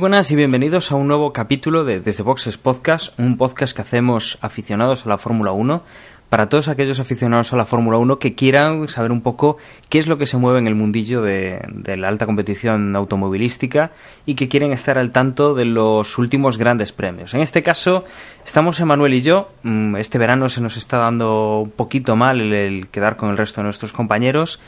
buenas 0.00 0.30
y 0.30 0.36
bienvenidos 0.36 0.90
a 0.92 0.94
un 0.94 1.08
nuevo 1.08 1.34
capítulo 1.34 1.84
de 1.84 2.00
Desde 2.00 2.22
Boxes 2.22 2.56
Podcast, 2.56 3.12
un 3.18 3.36
podcast 3.36 3.76
que 3.76 3.82
hacemos 3.82 4.38
aficionados 4.40 5.04
a 5.04 5.10
la 5.10 5.18
Fórmula 5.18 5.52
1 5.52 5.82
para 6.30 6.48
todos 6.48 6.68
aquellos 6.68 7.00
aficionados 7.00 7.52
a 7.52 7.56
la 7.56 7.66
Fórmula 7.66 7.98
1 7.98 8.18
que 8.18 8.34
quieran 8.34 8.88
saber 8.88 9.12
un 9.12 9.20
poco 9.20 9.58
qué 9.90 9.98
es 9.98 10.06
lo 10.06 10.16
que 10.16 10.24
se 10.24 10.38
mueve 10.38 10.58
en 10.58 10.66
el 10.68 10.74
mundillo 10.74 11.20
de, 11.20 11.60
la 11.98 12.08
alta 12.08 12.24
competición 12.24 12.96
automovilística 12.96 13.90
y 14.24 14.36
que 14.36 14.48
quieren 14.48 14.72
estar 14.72 14.96
al 14.96 15.10
tanto 15.10 15.52
de 15.54 15.66
los 15.66 16.16
últimos 16.16 16.56
grandes 16.56 16.92
premios. 16.92 17.34
En 17.34 17.42
este 17.42 17.62
caso 17.62 18.06
estamos 18.46 18.80
Emanuel 18.80 19.12
y 19.12 19.20
yo. 19.20 19.50
Mm, 19.64 19.96
este 19.96 20.16
verano 20.16 20.48
se 20.48 20.62
nos 20.62 20.78
está 20.78 20.96
dando 20.96 21.60
un 21.60 21.70
poquito 21.72 22.16
mal 22.16 22.40
el 22.40 22.88
quedar 22.88 23.16
con 23.16 23.28
el 23.28 23.36
resto 23.36 23.60
de 23.60 23.64
nuestros 23.64 23.92
compañeros. 23.92 24.60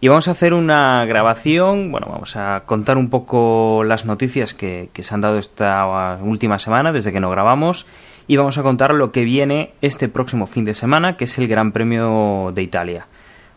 Y 0.00 0.08
vamos 0.08 0.28
a 0.28 0.32
hacer 0.32 0.52
una 0.52 1.04
grabación, 1.06 1.90
bueno, 1.90 2.08
vamos 2.10 2.36
a 2.36 2.64
contar 2.66 2.98
un 2.98 3.08
poco 3.08 3.82
las 3.84 4.04
noticias 4.04 4.52
que, 4.52 4.90
que 4.92 5.02
se 5.02 5.14
han 5.14 5.22
dado 5.22 5.38
esta 5.38 6.18
última 6.22 6.58
semana 6.58 6.92
desde 6.92 7.12
que 7.12 7.20
no 7.20 7.30
grabamos 7.30 7.86
y 8.28 8.36
vamos 8.36 8.58
a 8.58 8.62
contar 8.62 8.92
lo 8.92 9.12
que 9.12 9.24
viene 9.24 9.72
este 9.80 10.08
próximo 10.08 10.46
fin 10.46 10.64
de 10.64 10.74
semana, 10.74 11.16
que 11.16 11.24
es 11.24 11.38
el 11.38 11.48
Gran 11.48 11.72
Premio 11.72 12.52
de 12.54 12.62
Italia. 12.62 13.06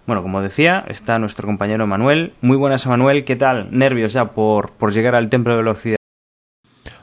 Bueno, 0.06 0.22
como 0.22 0.42
decía, 0.42 0.86
está 0.88 1.20
nuestro 1.20 1.46
compañero 1.46 1.86
Manuel. 1.86 2.34
Muy 2.42 2.58
buenas, 2.58 2.88
Manuel. 2.88 3.26
¿Qué 3.26 3.36
tal? 3.36 3.68
¿Nervios 3.72 4.14
ya 4.14 4.32
por, 4.32 4.72
por 4.72 4.94
llegar 4.94 5.16
al 5.16 5.30
Templo 5.30 5.54
de 5.54 5.58
Velocidad? 5.58 5.98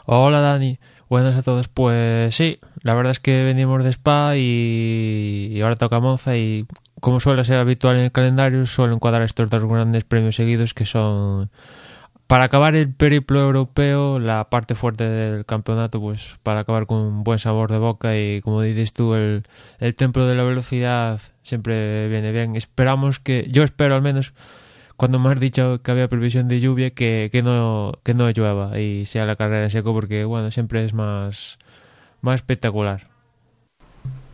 Hola, 0.06 0.40
Dani. 0.40 0.78
Buenas 1.08 1.36
a 1.36 1.42
todos. 1.42 1.68
Pues 1.68 2.34
sí, 2.34 2.58
la 2.82 2.94
verdad 2.94 3.12
es 3.12 3.20
que 3.20 3.44
venimos 3.44 3.84
de 3.84 3.90
Spa 3.90 4.36
y, 4.36 5.60
ahora 5.62 5.76
toca 5.76 6.00
Monza 6.00 6.36
y 6.36 6.64
como 7.00 7.20
suele 7.20 7.44
ser 7.44 7.58
habitual 7.58 7.96
en 7.96 8.04
el 8.04 8.12
calendario, 8.12 8.66
suelen 8.66 8.98
cuadrar 8.98 9.22
estos 9.22 9.50
dos 9.50 9.64
grandes 9.64 10.04
premios 10.04 10.36
seguidos 10.36 10.74
que 10.74 10.86
son 10.86 11.50
para 12.26 12.44
acabar 12.44 12.74
el 12.74 12.92
periplo 12.92 13.40
europeo, 13.40 14.18
la 14.18 14.50
parte 14.50 14.74
fuerte 14.74 15.04
del 15.04 15.44
campeonato, 15.46 16.00
pues 16.00 16.38
para 16.42 16.60
acabar 16.60 16.86
con 16.86 16.98
un 16.98 17.24
buen 17.24 17.38
sabor 17.38 17.70
de 17.70 17.78
boca 17.78 18.18
y 18.18 18.40
como 18.40 18.62
dices 18.62 18.92
tú, 18.92 19.14
el, 19.14 19.44
templo 19.96 20.26
de 20.26 20.34
la 20.34 20.42
velocidad 20.42 21.20
siempre 21.42 22.08
viene 22.08 22.32
bien. 22.32 22.56
Esperamos 22.56 23.20
que, 23.20 23.46
yo 23.50 23.62
espero 23.62 23.94
al 23.94 24.02
menos, 24.02 24.32
cuando 24.96 25.18
me 25.20 25.30
has 25.30 25.40
dicho 25.40 25.80
que 25.82 25.90
había 25.92 26.08
previsión 26.08 26.48
de 26.48 26.60
lluvia, 26.60 26.90
que, 26.90 27.28
que, 27.30 27.42
no, 27.42 27.92
que 28.02 28.14
no 28.14 28.28
llueva 28.30 28.78
y 28.80 29.06
sea 29.06 29.24
la 29.24 29.36
carrera 29.36 29.64
en 29.64 29.70
seco, 29.70 29.92
porque 29.92 30.24
bueno, 30.24 30.50
siempre 30.50 30.84
es 30.84 30.94
más, 30.94 31.58
más 32.22 32.36
espectacular. 32.36 33.15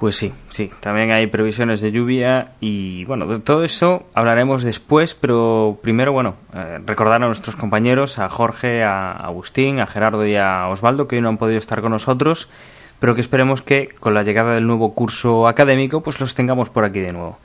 Pues 0.02 0.16
sí, 0.16 0.32
sí, 0.50 0.68
también 0.80 1.12
hay 1.12 1.28
previsiones 1.28 1.80
de 1.80 1.92
lluvia 1.92 2.54
y 2.58 3.04
bueno, 3.04 3.24
de 3.26 3.38
todo 3.38 3.62
eso 3.62 4.02
hablaremos 4.14 4.64
después, 4.64 5.14
pero 5.14 5.78
primero, 5.80 6.12
bueno, 6.12 6.34
eh, 6.52 6.80
recordar 6.84 7.22
a 7.22 7.26
nuestros 7.26 7.54
compañeros, 7.54 8.18
a 8.18 8.28
Jorge, 8.28 8.82
a 8.82 9.12
Agustín, 9.12 9.78
a 9.78 9.86
Gerardo 9.86 10.26
y 10.26 10.34
a 10.34 10.66
Osvaldo, 10.66 11.06
que 11.06 11.14
hoy 11.14 11.22
no 11.22 11.28
han 11.28 11.38
podido 11.38 11.60
estar 11.60 11.82
con 11.82 11.92
nosotros, 11.92 12.50
pero 12.98 13.14
que 13.14 13.20
esperemos 13.20 13.62
que 13.62 13.90
con 14.00 14.12
la 14.12 14.24
llegada 14.24 14.56
del 14.56 14.66
nuevo 14.66 14.92
curso 14.92 15.46
académico, 15.46 16.00
pues 16.00 16.19
los 16.19 16.34
tengamos 16.34 16.69
por 16.69 16.84
aquí 16.84 16.98
de 16.98 17.12
nuevo. 17.12 17.38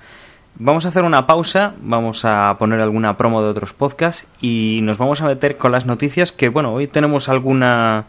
Vamos 0.56 0.86
a 0.86 0.88
hacer 0.88 1.04
una 1.04 1.28
pausa, 1.28 1.76
vamos 1.80 2.26
a 2.26 2.56
poner 2.58 2.82
alguna 2.82 3.18
promo 3.18 3.44
de 3.44 3.50
otros 3.50 3.74
podcasts 3.74 4.26
y 4.42 4.80
nos 4.82 4.98
vamos 4.98 5.22
a 5.22 5.28
meter 5.28 5.58
con 5.58 5.72
las 5.72 5.86
noticias 5.86 6.32
que, 6.32 6.50
bueno, 6.50 6.74
hoy 6.74 6.88
tenemos 6.88 7.30
alguna 7.30 8.08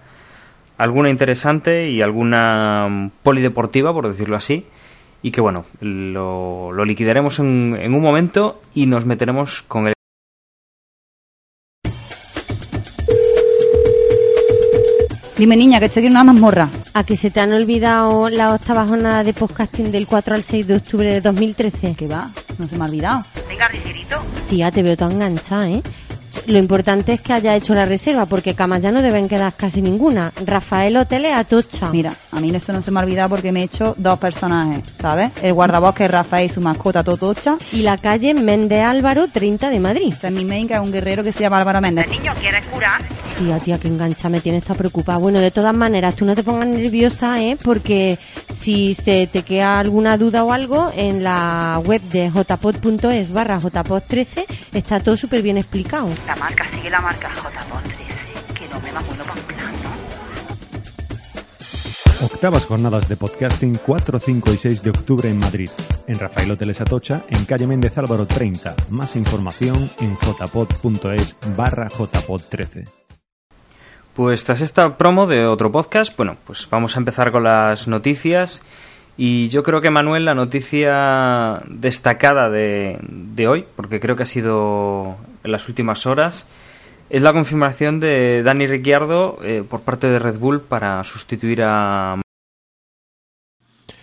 alguna 0.78 1.10
interesante 1.10 1.90
y 1.90 2.00
alguna 2.00 3.10
polideportiva, 3.22 3.92
por 3.92 4.08
decirlo 4.08 4.36
así, 4.36 4.64
y 5.20 5.32
que 5.32 5.40
bueno, 5.40 5.66
lo, 5.80 6.72
lo 6.72 6.84
liquidaremos 6.84 7.40
en, 7.40 7.76
en, 7.78 7.92
un 7.92 8.00
momento 8.00 8.60
y 8.74 8.86
nos 8.86 9.04
meteremos 9.04 9.62
con 9.62 9.88
el... 9.88 9.94
Dime 15.36 15.56
niña, 15.56 15.78
que 15.78 15.86
estoy 15.86 16.06
en 16.06 16.12
una 16.12 16.24
mazmorra. 16.24 16.68
¿A 16.94 17.04
que 17.04 17.16
se 17.16 17.30
te 17.30 17.38
han 17.38 17.52
olvidado 17.52 18.28
la 18.28 18.54
octava 18.54 18.84
jornada 18.84 19.22
de 19.22 19.32
podcasting 19.32 19.92
del 19.92 20.06
4 20.06 20.34
al 20.34 20.42
6 20.42 20.66
de 20.66 20.76
octubre 20.76 21.12
de 21.12 21.20
2013? 21.20 21.94
¿Qué 21.96 22.08
va? 22.08 22.28
No 22.58 22.66
se 22.66 22.76
me 22.76 22.84
ha 22.84 22.88
olvidado. 22.88 23.22
Venga, 23.48 23.68
ligerito. 23.68 24.16
Tía, 24.48 24.72
te 24.72 24.82
veo 24.82 24.96
tan 24.96 25.12
enganchada, 25.12 25.70
¿eh? 25.70 25.82
Lo 26.46 26.58
importante 26.58 27.12
es 27.12 27.20
que 27.20 27.32
haya 27.32 27.54
hecho 27.56 27.74
la 27.74 27.84
reserva, 27.84 28.26
porque 28.26 28.54
camas 28.54 28.82
ya 28.82 28.92
no 28.92 29.02
deben 29.02 29.28
quedar 29.28 29.52
casi 29.54 29.82
ninguna. 29.82 30.32
Rafael 30.44 30.96
Hoteles 30.96 31.34
Atocha. 31.34 31.90
Mira, 31.90 32.12
a 32.32 32.40
mí 32.40 32.50
esto 32.54 32.72
no 32.72 32.82
se 32.82 32.90
me 32.90 33.00
ha 33.00 33.02
olvidado 33.02 33.30
porque 33.30 33.52
me 33.52 33.60
he 33.60 33.64
hecho 33.64 33.94
dos 33.98 34.18
personajes, 34.18 34.82
¿sabes? 35.00 35.30
El 35.42 35.52
guardabosques 35.52 36.10
Rafael 36.10 36.50
y 36.50 36.52
su 36.52 36.60
mascota 36.60 37.04
Totocha. 37.04 37.56
Y 37.72 37.82
la 37.82 37.98
calle 37.98 38.34
Méndez 38.34 38.84
Álvaro 38.84 39.28
30 39.28 39.70
de 39.70 39.80
Madrid. 39.80 40.12
Este 40.12 40.28
es 40.28 40.32
mi 40.32 40.44
main, 40.44 40.66
que 40.66 40.74
es 40.74 40.80
un 40.80 40.92
guerrero 40.92 41.22
que 41.22 41.32
se 41.32 41.40
llama 41.40 41.58
Álvaro 41.58 41.80
Méndez. 41.80 42.06
¿El 42.06 42.12
niño 42.12 42.32
quiere 42.40 42.60
curar? 42.62 43.02
Tía, 43.38 43.58
tía, 43.58 43.78
que 43.78 43.88
engancha, 43.88 44.28
me 44.28 44.40
tiene 44.40 44.58
esta 44.58 44.74
preocupada. 44.74 45.18
Bueno, 45.18 45.40
de 45.40 45.50
todas 45.50 45.74
maneras, 45.74 46.16
tú 46.16 46.24
no 46.24 46.34
te 46.34 46.42
pongas 46.42 46.68
nerviosa, 46.68 47.40
¿eh? 47.42 47.56
Porque 47.62 48.18
si 48.52 48.94
se 48.94 49.26
te 49.26 49.42
queda 49.42 49.78
alguna 49.78 50.16
duda 50.16 50.44
o 50.44 50.52
algo, 50.52 50.90
en 50.96 51.22
la 51.22 51.80
web 51.84 52.02
de 52.02 52.30
jpod.es 52.30 53.32
barra 53.32 53.60
jpod13 53.60 54.44
está 54.72 55.00
todo 55.00 55.16
súper 55.16 55.42
bien 55.42 55.58
explicado. 55.58 56.08
La 56.26 56.36
marca 56.36 56.64
sigue 56.70 56.90
la 56.90 57.00
marca 57.00 57.28
JPod 57.28 57.82
13, 57.82 58.54
que 58.54 58.68
no 58.68 58.80
me 58.80 58.92
va 58.92 59.00
bueno 59.00 59.24
para 59.24 59.40
un 59.40 59.46
plan, 59.46 59.72
¿no? 59.82 59.98
Octavas 62.20 62.64
jornadas 62.64 63.08
de 63.08 63.16
podcasting 63.16 63.78
4, 63.86 64.18
5 64.18 64.52
y 64.52 64.56
6 64.56 64.82
de 64.82 64.90
octubre 64.90 65.30
en 65.30 65.38
Madrid. 65.38 65.70
En 66.08 66.18
Rafael 66.18 66.50
Hoteles 66.50 66.80
Atocha, 66.80 67.22
en 67.28 67.44
calle 67.44 67.68
Méndez 67.68 67.96
Álvaro 67.96 68.26
30. 68.26 68.74
Más 68.90 69.14
información 69.14 69.90
en 70.00 70.16
jpod.es 70.16 71.36
barra 71.56 71.88
jpod13. 71.88 72.88
Pues 74.14 74.44
tras 74.44 74.62
esta 74.62 74.98
promo 74.98 75.28
de 75.28 75.46
otro 75.46 75.70
podcast, 75.70 76.16
bueno, 76.16 76.36
pues 76.44 76.66
vamos 76.68 76.96
a 76.96 76.98
empezar 76.98 77.30
con 77.30 77.44
las 77.44 77.86
noticias. 77.86 78.62
Y 79.16 79.48
yo 79.48 79.62
creo 79.62 79.80
que 79.80 79.90
Manuel, 79.90 80.24
la 80.24 80.34
noticia 80.34 81.62
destacada 81.68 82.50
de, 82.50 82.98
de 83.00 83.46
hoy, 83.46 83.64
porque 83.76 84.00
creo 84.00 84.16
que 84.16 84.24
ha 84.24 84.26
sido 84.26 85.16
en 85.44 85.52
las 85.52 85.68
últimas 85.68 86.06
horas, 86.06 86.48
es 87.10 87.22
la 87.22 87.32
confirmación 87.32 88.00
de 88.00 88.42
Dani 88.42 88.66
Ricciardo 88.66 89.38
eh, 89.42 89.64
por 89.68 89.80
parte 89.80 90.08
de 90.08 90.18
Red 90.18 90.38
Bull 90.38 90.60
para 90.60 91.02
sustituir 91.04 91.62
a. 91.62 92.20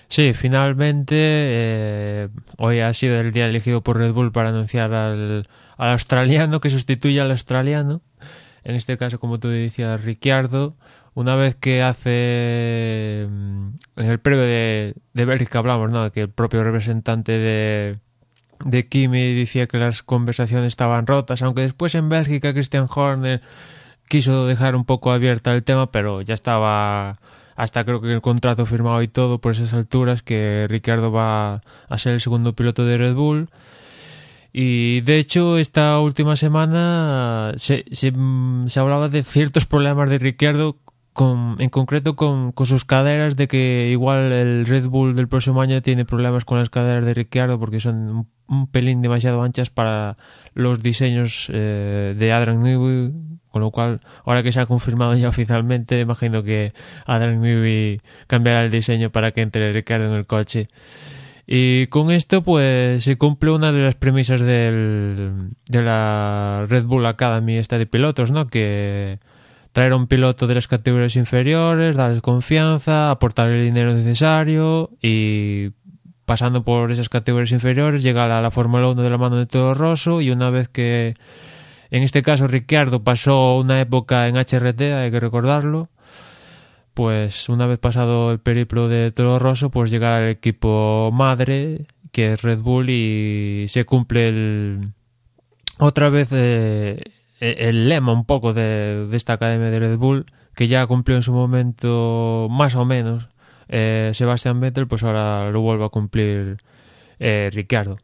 Sí, 0.07 0.33
finalmente 0.33 1.15
eh, 1.18 2.30
hoy 2.57 2.80
ha 2.80 2.94
sido 2.94 3.19
el 3.19 3.31
día 3.31 3.48
elegido 3.48 3.81
por 3.81 3.98
Red 3.98 4.13
Bull 4.13 4.31
para 4.31 4.50
anunciar 4.50 4.94
al, 4.94 5.48
al 5.77 5.89
australiano 5.89 6.62
que 6.62 6.69
sustituye 6.69 7.19
al 7.21 7.31
australiano. 7.31 8.01
En 8.63 8.75
este 8.75 8.98
caso, 8.98 9.19
como 9.19 9.39
tú 9.39 9.50
decías, 9.50 10.04
Ricciardo. 10.04 10.75
Una 11.13 11.36
vez 11.36 11.56
que 11.56 11.81
hace 11.81 13.21
en 13.21 13.77
el 13.95 14.19
previo 14.19 14.44
de, 14.44 14.95
de 15.13 15.25
Bélgica 15.25 15.60
hablamos, 15.60 15.94
¿no? 15.94 16.12
Que 16.12 16.21
el 16.21 16.30
propio 16.30 16.62
representante 16.62 17.31
de, 17.31 18.00
de 18.63 18.88
Kimi 18.88 19.34
decía 19.34 19.68
que 19.68 19.78
las 19.78 20.04
conversaciones 20.04 20.68
estaban 20.68 21.07
rotas, 21.07 21.42
aunque 21.42 21.62
después 21.62 21.96
en 21.96 22.10
Bélgica 22.10 22.54
Christian 22.54 22.88
Horner 22.94 23.42
quiso 24.07 24.46
dejar 24.48 24.75
un 24.75 24.86
poco 24.86 25.12
abierta 25.12 25.52
el 25.54 25.63
tema, 25.63 25.92
pero 25.92 26.22
ya 26.22 26.34
estaba 26.34 27.18
hasta 27.56 27.86
creo 27.86 28.02
que 28.02 28.12
el 28.12 28.22
contrato 28.22 28.66
firmado 28.66 29.02
y 29.02 29.07
todo 29.07 29.40
por 29.40 29.54
esas 29.54 29.74
alturas 29.74 30.22
que 30.22 30.66
Ricciardo 30.69 31.12
va 31.12 31.62
a 31.88 31.98
ser 31.98 32.13
el 32.13 32.22
segundo 32.22 32.54
piloto 32.54 32.86
de 32.86 32.98
Red 32.98 33.16
Bull. 33.16 33.50
Y 34.52 35.01
de 35.01 35.18
hecho, 35.18 35.58
esta 35.58 36.00
última 36.00 36.36
semana 36.38 37.54
se, 37.58 37.86
se, 37.92 38.13
se 38.68 38.80
hablaba 38.80 39.10
de 39.10 39.24
ciertos 39.24 39.66
problemas 39.66 40.10
de 40.10 40.18
Ricciardo 40.18 40.78
con, 41.13 41.56
en 41.60 41.69
concreto 41.69 42.16
con, 42.16 42.51
con, 42.51 42.66
sus 42.66 42.86
caderas, 42.86 43.36
de 43.36 43.48
que 43.48 43.90
igual 43.92 44.31
el 44.31 44.66
Red 44.66 44.88
Bull 44.88 45.16
del 45.16 45.28
próximo 45.28 45.62
año 45.62 45.81
tiene 45.81 46.06
problemas 46.06 46.46
con 46.46 46.58
las 46.58 46.69
caderas 46.69 47.06
de 47.06 47.13
Ricciardo 47.13 47.60
porque 47.60 47.80
son 47.80 48.28
un, 48.47 48.68
pelín 48.68 49.01
demasiado 49.01 49.42
anchas 49.42 49.69
para 49.69 50.18
los 50.53 50.81
diseños 50.81 51.50
eh, 51.53 52.15
de 52.18 52.31
Adrian 52.31 52.62
Newey, 52.62 53.12
con 53.51 53.62
lo 53.62 53.71
cual, 53.71 54.01
ahora 54.25 54.44
que 54.44 54.51
se 54.51 54.59
ha 54.59 54.65
confirmado 54.65 55.15
ya 55.15 55.30
oficialmente, 55.30 56.00
imagino 56.00 56.44
que 56.44 56.74
Adrian 57.06 57.42
Newey 57.42 58.00
cambiará 58.27 58.63
el 58.63 58.71
diseño 58.71 59.12
para 59.12 59.31
que 59.31 59.42
entre 59.42 59.71
Ricciardo 59.71 60.07
en 60.07 60.13
el 60.13 60.25
coche. 60.25 60.68
Y 61.47 61.88
con 61.88 62.09
esto, 62.09 62.42
pues 62.42 63.03
se 63.03 63.18
cumple 63.18 63.51
una 63.51 63.71
de 63.71 63.80
las 63.80 63.95
premisas 63.95 64.42
del, 64.42 65.51
de 65.69 65.81
la 65.81 66.65
Red 66.68 66.86
Bull 66.86 67.06
Academy 67.06 67.57
esta 67.57 67.77
de 67.77 67.86
pilotos, 67.86 68.31
¿no? 68.31 68.48
Que 68.48 69.19
traer 69.75 69.91
a 69.91 69.98
un 69.98 70.07
piloto 70.07 70.48
de 70.48 70.56
las 70.56 70.68
categorías 70.68 71.18
inferiores, 71.18 71.98
darles 71.98 72.21
confianza, 72.21 73.12
aportar 73.12 73.50
el 73.51 73.62
dinero 73.62 73.94
necesario 73.94 74.91
y 75.01 75.71
pasando 76.25 76.63
por 76.63 76.92
esas 76.92 77.10
categorías 77.10 77.51
inferiores, 77.51 78.04
llega 78.04 78.25
a 78.25 78.42
la, 78.42 78.51
Fórmula 78.51 78.89
1 78.89 79.01
de 79.01 79.10
la 79.10 79.18
mano 79.18 79.38
de 79.38 79.45
Toro 79.45 79.74
Rosso 79.74 80.22
y 80.22 80.31
una 80.31 80.50
vez 80.50 80.68
que, 80.68 81.16
en 81.92 82.04
este 82.04 82.22
caso, 82.22 82.48
Ricciardo 82.48 83.04
pasó 83.04 83.57
una 83.57 83.80
época 83.80 84.27
en 84.27 84.36
HRT, 84.36 84.81
hay 84.81 85.12
que 85.12 85.19
recordarlo, 85.19 85.89
pues 86.94 87.50
una 87.50 87.68
vez 87.68 87.80
pasado 87.80 88.31
el 88.31 88.39
periplo 88.39 88.88
de 88.88 89.12
Toro 89.12 89.39
Rosso, 89.39 89.69
pues 89.69 89.92
llegar 89.92 90.13
al 90.13 90.30
equipo 90.30 91.12
madre, 91.13 91.86
que 92.12 92.33
es 92.33 92.42
Red 92.42 92.60
Bull, 92.60 92.89
y 92.89 93.66
se 93.68 93.86
cumple 93.86 94.30
el, 94.30 94.89
otra 95.77 96.10
vez 96.10 96.30
eh, 96.31 97.04
el 97.39 97.89
lema 97.89 98.13
un 98.13 98.25
poco 98.25 98.54
de, 98.54 99.07
de 99.07 99.18
esta 99.18 99.33
academia 99.33 99.69
de 99.69 99.80
Red 99.80 99.98
Bull, 99.98 100.25
que 100.56 100.68
ya 100.68 100.88
cumplió 100.88 101.18
en 101.18 101.24
su 101.24 101.33
momento 101.33 102.48
más 102.50 102.75
o 102.75 102.86
menos 102.86 103.30
eh, 103.69 104.12
Sebastián 104.13 104.59
Vettel, 104.59 104.88
pues 104.88 105.03
ahora 105.03 105.50
lo 105.51 105.62
vuelve 105.62 105.85
a 105.85 105.89
cumplir 105.89 106.57
eh, 107.19 107.50
Ricciardo. 107.51 107.97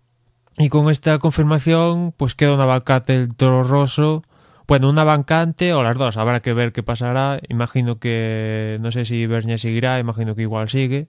Y 0.58 0.70
con 0.70 0.90
esta 0.90 1.18
confirmación, 1.20 2.14
pues 2.16 2.36
queda 2.36 2.54
una 2.54 2.66
vacante 2.66 3.16
el 3.16 3.36
Toro 3.36 3.64
Rosso. 3.64 4.24
Bueno, 4.68 4.90
una 4.90 5.04
vacante 5.04 5.74
o 5.74 5.84
las 5.84 5.98
dos, 5.98 6.18
habrá 6.18 6.40
que 6.40 6.54
ver 6.54 6.72
qué 6.72 6.84
pasará. 6.84 7.40
Imagino 7.50 8.00
que, 8.00 8.78
no 8.82 8.92
sé 8.92 9.06
si 9.06 9.26
Bernia 9.26 9.58
seguirá, 9.58 10.00
imagino 10.00 10.36
que 10.36 10.44
igual 10.44 10.70
sigue. 10.70 11.08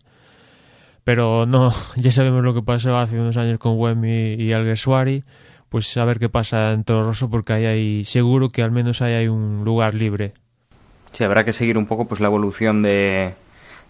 Pero 1.05 1.47
no, 1.47 1.73
ya 1.97 2.13
sabemos 2.13 2.43
lo 2.45 2.55
que 2.55 2.63
pasó 2.63 2.97
hace 2.97 3.19
unos 3.19 3.37
años 3.37 3.59
con 3.59 3.79
Wemi 3.79 4.35
y 4.35 4.53
Alguersuari. 4.53 5.25
Pues 5.69 5.97
a 5.97 6.05
ver 6.05 6.19
qué 6.19 6.29
pasa 6.29 6.73
en 6.73 6.85
Toro 6.85 7.03
Rosso, 7.03 7.31
porque 7.31 7.55
ahí 7.55 7.65
hay, 7.65 8.05
seguro 8.05 8.51
que 8.51 8.63
al 8.63 8.71
menos 8.71 9.01
ahí 9.01 9.15
hay 9.15 9.29
un 9.29 9.65
lugar 9.65 9.95
libre. 9.95 10.35
Sí, 11.13 11.25
habrá 11.25 11.45
que 11.45 11.53
seguir 11.53 11.79
un 11.79 11.87
poco 11.87 12.07
pues 12.07 12.21
la 12.21 12.27
evolución 12.27 12.83
de, 12.83 13.35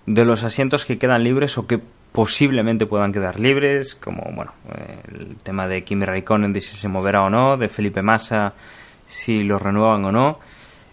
de 0.06 0.24
los 0.24 0.42
asientos 0.44 0.84
que 0.84 0.98
quedan 0.98 1.24
libres 1.24 1.58
o 1.58 1.66
que 1.66 1.80
posiblemente 2.12 2.86
puedan 2.86 3.12
quedar 3.12 3.40
libres, 3.40 3.94
como 3.94 4.22
bueno, 4.34 4.52
el 5.08 5.36
tema 5.42 5.66
de 5.66 5.82
Kimi 5.82 6.04
Raikkonen 6.04 6.52
de 6.52 6.60
si 6.60 6.76
se 6.76 6.88
moverá 6.88 7.22
o 7.22 7.30
no, 7.30 7.56
de 7.56 7.68
Felipe 7.68 8.02
Massa 8.02 8.52
si 9.06 9.42
lo 9.42 9.58
renuevan 9.58 10.04
o 10.04 10.12
no. 10.12 10.38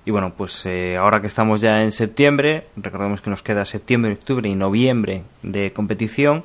Y 0.06 0.12
bueno, 0.12 0.34
pues 0.36 0.66
eh, 0.66 0.98
ahora 0.98 1.22
que 1.22 1.28
estamos 1.28 1.62
ya 1.62 1.84
en 1.84 1.92
septiembre, 1.92 2.68
recordemos 2.76 3.22
que 3.22 3.30
nos 3.30 3.44
queda 3.44 3.66
septiembre, 3.66 4.14
octubre 4.14 4.50
y 4.50 4.56
noviembre 4.56 5.24
de 5.44 5.72
competición 5.74 6.44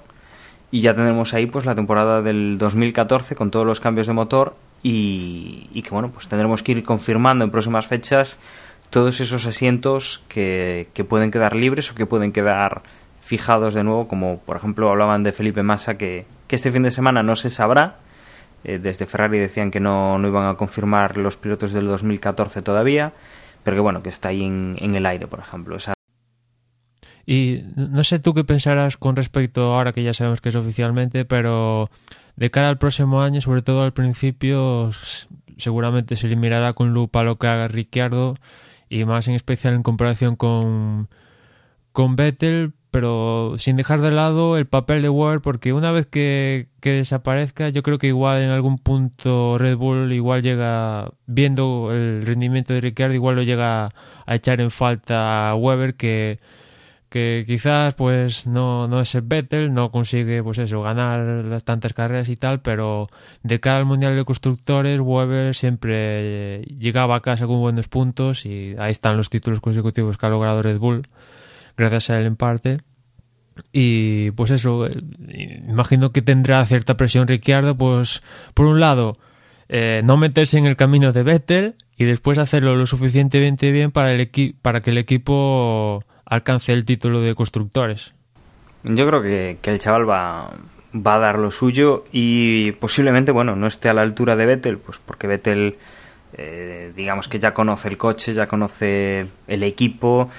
y 0.70 0.80
ya 0.80 0.94
tendremos 0.94 1.34
ahí 1.34 1.46
pues 1.46 1.64
la 1.64 1.74
temporada 1.74 2.20
del 2.20 2.58
2014 2.58 3.36
con 3.36 3.50
todos 3.50 3.64
los 3.64 3.80
cambios 3.80 4.06
de 4.06 4.12
motor 4.12 4.56
y 4.82 5.80
que 5.82 5.90
bueno, 5.90 6.10
pues 6.10 6.28
tendremos 6.28 6.62
que 6.62 6.72
ir 6.72 6.84
confirmando 6.84 7.44
en 7.44 7.50
próximas 7.50 7.86
fechas 7.86 8.38
todos 8.94 9.20
esos 9.20 9.44
asientos 9.44 10.22
que, 10.28 10.86
que, 10.94 11.02
pueden 11.02 11.32
quedar 11.32 11.56
libres 11.56 11.90
o 11.90 11.96
que 11.96 12.06
pueden 12.06 12.30
quedar 12.30 12.82
fijados 13.20 13.74
de 13.74 13.82
nuevo, 13.82 14.06
como 14.06 14.38
por 14.38 14.56
ejemplo 14.56 14.88
hablaban 14.88 15.24
de 15.24 15.32
Felipe 15.32 15.64
Massa, 15.64 15.98
que, 15.98 16.26
este 16.48 16.70
fin 16.70 16.84
de 16.84 16.92
semana 16.92 17.24
no 17.24 17.34
se 17.34 17.50
sabrá. 17.50 17.96
Eh, 18.62 18.78
desde 18.78 19.06
Ferrari 19.06 19.40
decían 19.40 19.72
que 19.72 19.80
no, 19.80 20.16
no, 20.18 20.28
iban 20.28 20.46
a 20.46 20.54
confirmar 20.54 21.16
los 21.16 21.36
pilotos 21.36 21.72
del 21.72 21.88
2014 21.88 22.62
todavía, 22.62 23.12
pero 23.64 23.76
que 23.76 23.80
bueno, 23.80 24.00
que 24.00 24.10
está 24.10 24.28
ahí 24.28 24.44
en, 24.44 24.76
en 24.78 24.94
el 24.94 25.04
aire, 25.04 25.26
por 25.26 25.40
ejemplo. 25.40 25.76
Y 27.26 27.64
no 27.74 28.04
sé 28.04 28.20
tú 28.20 28.32
qué 28.32 28.44
pensarás 28.44 28.96
con 28.96 29.16
respecto, 29.16 29.74
ahora 29.74 29.92
que 29.92 30.04
ya 30.04 30.14
sabemos 30.14 30.40
que 30.40 30.50
es 30.50 30.54
oficialmente, 30.54 31.24
pero 31.24 31.90
de 32.36 32.52
cara 32.52 32.68
al 32.68 32.78
próximo 32.78 33.22
año, 33.22 33.40
sobre 33.40 33.62
todo 33.62 33.82
al 33.82 33.92
principio, 33.92 34.92
seguramente 35.56 36.14
se 36.14 36.28
le 36.28 36.36
mirará 36.36 36.74
con 36.74 36.94
lupa 36.94 37.24
lo 37.24 37.38
que 37.38 37.48
haga 37.48 37.66
Ricciardo 37.66 38.36
y 38.94 39.04
más 39.04 39.26
en 39.26 39.34
especial 39.34 39.74
en 39.74 39.82
comparación 39.82 40.36
con, 40.36 41.08
con 41.92 42.14
Vettel, 42.14 42.74
pero 42.92 43.54
sin 43.58 43.76
dejar 43.76 44.00
de 44.00 44.12
lado 44.12 44.56
el 44.56 44.66
papel 44.66 45.02
de 45.02 45.08
Ward, 45.08 45.40
porque 45.40 45.72
una 45.72 45.90
vez 45.90 46.06
que, 46.06 46.68
que, 46.80 46.90
desaparezca, 46.92 47.70
yo 47.70 47.82
creo 47.82 47.98
que 47.98 48.06
igual 48.06 48.40
en 48.42 48.50
algún 48.50 48.78
punto 48.78 49.58
Red 49.58 49.76
Bull 49.76 50.12
igual 50.12 50.42
llega, 50.42 51.10
viendo 51.26 51.90
el 51.92 52.24
rendimiento 52.24 52.72
de 52.72 52.82
Ricciardo, 52.82 53.14
igual 53.14 53.34
lo 53.34 53.42
llega 53.42 53.86
a 54.26 54.34
echar 54.36 54.60
en 54.60 54.70
falta 54.70 55.50
a 55.50 55.56
Weber, 55.56 55.96
que 55.96 56.38
que 57.14 57.44
quizás 57.46 57.94
pues 57.94 58.48
no, 58.48 58.88
no 58.88 59.00
es 59.00 59.14
el 59.14 59.22
Vettel, 59.22 59.72
no 59.72 59.92
consigue 59.92 60.42
pues 60.42 60.58
eso, 60.58 60.82
ganar 60.82 61.44
las 61.44 61.62
tantas 61.62 61.92
carreras 61.92 62.28
y 62.28 62.34
tal, 62.34 62.60
pero 62.60 63.06
de 63.44 63.60
cara 63.60 63.78
al 63.78 63.84
Mundial 63.84 64.16
de 64.16 64.24
Constructores, 64.24 65.00
Weber 65.00 65.54
siempre 65.54 66.62
llegaba 66.62 67.14
a 67.14 67.20
casa 67.20 67.46
con 67.46 67.60
buenos 67.60 67.86
puntos 67.86 68.44
y 68.46 68.74
ahí 68.80 68.90
están 68.90 69.16
los 69.16 69.30
títulos 69.30 69.60
consecutivos 69.60 70.18
que 70.18 70.26
ha 70.26 70.28
logrado 70.28 70.60
Red 70.60 70.80
Bull, 70.80 71.06
gracias 71.76 72.10
a 72.10 72.18
él 72.18 72.26
en 72.26 72.34
parte. 72.34 72.80
Y 73.70 74.32
pues 74.32 74.50
eso, 74.50 74.88
imagino 75.68 76.10
que 76.10 76.20
tendrá 76.20 76.64
cierta 76.64 76.96
presión 76.96 77.28
Ricciardo, 77.28 77.78
pues 77.78 78.24
por 78.54 78.66
un 78.66 78.80
lado, 78.80 79.16
eh, 79.68 80.02
no 80.04 80.16
meterse 80.16 80.58
en 80.58 80.66
el 80.66 80.74
camino 80.74 81.12
de 81.12 81.22
Vettel 81.22 81.76
y 81.96 82.06
después 82.06 82.38
hacerlo 82.38 82.74
lo 82.74 82.86
suficientemente 82.86 83.70
bien 83.70 83.92
para, 83.92 84.12
el 84.12 84.56
para 84.60 84.80
que 84.80 84.90
el 84.90 84.98
equipo 84.98 86.04
alcance 86.26 86.72
el 86.72 86.84
título 86.84 87.20
de 87.20 87.34
constructores. 87.34 88.12
Yo 88.82 89.06
creo 89.06 89.22
que, 89.22 89.58
que 89.62 89.70
el 89.70 89.80
chaval 89.80 90.08
va, 90.08 90.50
va 90.94 91.16
a 91.16 91.18
dar 91.18 91.38
lo 91.38 91.50
suyo 91.50 92.04
y 92.12 92.72
posiblemente, 92.72 93.32
bueno, 93.32 93.56
no 93.56 93.66
esté 93.66 93.88
a 93.88 93.94
la 93.94 94.02
altura 94.02 94.36
de 94.36 94.46
Vettel, 94.46 94.78
pues 94.78 94.98
porque 95.04 95.26
Vettel, 95.26 95.76
eh, 96.34 96.92
digamos 96.94 97.28
que 97.28 97.38
ya 97.38 97.52
conoce 97.52 97.88
el 97.88 97.96
coche, 97.96 98.34
ya 98.34 98.46
conoce 98.46 99.26
el 99.48 99.62
equipo, 99.62 100.30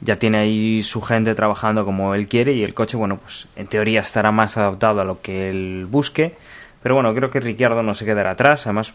ya 0.00 0.18
tiene 0.18 0.38
ahí 0.38 0.82
su 0.82 1.00
gente 1.00 1.34
trabajando 1.34 1.84
como 1.84 2.14
él 2.14 2.28
quiere 2.28 2.52
y 2.52 2.62
el 2.62 2.74
coche, 2.74 2.96
bueno, 2.96 3.16
pues 3.18 3.48
en 3.56 3.66
teoría 3.66 4.00
estará 4.00 4.30
más 4.30 4.56
adaptado 4.56 5.00
a 5.00 5.04
lo 5.04 5.22
que 5.22 5.50
él 5.50 5.86
busque, 5.88 6.34
pero 6.82 6.94
bueno, 6.94 7.14
creo 7.14 7.30
que 7.30 7.40
Ricciardo 7.40 7.82
no 7.82 7.94
se 7.94 8.04
quedará 8.04 8.32
atrás, 8.32 8.66
además, 8.66 8.92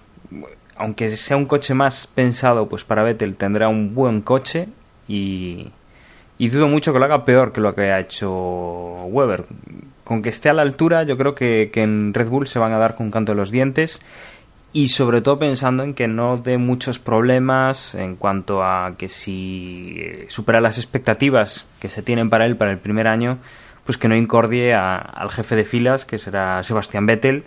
aunque 0.76 1.10
sea 1.18 1.38
un 1.38 1.46
coche 1.46 1.74
más 1.74 2.06
pensado, 2.08 2.70
pues 2.70 2.84
para 2.84 3.04
Vettel 3.04 3.36
tendrá 3.36 3.70
un 3.70 3.96
buen 3.96 4.22
coche 4.22 4.68
y, 5.08 5.70
y 6.42 6.50
dudo 6.50 6.68
mucho 6.68 6.92
que 6.92 6.98
lo 6.98 7.06
haga 7.06 7.24
peor 7.24 7.54
que 7.54 7.62
lo 7.62 7.76
que 7.76 7.92
ha 7.92 8.00
hecho 8.00 8.32
Weber. 8.32 9.46
Con 10.04 10.24
que 10.24 10.30
esté 10.30 10.50
a 10.50 10.54
la 10.54 10.64
altura, 10.64 11.04
yo 11.04 11.16
creo 11.16 11.36
que, 11.36 11.70
que 11.72 11.84
en 11.84 12.16
Red 12.16 12.30
Bull 12.30 12.48
se 12.48 12.58
van 12.58 12.74
a 12.74 12.80
dar 12.80 12.96
con 12.96 13.12
canto 13.12 13.34
de 13.34 13.36
los 13.36 13.52
dientes 13.52 14.02
y 14.74 14.88
sobre 14.88 15.22
todo 15.22 15.38
pensando 15.38 15.84
en 15.84 15.94
que 15.94 16.08
no 16.08 16.38
dé 16.38 16.58
muchos 16.58 16.98
problemas 16.98 17.94
en 17.94 18.16
cuanto 18.16 18.64
a 18.64 18.96
que 18.98 19.08
si 19.08 19.98
eh, 20.00 20.26
supera 20.30 20.62
las 20.62 20.80
expectativas 20.80 21.68
que 21.80 21.90
se 21.90 22.02
tienen 22.02 22.32
para 22.32 22.48
él 22.48 22.56
para 22.56 22.72
el 22.72 22.80
primer 22.80 23.06
año, 23.06 23.38
pues 23.86 24.00
que 24.00 24.08
no 24.08 24.16
incordie 24.16 24.74
a, 24.74 24.98
al 24.98 25.30
jefe 25.30 25.56
de 25.56 25.64
filas, 25.64 26.06
que 26.06 26.18
será 26.18 26.64
Sebastián 26.64 27.06
Vettel, 27.06 27.44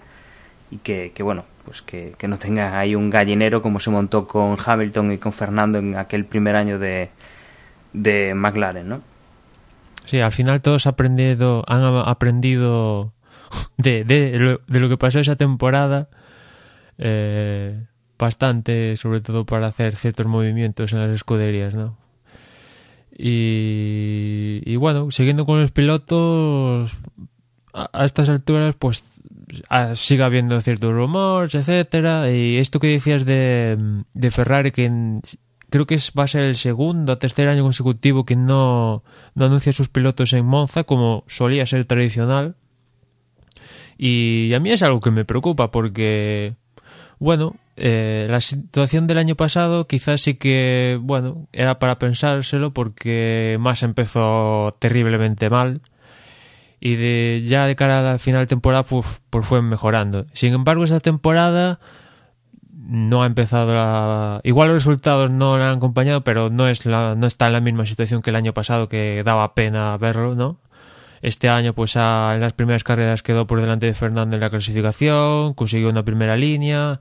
y 0.71 0.77
que, 0.77 1.11
que 1.13 1.25
bueno, 1.25 1.47
pues 1.65 1.83
que, 1.83 2.15
que, 2.17 2.29
no 2.29 2.39
tenga 2.39 2.79
ahí 2.79 2.95
un 2.95 3.11
gallinero 3.11 3.61
como 3.61 3.81
se 3.81 3.91
montó 3.91 4.29
con 4.29 4.57
Hamilton 4.65 5.11
y 5.11 5.19
con 5.19 5.33
Fernando 5.33 5.81
en 5.81 5.97
aquel 5.97 6.27
primer 6.27 6.55
año 6.55 6.79
de, 6.79 7.11
de 7.95 8.35
McLaren, 8.35 8.89
¿no? 8.89 9.01
Sí, 10.05 10.21
al 10.21 10.33
final 10.33 10.61
todos 10.61 10.87
aprendido, 10.87 11.65
han 11.67 11.83
aprendido 11.83 13.15
de, 13.79 14.05
de, 14.05 14.59
lo, 14.69 14.89
que 14.89 14.99
pasó 14.99 15.21
esa 15.21 15.37
temporada 15.37 16.09
eh, 16.99 17.87
bastante, 18.19 18.99
sobre 18.99 19.23
todo 19.23 19.47
para 19.47 19.69
hacer 19.69 19.97
ciertos 19.97 20.27
movimientos 20.27 20.93
en 20.93 21.01
las 21.01 21.11
escuderías, 21.11 21.75
¿no? 21.75 21.97
Y, 23.17 24.75
bueno, 24.75 25.13
siguiendo 25.13 25.47
con 25.47 25.61
los 25.61 25.71
pilotos, 25.71 26.99
a, 27.73 28.05
estas 28.05 28.29
alturas, 28.29 28.75
pues 28.75 29.05
a, 29.69 29.95
sigue 29.95 30.25
habiendo 30.25 30.61
ciertos 30.61 30.93
rumores, 30.93 31.55
etcétera. 31.55 32.29
Y 32.33 32.57
esto 32.57 32.81
que 32.81 32.89
decías 32.89 33.25
de, 33.25 34.03
de 34.15 34.31
Ferrari, 34.33 34.73
que 34.73 35.21
creo 35.75 35.87
que 35.87 35.99
va 36.17 36.23
a 36.23 36.29
ser 36.29 36.45
el 36.45 36.55
segundo 36.55 37.15
o 37.15 37.19
tercer 37.19 37.49
año 37.49 37.65
consecutivo 37.65 38.25
que 38.25 38.37
no, 38.37 39.03
anuncia 39.35 39.73
sus 39.73 39.89
pilotos 39.89 40.33
en 40.33 40.47
Monza, 40.47 40.85
como 40.85 41.25
solía 41.27 41.67
ser 41.67 41.85
tradicional. 41.85 42.55
Y 43.99 44.55
a 44.55 44.61
mí 44.61 44.71
es 44.71 44.85
algo 44.85 45.01
que 45.01 45.11
me 45.11 45.25
preocupa 45.25 45.73
porque, 45.73 46.55
bueno, 47.19 47.57
eh, 47.75 48.29
la 48.31 48.41
situación 48.41 49.09
del 49.09 49.19
año 49.19 49.35
pasado 49.35 49.89
quizás 49.89 50.21
sí 50.21 50.35
que, 50.35 50.97
bueno, 51.03 51.49
era 51.53 51.81
para 51.81 51.99
pensárselo 51.99 52.73
porque 52.73 53.57
más 53.59 53.83
empezó 53.83 54.77
terriblemente 54.79 55.51
mal 55.51 55.81
y 56.79 56.95
de 56.95 57.43
ya 57.47 57.67
de 57.67 57.75
cara 57.75 58.13
al 58.13 58.21
final 58.21 58.43
de 58.43 58.47
temporada 58.47 58.85
pues, 58.85 59.07
pues 59.29 59.45
fue 59.45 59.61
mejorando. 59.61 60.25
Sin 60.35 60.53
embargo, 60.53 60.85
esa 60.85 61.01
temporada 61.01 61.81
no 62.87 63.23
ha 63.23 63.27
empezado 63.27 63.73
la... 63.75 64.41
Igual 64.45 64.69
los 64.69 64.85
resultados 64.85 65.31
no 65.31 65.59
le 65.59 65.65
han 65.65 65.79
acompañado, 65.79 66.23
pero 66.23 66.51
no, 66.51 66.69
es 66.69 66.87
la, 66.87 67.15
no 67.15 67.27
está 67.27 67.47
en 67.47 67.53
la 67.55 67.61
misma 67.61 67.87
situación 67.87 68.23
que 68.23 68.31
el 68.31 68.37
año 68.37 68.55
pasado, 68.55 68.89
que 68.89 69.23
daba 69.25 69.55
pena 69.55 69.97
verlo, 69.97 70.35
¿no? 70.35 70.59
Este 71.23 71.49
año, 71.49 71.73
pues 71.75 71.97
en 71.97 72.41
las 72.41 72.53
primeras 72.53 72.85
carreras 72.85 73.23
quedó 73.23 73.47
por 73.47 73.61
delante 73.61 73.87
de 73.87 73.95
Fernando 73.95 74.37
en 74.37 74.41
la 74.41 74.51
clasificación, 74.51 75.55
consiguió 75.55 75.89
una 75.89 76.05
primera 76.05 76.37
línea, 76.37 77.01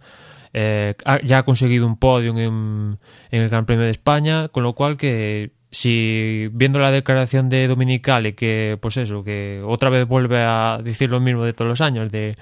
eh, 0.53 0.95
ya 1.23 1.39
ha 1.39 1.43
conseguido 1.43 1.85
un 1.85 1.97
podio 1.97 2.31
en, 2.31 2.97
en, 3.31 3.41
el 3.41 3.49
Gran 3.49 3.65
Premio 3.65 3.83
de 3.83 3.91
España, 3.91 4.47
con 4.47 4.63
lo 4.63 4.73
cual 4.73 4.95
que 4.95 5.51
si 5.71 6.49
viendo 6.53 6.79
la 6.79 6.91
declaración 6.91 7.49
de 7.49 7.67
Dominicali 7.67 8.33
que 8.33 8.77
pues 8.79 8.95
eso, 8.97 9.23
que 9.23 9.61
otra 9.65 9.89
vez 9.89 10.07
vuelve 10.07 10.41
a 10.41 10.79
decir 10.83 11.09
lo 11.09 11.19
mismo 11.19 11.43
de 11.43 11.53
todos 11.53 11.67
los 11.67 11.81
años, 11.81 12.11
de 12.11 12.35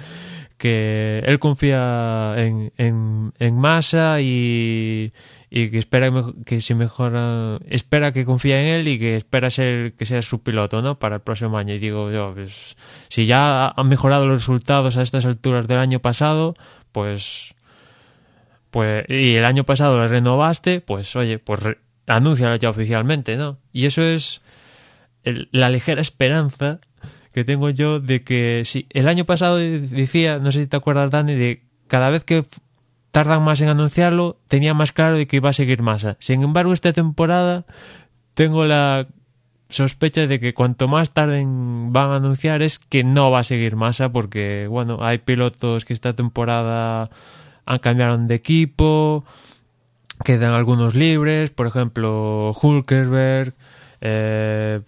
que 0.61 1.23
él 1.25 1.39
confía 1.39 2.35
en, 2.37 2.71
en, 2.77 3.33
en 3.39 3.57
Massa 3.57 4.21
y, 4.21 5.11
y 5.49 5.71
que 5.71 5.79
espera 5.79 6.11
que 6.45 6.61
si 6.61 6.75
mejora 6.75 7.57
espera 7.67 8.11
que 8.11 8.25
confía 8.25 8.61
en 8.61 8.67
él 8.67 8.87
y 8.87 8.99
que 8.99 9.15
espera 9.15 9.49
ser 9.49 9.93
que 9.93 10.05
sea 10.05 10.21
su 10.21 10.43
piloto 10.43 10.83
no 10.83 10.99
para 10.99 11.15
el 11.15 11.21
próximo 11.23 11.57
año. 11.57 11.73
Y 11.73 11.79
digo 11.79 12.11
yo 12.11 12.33
pues 12.35 12.77
si 13.09 13.25
ya 13.25 13.69
han 13.69 13.87
mejorado 13.89 14.27
los 14.27 14.41
resultados 14.41 14.97
a 14.97 15.01
estas 15.01 15.25
alturas 15.25 15.67
del 15.67 15.79
año 15.79 15.99
pasado 15.99 16.53
pues 16.91 17.55
pues 18.69 19.05
y 19.09 19.37
el 19.37 19.45
año 19.45 19.63
pasado 19.63 19.99
le 19.99 20.05
renovaste 20.09 20.79
pues 20.79 21.15
oye 21.15 21.39
pues 21.39 21.61
anúncialo 22.05 22.55
ya 22.57 22.69
oficialmente 22.69 23.35
no 23.35 23.57
y 23.73 23.87
eso 23.87 24.03
es 24.03 24.43
la 25.23 25.71
ligera 25.71 26.01
esperanza 26.01 26.81
que 27.33 27.43
tengo 27.43 27.69
yo 27.69 27.99
de 27.99 28.23
que 28.23 28.63
si 28.65 28.87
el 28.89 29.07
año 29.07 29.25
pasado 29.25 29.57
decía 29.57 30.39
no 30.39 30.51
sé 30.51 30.61
si 30.61 30.67
te 30.67 30.77
acuerdas 30.77 31.11
Dani 31.11 31.35
de 31.35 31.63
cada 31.87 32.09
vez 32.09 32.23
que 32.23 32.45
tardan 33.11 33.43
más 33.43 33.59
en 33.61 33.69
anunciarlo, 33.69 34.37
tenía 34.47 34.73
más 34.73 34.91
claro 34.91 35.17
de 35.17 35.27
que 35.27 35.37
iba 35.37 35.49
a 35.49 35.53
seguir 35.53 35.81
Massa. 35.81 36.15
Sin 36.19 36.41
embargo, 36.41 36.73
esta 36.73 36.93
temporada 36.93 37.65
tengo 38.33 38.65
la 38.65 39.07
sospecha 39.69 40.27
de 40.27 40.39
que 40.39 40.53
cuanto 40.53 40.87
más 40.87 41.11
tarden 41.11 41.93
van 41.93 42.11
a 42.11 42.15
anunciar 42.17 42.61
es 42.61 42.79
que 42.79 43.03
no 43.03 43.31
va 43.31 43.39
a 43.39 43.43
seguir 43.43 43.75
Massa 43.75 44.11
porque, 44.11 44.67
bueno, 44.69 44.99
hay 45.01 45.19
pilotos 45.19 45.85
que 45.85 45.93
esta 45.93 46.13
temporada 46.13 47.09
han 47.65 47.79
cambiado 47.79 48.17
de 48.17 48.35
equipo, 48.35 49.25
quedan 50.23 50.53
algunos 50.53 50.95
libres, 50.95 51.49
por 51.49 51.67
ejemplo, 51.67 52.55
Hulkerberg, 52.61 53.53
eh, 54.01 54.81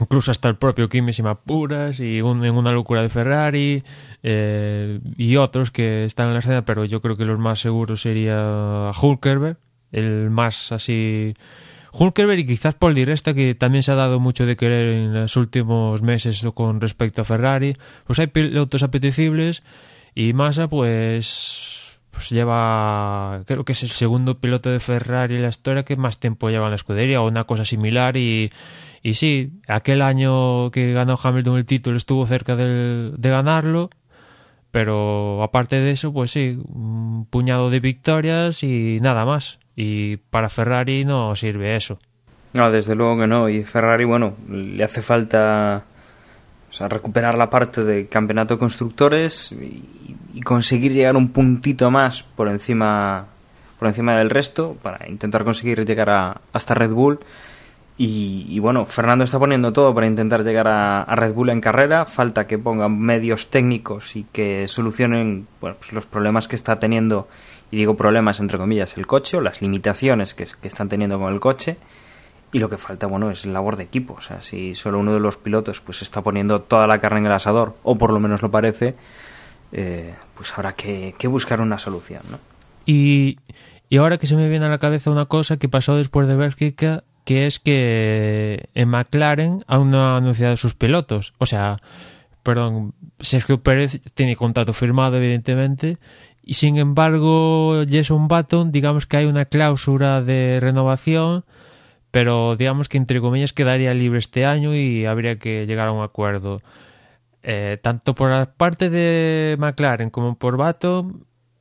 incluso 0.00 0.32
hasta 0.32 0.48
el 0.48 0.56
propio 0.56 0.88
Kimi 0.88 1.12
sin 1.12 1.26
apuras 1.26 2.00
y 2.00 2.18
en 2.18 2.26
una 2.26 2.72
locura 2.72 3.02
de 3.02 3.08
Ferrari 3.08 3.84
eh, 4.22 5.00
y 5.16 5.36
otros 5.36 5.70
que 5.70 6.04
están 6.04 6.28
en 6.28 6.32
la 6.32 6.40
escena 6.40 6.64
pero 6.64 6.84
yo 6.84 7.00
creo 7.00 7.14
que 7.14 7.24
los 7.24 7.38
más 7.38 7.60
seguros 7.60 8.02
sería 8.02 8.90
Hulkerberg 9.00 9.58
el 9.92 10.30
más 10.30 10.72
así 10.72 11.34
Hulkerberg 11.92 12.40
y 12.40 12.46
quizás 12.46 12.74
Paul 12.74 12.94
Di 12.94 13.04
Resta 13.04 13.32
que 13.32 13.54
también 13.54 13.82
se 13.82 13.92
ha 13.92 13.94
dado 13.94 14.20
mucho 14.20 14.44
de 14.44 14.56
querer 14.56 14.88
en 14.88 15.14
los 15.14 15.36
últimos 15.36 16.02
meses 16.02 16.44
con 16.54 16.80
respecto 16.80 17.22
a 17.22 17.24
Ferrari. 17.24 17.74
Pues 18.06 18.18
hay 18.18 18.26
pilotos 18.26 18.82
apetecibles 18.82 19.62
y 20.14 20.32
Massa 20.34 20.68
pues 20.68 21.75
pues 22.16 22.30
lleva, 22.30 23.42
creo 23.44 23.62
que 23.66 23.72
es 23.72 23.82
el 23.82 23.90
segundo 23.90 24.38
piloto 24.40 24.70
de 24.70 24.80
Ferrari 24.80 25.36
en 25.36 25.42
la 25.42 25.48
historia 25.48 25.82
que 25.82 25.96
más 25.96 26.18
tiempo 26.18 26.48
lleva 26.48 26.64
en 26.64 26.70
la 26.70 26.76
escudería 26.76 27.20
o 27.20 27.28
una 27.28 27.44
cosa 27.44 27.66
similar 27.66 28.16
y, 28.16 28.50
y 29.02 29.14
sí, 29.14 29.52
aquel 29.68 30.00
año 30.00 30.70
que 30.70 30.94
ganó 30.94 31.18
Hamilton 31.22 31.58
el 31.58 31.66
título 31.66 31.98
estuvo 31.98 32.26
cerca 32.26 32.56
de, 32.56 33.12
de 33.14 33.28
ganarlo, 33.28 33.90
pero 34.70 35.42
aparte 35.42 35.76
de 35.76 35.90
eso, 35.90 36.10
pues 36.10 36.30
sí, 36.30 36.58
un 36.68 37.26
puñado 37.28 37.68
de 37.68 37.80
victorias 37.80 38.62
y 38.62 38.98
nada 39.02 39.26
más. 39.26 39.58
Y 39.76 40.16
para 40.16 40.48
Ferrari 40.48 41.04
no 41.04 41.36
sirve 41.36 41.76
eso. 41.76 41.98
No, 42.54 42.70
desde 42.70 42.94
luego 42.94 43.18
que 43.18 43.26
no. 43.26 43.50
Y 43.50 43.62
Ferrari, 43.62 44.06
bueno, 44.06 44.36
le 44.48 44.82
hace 44.82 45.02
falta 45.02 45.84
recuperar 46.88 47.36
la 47.36 47.50
parte 47.50 47.84
de 47.84 48.06
campeonato 48.06 48.54
de 48.54 48.58
constructores 48.58 49.52
y, 49.52 50.16
y 50.36 50.42
conseguir 50.42 50.92
llegar 50.92 51.16
un 51.16 51.28
puntito 51.28 51.90
más 51.90 52.22
por 52.22 52.48
encima 52.48 53.24
por 53.78 53.88
encima 53.88 54.16
del 54.18 54.28
resto 54.28 54.76
para 54.82 55.08
intentar 55.08 55.44
conseguir 55.44 55.84
llegar 55.86 56.10
a, 56.10 56.40
hasta 56.52 56.74
Red 56.74 56.90
Bull 56.90 57.20
y, 57.98 58.58
bueno, 58.58 58.84
Fernando 58.84 59.24
está 59.24 59.38
poniendo 59.38 59.72
todo 59.72 59.94
para 59.94 60.06
intentar 60.06 60.44
llegar 60.44 60.68
a, 60.68 61.04
Red 61.16 61.32
Bull 61.32 61.48
en 61.48 61.62
carrera. 61.62 62.04
Falta 62.04 62.46
que 62.46 62.58
pongan 62.58 62.98
medios 63.00 63.48
técnicos 63.48 64.16
y 64.16 64.24
que 64.24 64.68
solucionen 64.68 65.46
pues 65.60 65.94
los 65.94 66.04
problemas 66.04 66.46
que 66.46 66.56
está 66.56 66.78
teniendo, 66.78 67.26
y 67.70 67.78
digo 67.78 67.96
problemas 67.96 68.38
entre 68.38 68.58
comillas, 68.58 68.98
el 68.98 69.06
coche 69.06 69.38
o 69.38 69.40
las 69.40 69.62
limitaciones 69.62 70.34
que, 70.34 70.46
que 70.60 70.68
están 70.68 70.90
teniendo 70.90 71.18
con 71.18 71.32
el 71.32 71.40
coche. 71.40 71.78
Y 72.52 72.58
lo 72.58 72.68
que 72.68 72.76
falta, 72.76 73.06
bueno, 73.06 73.30
es 73.30 73.46
labor 73.46 73.76
de 73.76 73.84
equipo. 73.84 74.16
O 74.18 74.20
sea, 74.20 74.42
si 74.42 74.74
solo 74.74 74.98
uno 74.98 75.14
de 75.14 75.20
los 75.20 75.38
pilotos 75.38 75.80
pues 75.80 76.02
está 76.02 76.20
poniendo 76.20 76.60
toda 76.60 76.86
la 76.86 77.00
carne 77.00 77.20
en 77.20 77.26
el 77.26 77.32
asador, 77.32 77.76
o 77.82 77.96
por 77.96 78.12
lo 78.12 78.20
menos 78.20 78.42
lo 78.42 78.50
parece, 78.50 78.94
eh, 79.76 80.14
pues 80.34 80.52
habrá 80.54 80.72
que, 80.74 81.14
buscar 81.28 81.60
una 81.60 81.78
solución, 81.78 82.22
¿no? 82.30 82.38
Y, 82.86 83.38
y 83.90 83.98
ahora 83.98 84.16
que 84.16 84.26
se 84.26 84.34
me 84.34 84.48
viene 84.48 84.64
a 84.64 84.70
la 84.70 84.78
cabeza 84.78 85.10
una 85.10 85.26
cosa 85.26 85.58
que 85.58 85.68
pasó 85.68 85.96
después 85.96 86.26
de 86.26 86.34
Bélgica, 86.34 87.04
que 87.24 87.46
es 87.46 87.58
que 87.58 88.70
en 88.74 88.88
McLaren 88.88 89.64
aún 89.66 89.90
no 89.90 90.00
ha 90.00 90.16
anunciado 90.16 90.56
sus 90.56 90.74
pilotos. 90.74 91.34
O 91.38 91.44
sea, 91.44 91.80
perdón, 92.42 92.94
Sergio 93.20 93.62
Pérez 93.62 94.00
tiene 94.14 94.34
contrato 94.34 94.72
firmado, 94.72 95.18
evidentemente, 95.18 95.98
y 96.42 96.54
sin 96.54 96.78
embargo, 96.78 97.84
Jason 97.86 98.28
Button, 98.28 98.72
digamos 98.72 99.04
que 99.04 99.18
hay 99.18 99.26
una 99.26 99.44
cláusula 99.44 100.22
de 100.22 100.58
renovación, 100.58 101.44
pero 102.12 102.56
digamos 102.56 102.88
que 102.88 102.96
entre 102.96 103.20
comillas 103.20 103.52
quedaría 103.52 103.92
libre 103.92 104.20
este 104.20 104.46
año 104.46 104.74
y 104.74 105.04
habría 105.04 105.38
que 105.38 105.66
llegar 105.66 105.88
a 105.88 105.92
un 105.92 106.02
acuerdo. 106.02 106.62
Eh, 107.48 107.78
tanto 107.80 108.16
por 108.16 108.28
la 108.28 108.46
parte 108.46 108.90
de 108.90 109.54
McLaren 109.60 110.10
como 110.10 110.34
por 110.34 110.56
Bato, 110.56 111.12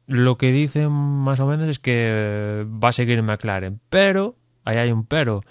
lo 0.07 0.35
que 0.35 0.51
dicen 0.51 0.91
más 0.91 1.39
o 1.39 1.45
menos 1.45 1.67
es 1.67 1.77
que 1.77 2.65
va 2.83 2.89
a 2.89 2.91
seguir 2.91 3.19
en 3.19 3.25
McLaren. 3.25 3.79
Pero, 3.91 4.35
ahí 4.63 4.77
hay 4.77 4.91
un 4.91 5.05
pero. 5.05 5.43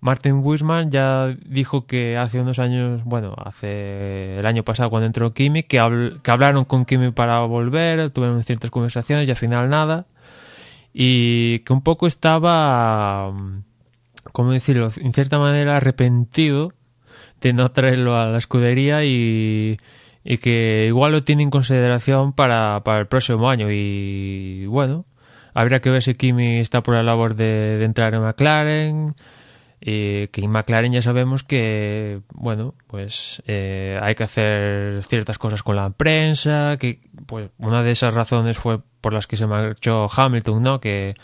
Martin 0.00 0.40
Wisman 0.42 0.90
ya 0.90 1.36
dijo 1.44 1.86
que 1.86 2.16
hace 2.16 2.40
unos 2.40 2.58
años, 2.58 3.04
bueno, 3.04 3.34
hace 3.36 4.38
el 4.38 4.46
año 4.46 4.62
pasado 4.64 4.88
cuando 4.88 5.06
entró 5.06 5.34
Kimi, 5.34 5.62
que, 5.64 5.78
que 6.22 6.30
hablaron 6.30 6.64
con 6.64 6.86
Kimi 6.86 7.10
para 7.10 7.40
volver, 7.40 8.08
tuvieron 8.10 8.42
ciertas 8.44 8.70
conversaciones 8.70 9.28
y 9.28 9.30
al 9.32 9.36
final 9.36 9.68
nada. 9.68 10.06
Y 10.94 11.58
que 11.60 11.72
un 11.74 11.82
poco 11.82 12.06
estaba, 12.06 13.30
¿cómo 14.32 14.52
decirlo?, 14.52 14.88
en 14.96 15.12
cierta 15.12 15.38
manera 15.38 15.76
arrepentido 15.76 16.72
de 17.42 17.52
no 17.52 17.70
traerlo 17.72 18.16
a 18.16 18.26
la 18.26 18.38
escudería 18.38 19.04
y, 19.04 19.76
y 20.24 20.38
que 20.38 20.86
igual 20.88 21.12
lo 21.12 21.24
tiene 21.24 21.42
en 21.42 21.50
consideración 21.50 22.32
para, 22.32 22.80
para, 22.84 23.00
el 23.00 23.06
próximo 23.06 23.50
año. 23.50 23.68
Y 23.70 24.66
bueno, 24.66 25.04
habría 25.52 25.80
que 25.80 25.90
ver 25.90 26.02
si 26.02 26.14
Kimi 26.14 26.60
está 26.60 26.82
por 26.82 26.94
la 26.94 27.02
labor 27.02 27.34
de, 27.34 27.78
de 27.78 27.84
entrar 27.84 28.14
en 28.14 28.22
McLaren. 28.22 29.14
Y 29.84 30.28
que 30.28 30.42
en 30.42 30.50
McLaren 30.52 30.92
ya 30.92 31.02
sabemos 31.02 31.42
que, 31.42 32.20
bueno, 32.32 32.74
pues 32.86 33.42
eh, 33.48 33.98
hay 34.00 34.14
que 34.14 34.22
hacer 34.22 35.02
ciertas 35.02 35.38
cosas 35.38 35.64
con 35.64 35.74
la 35.74 35.90
prensa, 35.90 36.76
que 36.78 37.00
pues 37.26 37.50
una 37.58 37.82
de 37.82 37.90
esas 37.90 38.14
razones 38.14 38.56
fue 38.56 38.78
por 39.00 39.12
las 39.12 39.26
que 39.26 39.36
se 39.36 39.48
marchó 39.48 40.06
Hamilton, 40.08 40.62
¿no? 40.62 40.80
Que 40.80 41.16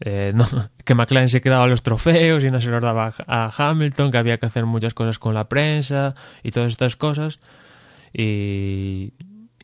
eh, 0.00 0.32
no, 0.34 0.46
que 0.84 0.94
McLaren 0.94 1.28
se 1.28 1.40
quedaba 1.40 1.66
los 1.66 1.82
trofeos 1.82 2.44
y 2.44 2.50
no 2.50 2.60
se 2.60 2.70
los 2.70 2.82
daba 2.82 3.14
a 3.26 3.52
Hamilton, 3.56 4.10
que 4.10 4.18
había 4.18 4.38
que 4.38 4.46
hacer 4.46 4.66
muchas 4.66 4.94
cosas 4.94 5.18
con 5.18 5.34
la 5.34 5.48
prensa 5.48 6.14
y 6.42 6.50
todas 6.50 6.72
estas 6.72 6.96
cosas. 6.96 7.40
Y, 8.12 9.12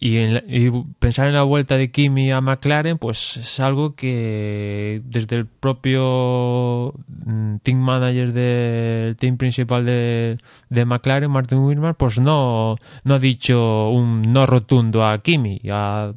en 0.03 0.35
la, 0.35 0.43
y, 0.49 0.71
pensar 0.99 1.29
en 1.29 1.35
la 1.35 1.43
vuelta 1.43 1.77
de 1.77 1.91
Kimi 1.91 2.33
a 2.33 2.41
McLaren, 2.41 2.99
pues 2.99 3.37
es 3.37 3.61
algo 3.61 3.95
que 3.95 5.03
desde 5.05 5.37
el 5.37 5.47
propio 5.47 6.95
mm, 7.07 7.57
team 7.63 7.79
manager 7.79 8.33
del 8.33 9.17
team 9.17 9.37
principal 9.37 9.85
de, 9.85 10.39
de 10.71 10.85
McLaren, 10.85 11.31
Martin 11.31 11.59
Wilmar, 11.59 11.97
pues 11.97 12.19
no, 12.19 12.77
no 13.05 13.15
ha 13.15 13.19
dicho 13.19 13.91
un 13.91 14.23
no 14.23 14.47
rotundo 14.47 15.07
a 15.07 15.19
Kimi, 15.19 15.61
ha 15.71 16.13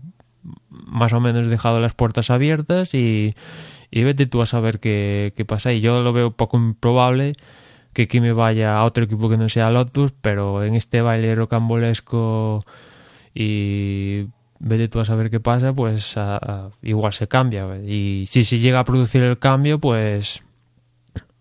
más 0.70 1.14
o 1.14 1.20
menos 1.20 1.48
dejado 1.48 1.80
las 1.80 1.94
puertas 1.94 2.30
abiertas 2.30 2.94
y, 2.94 3.34
y 3.96 4.04
vete 4.04 4.26
tú 4.26 4.42
a 4.42 4.48
saber 4.48 4.80
qué, 4.80 5.34
qué 5.38 5.46
pasa. 5.46 5.72
Y 5.72 5.80
yo 5.80 6.02
lo 6.02 6.14
veo 6.14 6.32
poco 6.32 6.58
improbable 6.58 7.36
que 7.94 8.08
Kimi 8.08 8.32
vaya 8.32 8.76
a 8.76 8.86
otro 8.86 9.04
equipo 9.04 9.30
que 9.30 9.38
no 9.38 9.50
sea 9.50 9.70
Lotus, 9.70 10.14
pero 10.20 10.64
en 10.64 10.74
este 10.74 11.02
baile 11.02 11.36
rocambolesco 11.36 12.66
y 13.36 14.30
vete 14.58 14.88
tú 14.88 15.00
a 15.00 15.06
saber 15.06 15.30
qué 15.30 15.40
pasa, 15.40 15.74
pues 15.74 16.18
a, 16.18 16.72
igual 16.82 17.14
se 17.14 17.28
cambia. 17.28 17.68
Y 17.86 18.26
si 18.26 18.44
se 18.44 18.58
llega 18.58 18.80
a 18.80 18.84
producir 18.84 19.22
el 19.22 19.38
cambio, 19.38 19.78
pues 19.78 20.44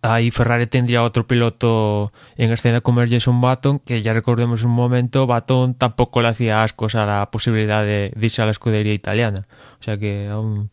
ahí 0.02 0.30
Ferrari 0.30 0.66
tendría 0.66 1.04
otro 1.04 1.26
piloto 1.26 2.12
en 2.36 2.52
escena 2.52 2.82
como 2.82 3.00
el 3.00 3.08
Jason 3.08 3.40
Button, 3.40 3.78
que 3.78 4.02
ya 4.02 4.12
recordemos 4.12 4.62
un 4.64 4.72
momento, 4.72 5.26
Button 5.26 5.72
tampoco 5.72 6.20
le 6.20 6.28
hacía 6.28 6.62
ascos 6.62 6.96
a 6.96 7.06
la 7.06 7.30
posibilidad 7.30 7.82
de, 7.82 8.12
de 8.14 8.26
irse 8.26 8.42
a 8.42 8.44
la 8.44 8.50
escudería 8.50 8.92
italiana. 8.92 9.46
O 9.80 9.82
sea 9.82 9.96
que 9.96 10.28
aún 10.28 10.70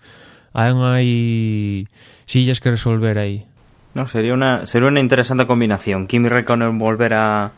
aún 0.53 0.83
hay 0.83 1.87
sillas 2.25 2.59
que 2.59 2.71
resolver 2.71 3.17
ahí. 3.17 3.45
No, 3.93 4.07
sería 4.07 4.33
una, 4.33 4.65
sería 4.65 4.87
una 4.87 4.99
interesante 4.99 5.47
combinación. 5.47 6.07
Kimi 6.07 6.29
Räikkönen 6.29 6.77
volver 6.77 7.13
a, 7.15 7.51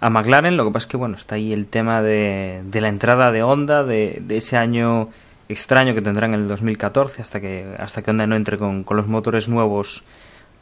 a 0.00 0.10
McLaren, 0.10 0.56
lo 0.56 0.64
que 0.64 0.70
pasa 0.70 0.84
es 0.84 0.90
que 0.90 0.96
bueno, 0.96 1.16
está 1.16 1.34
ahí 1.34 1.52
el 1.52 1.66
tema 1.66 2.02
de, 2.02 2.62
de 2.64 2.80
la 2.80 2.88
entrada 2.88 3.32
de 3.32 3.42
Honda, 3.42 3.84
de, 3.84 4.20
de, 4.24 4.36
ese 4.36 4.56
año 4.56 5.08
extraño 5.48 5.94
que 5.94 6.02
tendrán 6.02 6.34
en 6.34 6.40
el 6.40 6.48
2014, 6.48 7.22
hasta 7.22 7.40
que, 7.40 7.74
hasta 7.78 8.02
que 8.02 8.10
Honda 8.10 8.26
no 8.26 8.36
entre 8.36 8.56
con, 8.56 8.84
con 8.84 8.96
los 8.96 9.06
motores 9.06 9.48
nuevos 9.48 10.02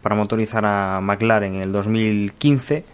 para 0.01 0.17
motorizar 0.17 0.65
a 0.67 1.01
McLaren 1.01 1.55
en 1.57 1.63
el 1.63 1.73
2015. 1.73 2.85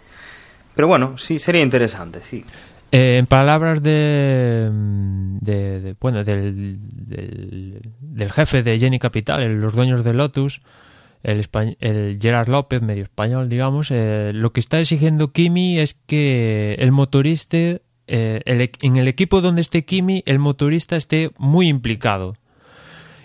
Pero 0.75 0.87
bueno, 0.87 1.17
sí, 1.17 1.39
sería 1.39 1.61
interesante, 1.61 2.21
sí. 2.21 2.43
Eh, 2.91 3.17
en 3.19 3.27
palabras 3.27 3.83
de, 3.83 4.69
de- 5.41 5.79
de- 5.81 5.95
bueno 5.99 6.23
del, 6.23 6.75
del, 6.91 7.81
jefe 8.31 8.63
de 8.63 8.79
Jenny 8.79 8.97
Capital, 8.99 9.43
los 9.59 9.75
dueños 9.75 10.03
de 10.03 10.13
Lotus, 10.13 10.61
el 11.21 12.17
Gerard 12.19 12.47
López, 12.49 12.81
medio 12.81 13.03
español, 13.03 13.47
digamos, 13.49 13.91
eh, 13.91 14.31
lo 14.33 14.53
que 14.53 14.59
está 14.59 14.79
exigiendo 14.79 15.31
Kimi 15.33 15.77
es 15.79 15.93
que 16.07 16.75
el 16.79 16.91
motorista, 16.91 17.57
eh, 17.57 17.81
el 18.07 18.61
e- 18.61 18.71
en 18.81 18.95
el 18.95 19.07
equipo 19.07 19.41
donde 19.41 19.61
esté 19.61 19.85
Kimi, 19.85 20.23
el 20.25 20.39
motorista 20.39 20.95
esté 20.95 21.31
muy 21.37 21.67
implicado. 21.67 22.33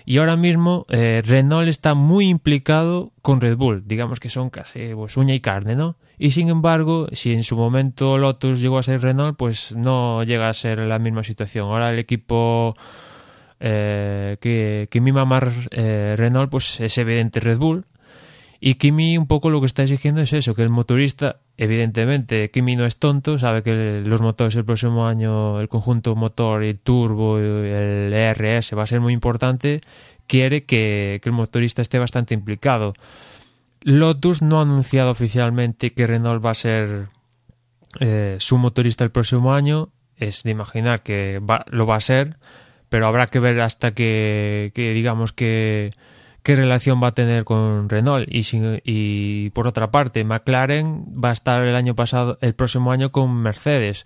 Y 0.07 0.19
ahora 0.19 0.37
mismo 0.37 0.85
eh, 0.91 1.23
Renault 1.25 1.69
está 1.69 1.95
muy 1.95 2.27
implicado 2.27 3.13
con 3.23 3.41
Red 3.41 3.57
Bull, 3.57 3.85
digamos 3.87 4.21
que 4.21 4.29
son 4.29 4.51
casi 4.51 4.95
pues, 4.95 5.17
uña 5.17 5.35
y 5.35 5.41
carne, 5.41 5.77
¿no? 5.77 5.97
Y 6.19 6.33
sin 6.33 6.49
embargo, 6.49 7.09
si 7.13 7.33
en 7.33 7.43
su 7.43 7.57
momento 7.57 8.19
Lotus 8.19 8.61
llegó 8.61 8.79
a 8.79 8.83
ser 8.83 9.01
Renault, 9.01 9.37
pues 9.37 9.75
no 9.75 10.23
llega 10.23 10.49
a 10.49 10.53
ser 10.53 10.79
la 10.81 10.99
misma 10.99 11.25
situación. 11.25 11.69
Ahora 11.69 11.91
el 11.91 11.99
equipo 11.99 12.77
eh, 13.61 14.37
que, 14.41 14.89
que 14.91 15.01
mima 15.01 15.25
más 15.25 15.69
eh, 15.71 16.15
Renault, 16.17 16.51
pues 16.51 16.81
es 16.81 16.99
evidente 16.99 17.41
Red 17.41 17.59
Bull. 17.59 17.87
Y 18.61 18.75
Kimi 18.77 19.19
un 19.19 19.27
poco 19.27 19.51
lo 19.51 19.61
que 19.61 19.67
está 19.67 19.83
exigiendo 19.83 20.21
es 20.21 20.33
eso, 20.33 20.55
que 20.55 20.63
el 20.63 20.71
motorista, 20.71 21.41
evidentemente, 21.57 22.51
Kimi 22.51 22.77
no 22.77 22.85
es 22.87 22.97
tonto, 22.99 23.39
sabe 23.39 23.63
que 23.63 24.03
los 24.05 24.21
motores 24.21 24.57
el 24.57 24.65
próximo 24.65 25.07
año, 25.07 25.61
el 25.61 25.69
conjunto 25.69 26.15
motor, 26.17 26.63
el 26.65 26.79
turbo, 26.81 27.39
el 27.39 28.13
ERS 28.13 28.77
va 28.77 28.83
a 28.83 28.87
ser 28.87 29.01
muy 29.01 29.13
importante, 29.13 29.81
quiere 30.27 30.65
que, 30.65 31.21
el 31.23 31.33
motorista 31.33 31.83
esté 31.83 31.99
bastante 31.99 32.35
implicado. 32.35 32.95
Lotus 33.83 34.43
no 34.43 34.59
ha 34.59 34.63
anunciado 34.63 35.11
oficialmente 35.11 35.93
que 35.93 36.07
Renault 36.07 36.45
va 36.45 36.51
a 36.51 36.55
ser 36.55 37.09
eh, 38.01 38.37
su 38.41 38.59
motorista 38.59 39.05
el 39.05 39.11
próximo 39.11 39.53
año, 39.53 39.91
es 40.17 40.43
de 40.43 40.51
imaginar 40.51 41.03
que 41.03 41.39
va- 41.39 41.65
lo 41.69 41.87
va 41.87 41.97
a 41.97 42.01
ser, 42.01 42.37
pero 42.89 43.07
habrá 43.07 43.27
que 43.27 43.41
ver 43.41 43.61
hasta 43.61 43.93
que 43.93 44.73
digamos 44.75 45.33
que 45.33 45.91
qué 46.45 46.55
relación 46.55 47.03
va 47.03 47.09
a 47.09 47.15
tener 47.15 47.43
con 47.43 47.89
Renault. 47.89 48.29
Y, 48.31 49.51
por 49.51 49.67
otra 49.67 49.91
parte 49.91 50.23
McLaren 50.25 51.07
va 51.23 51.31
a 51.31 51.33
estar 51.33 51.63
el 51.65 51.75
año 51.75 51.97
pasado 51.97 52.39
el 52.41 52.55
próximo 52.55 52.93
año 52.93 53.11
con 53.11 53.35
Mercedes. 53.35 54.05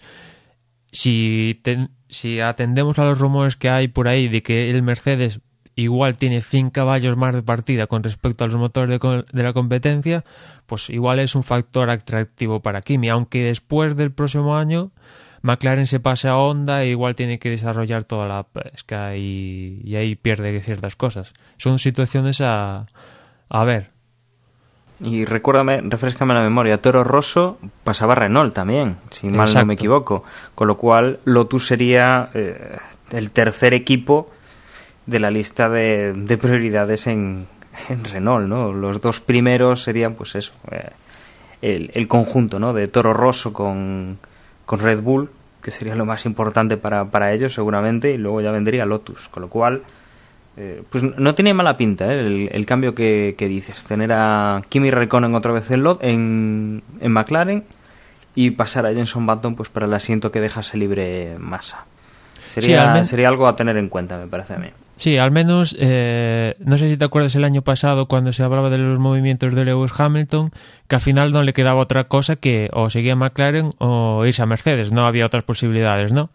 Si 0.91 1.61
ten- 1.63 1.91
si 2.09 2.41
atendemos 2.41 2.99
a 2.99 3.05
los 3.05 3.19
rumores 3.19 3.57
que 3.57 3.69
hay 3.69 3.89
por 3.89 4.09
ahí 4.09 4.29
de 4.29 4.43
que 4.43 4.71
el 4.71 4.83
Mercedes 4.83 5.41
igual 5.75 6.17
tiene 6.17 6.41
100 6.41 6.71
caballos 6.71 7.17
más 7.17 7.35
de 7.35 7.43
partida 7.43 7.87
con 7.87 8.03
respecto 8.03 8.43
a 8.45 8.47
los 8.47 8.57
motores 8.57 8.99
de, 8.99 9.25
de 9.33 9.43
la 9.43 9.53
competencia, 9.53 10.25
pues 10.67 10.89
igual 10.91 11.19
es 11.21 11.35
un 11.35 11.43
factor 11.43 11.91
atractivo 11.91 12.61
para 12.63 12.81
Kimi, 12.81 13.09
aunque 13.11 13.45
después 13.45 13.95
del 13.97 14.11
próximo 14.13 14.57
año 14.57 14.91
McLaren 15.43 15.87
se 15.87 16.01
pase 16.01 16.29
a 16.29 16.37
Honda 16.37 16.83
e 16.83 16.89
igual 16.89 17.15
tiene 17.15 17.39
que 17.39 17.51
desarrollar 17.51 18.05
toda 18.05 18.27
la 18.27 18.43
pesca 18.43 19.17
y, 19.17 19.81
y 19.85 19.97
ahí 19.97 20.17
pierde 20.17 20.61
ciertas 20.61 20.97
cosas. 20.97 21.33
Son 21.57 21.79
situaciones 21.79 22.41
a, 22.41 22.87
a 23.49 23.65
ver. 23.65 23.91
Y 25.01 25.25
recuérdame, 25.25 25.81
refrescame 25.83 26.35
la 26.35 26.43
memoria, 26.43 26.83
Toro 26.83 27.05
Rosso 27.05 27.59
pasaba 27.85 28.15
a 28.15 28.17
Renault 28.17 28.53
también, 28.53 28.97
si 29.11 29.29
mal 29.29 29.49
no 29.55 29.65
me 29.65 29.75
equivoco. 29.75 30.25
Con 30.57 30.67
lo 30.67 30.77
cual, 30.77 31.21
Lotus 31.25 31.69
sería 31.69 32.31
eh, 32.35 32.79
el 33.13 33.31
tercer 33.31 33.75
equipo 33.75 34.31
de 35.07 35.21
la 35.21 35.31
lista 35.31 35.69
de, 35.69 36.15
de 36.15 36.37
prioridades 36.37 37.07
en, 37.07 37.47
en 37.89 38.05
Renault, 38.05 38.49
¿no? 38.49 38.73
Los 38.73 39.01
dos 39.01 39.21
primeros 39.21 39.85
serían, 39.85 40.15
pues 40.15 40.35
eso, 40.35 40.53
eh, 40.73 40.91
el, 41.63 41.93
el 41.95 42.09
conjunto, 42.09 42.59
¿no? 42.59 42.73
De 42.73 42.89
Toro 42.89 43.15
Rosso 43.15 43.53
con, 43.53 44.19
con 44.69 44.81
Red 44.81 45.01
Bull, 45.01 45.31
que 45.63 45.71
sería 45.71 45.95
lo 45.95 46.05
más 46.05 46.27
importante 46.27 46.77
para, 46.77 47.07
para 47.07 47.33
ellos 47.33 47.55
seguramente, 47.55 48.13
y 48.13 48.19
luego 48.19 48.43
ya 48.43 48.51
vendría 48.51 48.85
Lotus, 48.85 49.29
con 49.29 49.41
lo 49.45 49.49
cual... 49.49 49.81
eh, 50.59 50.83
pues 50.91 51.05
no 51.05 51.35
tiene 51.35 51.55
mala 51.55 51.77
pinta 51.77 52.13
¿eh? 52.13 52.19
el, 52.19 52.51
el 52.53 52.67
cambio 52.67 52.93
que, 52.93 53.35
que 53.39 53.47
dices. 53.47 53.85
Tener 53.85 54.11
a 54.13 54.61
Kimi 54.69 54.91
Raikkonen 54.91 55.35
otra 55.35 55.53
vez 55.53 55.71
en, 55.71 55.85
Lot, 55.85 56.03
en, 56.03 56.83
en 57.01 57.13
McLaren 57.13 57.63
y 58.35 58.51
pasar 58.51 58.85
a 58.85 58.93
Jenson 58.93 59.25
Button 59.25 59.55
pues 59.55 59.69
para 59.69 59.87
el 59.87 59.95
asiento 59.95 60.31
que 60.33 60.41
dejase 60.41 60.77
libre 60.77 61.37
Massa. 61.39 61.87
Sería, 62.53 63.05
sería 63.05 63.29
algo 63.29 63.47
a 63.47 63.55
tener 63.55 63.77
en 63.77 63.89
cuenta, 63.89 64.19
me 64.19 64.27
parece 64.27 64.55
a 64.55 64.59
mí. 64.59 64.69
Sí, 64.99 65.17
al 65.17 65.31
menos, 65.31 65.77
eh, 65.79 66.57
no 66.59 66.77
sé 66.77 66.89
si 66.89 66.97
te 66.97 67.05
acuerdas 67.05 67.33
el 67.37 67.45
año 67.45 67.63
pasado 67.63 68.09
cuando 68.09 68.33
se 68.33 68.43
hablaba 68.43 68.69
de 68.69 68.79
los 68.79 68.99
movimientos 68.99 69.55
de 69.55 69.65
Lewis 69.65 69.93
Hamilton, 69.97 70.51
que 70.89 70.97
al 70.97 71.01
final 71.01 71.31
no 71.31 71.45
le 71.45 71.53
quedaba 71.53 71.81
otra 71.81 72.09
cosa 72.09 72.35
que 72.35 72.69
o 72.73 72.91
seguir 72.91 73.13
a 73.13 73.17
McLaren 73.17 73.71
o 73.79 74.27
irse 74.27 74.43
a 74.43 74.47
Mercedes, 74.47 74.93
no 74.93 75.07
había 75.07 75.25
otras 75.27 75.45
posibilidades, 75.45 76.13
¿no? 76.13 76.31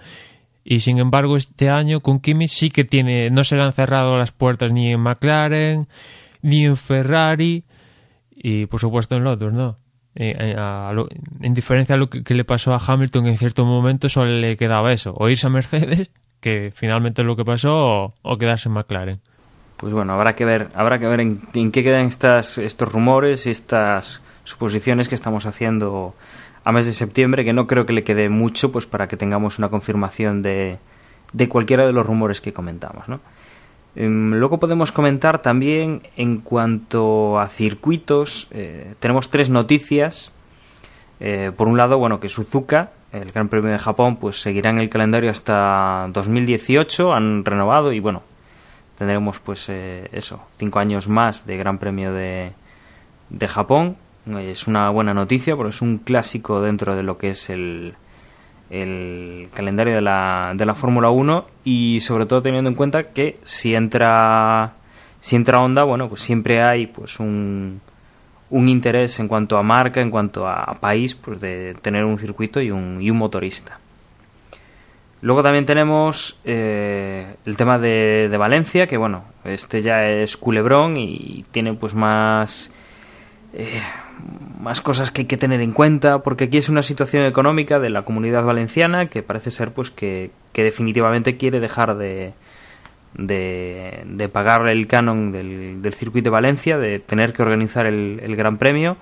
Y 0.63 0.80
sin 0.80 0.97
embargo, 0.99 1.36
este 1.36 1.69
año 1.69 1.99
con 1.99 2.21
Kimi 2.21 2.47
sí 2.47 2.69
que 2.69 2.86
tiene, 2.86 3.30
no 3.32 3.43
se 3.43 3.58
le 3.58 3.63
han 3.63 3.73
cerrado 3.73 4.17
las 4.17 4.32
puertas 4.32 4.71
ni 4.71 4.93
en 4.93 5.02
McLaren, 5.02 5.88
ni 6.41 6.63
en 6.63 6.78
Ferrari, 6.78 7.65
y 8.34 8.65
por 8.67 8.80
supuesto 8.80 9.17
en 9.17 9.26
Lotus, 9.26 9.52
¿no? 9.52 9.78
Eh, 10.15 10.36
eh, 10.39 10.56
a 10.58 10.91
lo- 10.93 11.10
en 11.41 11.54
diferencia 11.54 11.95
a 11.95 11.97
lo 11.97 12.10
que 12.10 12.34
le 12.34 12.45
pasó 12.45 12.73
a 12.73 12.80
Hamilton 12.86 13.28
en 13.28 13.38
cierto 13.38 13.65
momento, 13.65 14.08
solo 14.08 14.32
le 14.32 14.56
quedaba 14.56 14.93
eso, 14.93 15.13
o 15.17 15.28
irse 15.28 15.47
a 15.47 15.49
Mercedes, 15.49 16.12
que 16.44 16.74
finalmente 16.76 17.22
es 17.22 17.26
lo 17.26 17.38
que 17.38 17.46
pasó, 17.46 18.14
o, 18.22 18.38
quedarse 18.38 18.68
en 18.68 18.74
McLaren. 18.74 19.20
Pues 19.78 19.94
bueno, 19.94 20.14
habrá 20.14 20.36
que 20.36 20.44
ver, 20.44 20.68
habrá 20.76 21.00
que 21.00 21.08
ver 21.08 21.22
en, 21.22 21.40
en 21.54 21.72
qué 21.72 21.84
quedan 21.84 22.06
estas, 22.06 22.58
estos 22.58 22.92
rumores 22.92 23.48
y 23.48 23.52
estas 23.52 24.22
suposiciones 24.44 25.08
que 25.08 25.16
estamos 25.16 25.46
haciendo 25.46 26.14
a 26.66 26.74
mes 26.74 26.86
de 26.86 26.92
septiembre, 26.92 27.46
que 27.46 27.54
no 27.54 27.66
creo 27.66 27.86
que 27.86 27.94
le 27.94 28.04
quede 28.04 28.28
mucho 28.28 28.74
pues 28.74 28.86
para 28.86 29.08
que 29.08 29.16
tengamos 29.16 29.58
una 29.58 29.70
confirmación 29.70 30.42
de, 30.42 30.80
de 31.32 31.48
cualquiera 31.48 31.86
de 31.86 31.94
los 31.94 32.06
rumores 32.06 32.42
que 32.42 32.52
comentamos, 32.52 33.08
¿no? 33.08 33.22
Em, 33.96 34.34
luego 34.34 34.60
podemos 34.60 34.92
comentar 34.92 35.42
también 35.42 36.02
en 36.18 36.40
cuanto 36.40 37.40
a 37.40 37.48
circuitos, 37.48 38.48
eh, 38.52 38.96
tenemos 39.00 39.30
tres 39.30 39.50
noticias. 39.50 40.34
Eh, 41.22 41.52
por 41.56 41.70
un 41.70 41.78
lado, 41.78 41.98
bueno, 42.00 42.20
que 42.20 42.28
Suzuka, 42.28 42.92
el 43.13 43.32
Gran 43.32 43.47
Premio 43.47 43.71
de 43.71 43.80
Japón, 43.80 44.17
pues 44.17 44.41
seguirá 44.41 44.71
en 44.71 44.80
el 44.80 44.89
calendario 44.89 45.30
hasta 45.30 46.08
2018, 46.12 47.13
han 47.13 47.45
renovado 47.45 47.93
y 47.93 47.99
bueno, 47.99 48.23
tendremos 48.97 49.39
pues 49.39 49.69
eh, 49.69 50.10
eso, 50.12 50.41
cinco 50.58 50.80
años 50.80 51.08
más 51.08 51.45
de 51.45 51.56
Gran 51.58 51.78
Premio 51.78 52.12
de, 52.12 52.54
de 53.30 53.47
Japón. 53.47 53.97
Es 54.39 54.67
una 54.67 54.89
buena 54.89 55.13
noticia 55.13 55.56
porque 55.56 55.69
es 55.69 55.82
un 55.82 55.99
clásico 55.99 56.62
dentro 56.62 56.95
de 56.95 57.04
lo 57.04 57.17
que 57.17 57.32
es 57.32 57.49
el, 57.49 57.93
el 58.69 59.49
calendario 59.54 59.93
de 59.95 60.02
la, 60.02 60.54
de 60.56 60.65
la 60.65 60.76
Fórmula 60.76 61.10
1 61.10 61.45
y 61.65 61.99
sobre 61.99 62.26
todo 62.26 62.41
teniendo 62.41 62.69
en 62.69 62.76
cuenta 62.76 63.12
que 63.12 63.38
si 63.43 63.76
entra 63.76 64.73
si 65.19 65.38
entra 65.38 65.62
Honda, 65.62 65.84
bueno, 65.84 66.10
pues 66.10 66.21
siempre 66.21 66.62
hay 66.62 66.88
pues 66.88 67.19
un, 67.19 67.80
un 68.54 68.70
interés 68.70 69.20
en 69.20 69.28
cuanto 69.28 69.58
a 69.58 69.63
marca, 69.63 70.00
en 70.00 70.12
cuanto 70.12 70.48
a 70.48 70.78
país, 70.80 71.16
pues 71.16 71.42
de 71.42 71.76
tener 71.82 72.06
un 72.06 72.20
circuito 72.20 72.62
y 72.62 72.70
un, 72.70 73.00
motorista. 73.18 73.80
Luego 75.22 75.42
también 75.42 75.66
tenemos 75.66 76.39
eh, 76.46 77.36
el 77.46 77.58
tema 77.58 77.80
de, 77.80 78.34
Valencia, 78.38 78.86
que 78.86 78.98
bueno, 78.98 79.24
este 79.44 79.82
ya 79.82 80.08
es 80.08 80.38
culebrón 80.38 80.98
y 80.98 81.46
tiene 81.50 81.74
pues 81.74 81.96
más 81.96 82.72
eh, 83.54 83.82
más 84.60 84.82
cosas 84.82 85.10
que 85.10 85.22
hay 85.22 85.28
que 85.28 85.38
tener 85.38 85.60
en 85.62 85.72
cuenta, 85.72 86.20
porque 86.20 86.44
aquí 86.44 86.60
es 86.60 86.70
una 86.70 86.84
situación 86.84 87.26
económica 87.26 87.80
de 87.80 87.89
la 87.89 88.04
comunidad 88.04 88.44
valenciana 88.44 89.08
que 89.08 89.24
parece 89.24 89.50
ser 89.50 89.74
pues 89.74 89.89
que 89.89 90.30
definitivamente 90.54 91.38
quiere 91.38 91.60
dejar 91.60 91.98
de, 91.98 92.34
de, 93.15 94.30
pagar 94.32 94.67
el 94.67 94.88
canon 94.88 95.32
del, 95.32 95.82
del 95.82 95.93
circuito 95.93 96.26
de 96.26 96.32
Valencia, 96.32 96.78
de 96.78 96.99
tener 96.99 97.34
que 97.34 97.41
organizar 97.41 97.86
el, 97.86 98.36
Gran 98.36 98.58
Premio 98.58 98.97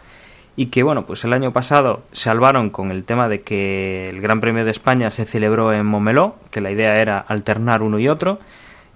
y 0.56 0.68
que 0.68 0.84
bueno, 0.84 1.06
pues 1.06 1.24
el 1.24 1.34
año 1.34 1.54
pasado 1.54 2.04
salvaron 2.12 2.70
con 2.70 2.92
el 2.92 3.06
tema 3.06 3.30
de 3.30 3.42
que 3.42 4.10
el 4.10 4.22
Gran 4.22 4.42
Premio 4.42 4.66
de 4.66 4.72
España 4.72 5.10
se 5.12 5.26
celebró 5.26 5.74
en 5.74 5.86
Momeló, 5.86 6.36
que 6.52 6.62
la 6.62 6.72
idea 6.72 7.02
era 7.02 7.20
alternar 7.20 7.82
uno 7.82 8.00
y 8.00 8.10
otro, 8.10 8.40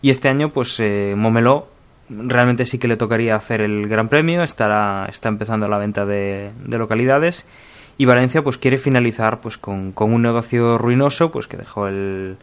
y 0.01 0.09
este 0.09 0.27
año 0.27 0.49
pues 0.49 0.79
eh, 0.79 1.13
Momeló 1.15 1.67
realmente 2.09 2.65
sí 2.65 2.77
que 2.77 2.87
le 2.87 2.97
tocaría 2.97 3.35
hacer 3.35 3.61
el 3.61 3.87
Gran 3.87 4.09
Premio, 4.09 4.43
estará, 4.43 5.07
está 5.09 5.29
empezando 5.29 5.67
la 5.67 5.77
venta 5.77 6.05
de, 6.05 6.51
de 6.65 6.77
localidades 6.77 7.47
y 7.97 8.05
Valencia 8.05 8.43
pues 8.43 8.57
quiere 8.57 8.77
finalizar 8.77 9.39
pues 9.39 9.57
con, 9.57 9.93
con 9.93 10.13
un 10.13 10.21
negocio 10.21 10.77
ruinoso 10.77 11.31
pues 11.31 11.47
que 11.47 11.57
dejó 11.57 11.87
el, 11.87 12.37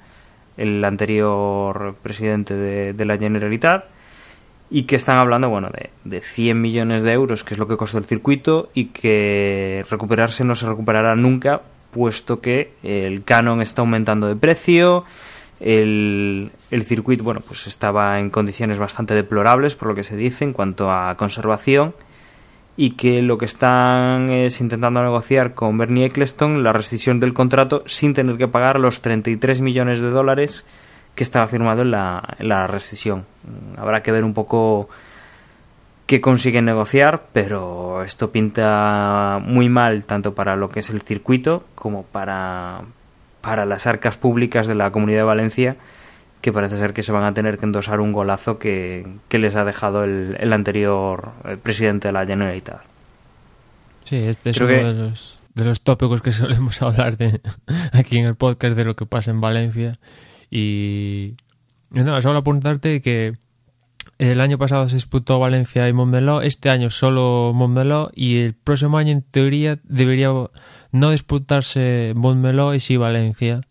el 0.56 0.84
anterior 0.84 1.94
presidente 2.02 2.54
de, 2.54 3.04
la 3.04 3.18
Generalitat 3.18 3.84
y 4.70 4.84
que 4.84 4.96
están 4.96 5.18
hablando 5.18 5.48
bueno 5.48 5.70
de, 5.70 5.90
de 6.04 6.20
100 6.20 6.60
millones 6.60 7.02
de 7.02 7.12
euros 7.12 7.44
que 7.44 7.54
es 7.54 7.58
lo 7.58 7.68
que 7.68 7.76
costó 7.76 7.98
el 7.98 8.04
circuito 8.04 8.70
y 8.74 8.86
que 8.86 9.84
recuperarse 9.90 10.44
no 10.44 10.54
se 10.54 10.66
recuperará 10.66 11.14
nunca 11.16 11.62
puesto 11.90 12.40
que 12.40 12.72
el 12.82 13.24
canon 13.24 13.60
está 13.60 13.82
aumentando 13.82 14.26
de 14.28 14.36
precio 14.36 15.04
el, 15.60 16.50
el 16.70 16.82
circuito 16.84 17.22
bueno 17.22 17.40
pues 17.46 17.66
estaba 17.66 18.18
en 18.18 18.30
condiciones 18.30 18.78
bastante 18.78 19.14
deplorables 19.14 19.74
por 19.74 19.88
lo 19.88 19.94
que 19.94 20.04
se 20.04 20.16
dice 20.16 20.44
en 20.44 20.52
cuanto 20.52 20.90
a 20.90 21.14
conservación 21.16 21.94
y 22.82 22.96
que 22.96 23.22
lo 23.22 23.38
que 23.38 23.44
están 23.44 24.28
es 24.28 24.60
intentando 24.60 25.00
negociar 25.04 25.54
con 25.54 25.78
Bernie 25.78 26.06
Eccleston 26.06 26.64
la 26.64 26.72
rescisión 26.72 27.20
del 27.20 27.32
contrato 27.32 27.84
sin 27.86 28.12
tener 28.12 28.38
que 28.38 28.48
pagar 28.48 28.80
los 28.80 29.02
33 29.02 29.60
millones 29.60 30.00
de 30.00 30.10
dólares 30.10 30.66
que 31.14 31.22
estaba 31.22 31.46
firmado 31.46 31.82
en 31.82 31.92
la, 31.92 32.34
en 32.40 32.48
la 32.48 32.66
rescisión. 32.66 33.24
Mm, 33.44 33.78
Habrá 33.78 34.02
que 34.02 34.10
ver 34.10 34.24
un 34.24 34.34
poco 34.34 34.88
qué 36.06 36.20
consiguen 36.20 36.64
negociar, 36.64 37.22
pero 37.32 38.02
esto 38.02 38.32
pinta 38.32 39.38
muy 39.40 39.68
mal 39.68 40.04
tanto 40.04 40.34
para 40.34 40.56
lo 40.56 40.68
que 40.68 40.80
es 40.80 40.90
el 40.90 41.02
circuito 41.02 41.62
como 41.76 42.02
para, 42.02 42.80
para 43.42 43.64
las 43.64 43.86
arcas 43.86 44.16
públicas 44.16 44.66
de 44.66 44.74
la 44.74 44.90
Comunidad 44.90 45.20
de 45.20 45.24
Valencia, 45.24 45.76
que 46.42 46.52
parece 46.52 46.76
ser 46.76 46.92
que 46.92 47.02
se 47.02 47.12
van 47.12 47.24
a 47.24 47.32
tener 47.32 47.56
que 47.56 47.64
endosar 47.64 48.00
un 48.00 48.12
golazo 48.12 48.58
que, 48.58 49.06
que 49.28 49.38
les 49.38 49.56
ha 49.56 49.64
dejado 49.64 50.04
el, 50.04 50.36
el 50.38 50.52
anterior 50.52 51.30
eh, 51.46 51.56
presidente 51.56 52.08
de 52.08 52.12
la 52.12 52.26
Generalitat. 52.26 52.82
Sí, 54.04 54.16
este 54.16 54.50
es 54.50 54.58
Creo 54.58 54.68
uno 54.68 54.76
que- 54.76 54.84
de, 54.84 55.08
los, 55.08 55.40
de 55.54 55.64
los 55.64 55.80
tópicos 55.82 56.20
que 56.20 56.32
solemos 56.32 56.82
hablar 56.82 57.16
de, 57.16 57.40
aquí 57.92 58.18
en 58.18 58.26
el 58.26 58.34
podcast 58.34 58.76
de 58.76 58.84
lo 58.84 58.96
que 58.96 59.06
pasa 59.06 59.30
en 59.30 59.40
Valencia. 59.40 59.92
Y, 60.50 61.34
nada, 61.90 62.20
solo 62.20 62.40
apuntarte 62.40 63.00
que 63.00 63.34
el 64.18 64.40
año 64.40 64.58
pasado 64.58 64.88
se 64.88 64.96
disputó 64.96 65.38
Valencia 65.38 65.88
y 65.88 65.92
Montmeló, 65.92 66.42
este 66.42 66.68
año 66.70 66.90
solo 66.90 67.52
Montmeló 67.54 68.10
y 68.14 68.40
el 68.40 68.54
próximo 68.54 68.98
año 68.98 69.12
en 69.12 69.22
teoría 69.22 69.78
debería 69.84 70.30
no 70.90 71.10
disputarse 71.10 72.12
Montmeló 72.16 72.74
y 72.74 72.80
sí 72.80 72.96
Valencia. 72.96 73.62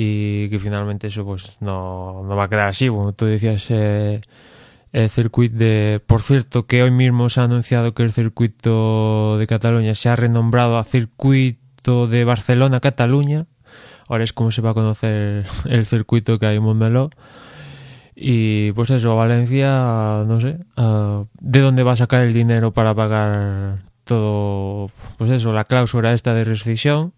Y 0.00 0.48
que 0.48 0.60
finalmente 0.60 1.08
eso 1.08 1.24
pues 1.24 1.56
no, 1.58 2.22
no 2.22 2.36
va 2.36 2.44
a 2.44 2.48
quedar 2.48 2.68
así, 2.68 2.86
como 2.86 3.12
tú 3.14 3.24
decías. 3.24 3.66
eh, 3.70 4.20
el 4.92 5.10
circuito 5.10 5.56
de... 5.56 6.00
Por 6.06 6.22
cierto, 6.22 6.66
que 6.66 6.84
hoy 6.84 6.92
mismo 6.92 7.28
se 7.28 7.40
ha 7.40 7.44
anunciado 7.44 7.94
que 7.94 8.04
el 8.04 8.12
circuito 8.12 9.38
de 9.38 9.48
Cataluña 9.48 9.96
se 9.96 10.08
ha 10.08 10.14
renombrado 10.14 10.78
a 10.78 10.84
circuito 10.84 12.06
de 12.06 12.22
Barcelona-Cataluña. 12.22 13.46
Ahora 14.08 14.22
es 14.22 14.32
como 14.32 14.52
se 14.52 14.62
va 14.62 14.70
a 14.70 14.74
conocer 14.74 15.46
el 15.64 15.84
circuito 15.84 16.38
que 16.38 16.46
hay 16.46 16.58
en 16.58 16.62
Montmeló. 16.62 17.10
Y 18.14 18.70
pues 18.72 18.90
eso, 18.90 19.16
Valencia, 19.16 20.22
no 20.28 20.40
sé, 20.40 20.58
¿de 21.40 21.60
dónde 21.60 21.82
va 21.82 21.92
a 21.92 21.96
sacar 21.96 22.20
el 22.22 22.34
dinero 22.34 22.72
para 22.72 22.94
pagar 22.94 23.80
todo? 24.04 24.90
Pues 25.16 25.30
eso, 25.30 25.52
la 25.52 25.64
cláusula 25.64 26.12
esta 26.12 26.34
de 26.34 26.44
rescisión. 26.44 27.14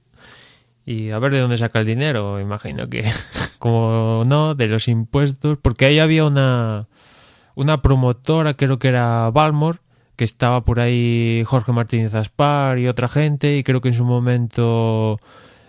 Y 0.90 1.12
a 1.12 1.20
ver 1.20 1.30
de 1.30 1.38
dónde 1.38 1.56
saca 1.56 1.78
el 1.78 1.86
dinero, 1.86 2.40
imagino 2.40 2.88
que, 2.88 3.04
como 3.60 4.24
no, 4.26 4.56
de 4.56 4.66
los 4.66 4.88
impuestos, 4.88 5.56
porque 5.62 5.86
ahí 5.86 6.00
había 6.00 6.24
una, 6.24 6.88
una 7.54 7.80
promotora, 7.80 8.54
creo 8.54 8.80
que 8.80 8.88
era 8.88 9.30
Balmor, 9.30 9.82
que 10.16 10.24
estaba 10.24 10.64
por 10.64 10.80
ahí 10.80 11.44
Jorge 11.46 11.70
Martínez 11.70 12.12
Aspar 12.14 12.80
y 12.80 12.88
otra 12.88 13.06
gente, 13.06 13.56
y 13.56 13.62
creo 13.62 13.80
que 13.80 13.90
en 13.90 13.94
su 13.94 14.04
momento 14.04 15.20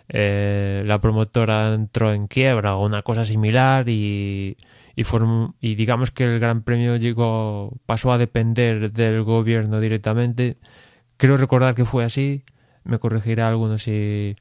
eh, 0.09 0.81
la 0.87 0.99
promotora 0.99 1.71
entró 1.75 2.11
en 2.13 2.25
quiebra 2.25 2.75
o 2.75 2.83
una 2.83 3.03
cosa 3.03 3.23
similar 3.23 3.89
y, 3.89 4.57
y, 4.95 5.03
y 5.61 5.75
digamos 5.75 6.09
que 6.09 6.23
el 6.23 6.39
Gran 6.39 6.63
Premio 6.63 6.95
llegó, 6.95 7.77
pasó 7.85 8.11
a 8.11 8.17
depender 8.17 8.91
del 8.91 9.21
gobierno 9.21 9.79
directamente. 9.79 10.57
Creo 11.17 11.37
recordar 11.37 11.75
que 11.75 11.85
fue 11.85 12.05
así, 12.05 12.43
me 12.83 12.97
corregirá 12.97 13.49
alguno 13.49 13.77
si, 13.77 14.35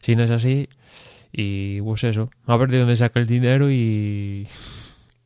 si 0.00 0.16
no 0.16 0.24
es 0.24 0.30
así. 0.30 0.68
Y 1.32 1.80
pues 1.82 2.04
eso, 2.04 2.30
a 2.46 2.56
ver 2.56 2.70
de 2.70 2.78
dónde 2.78 2.96
saca 2.96 3.20
el 3.20 3.26
dinero 3.26 3.70
y, 3.70 4.46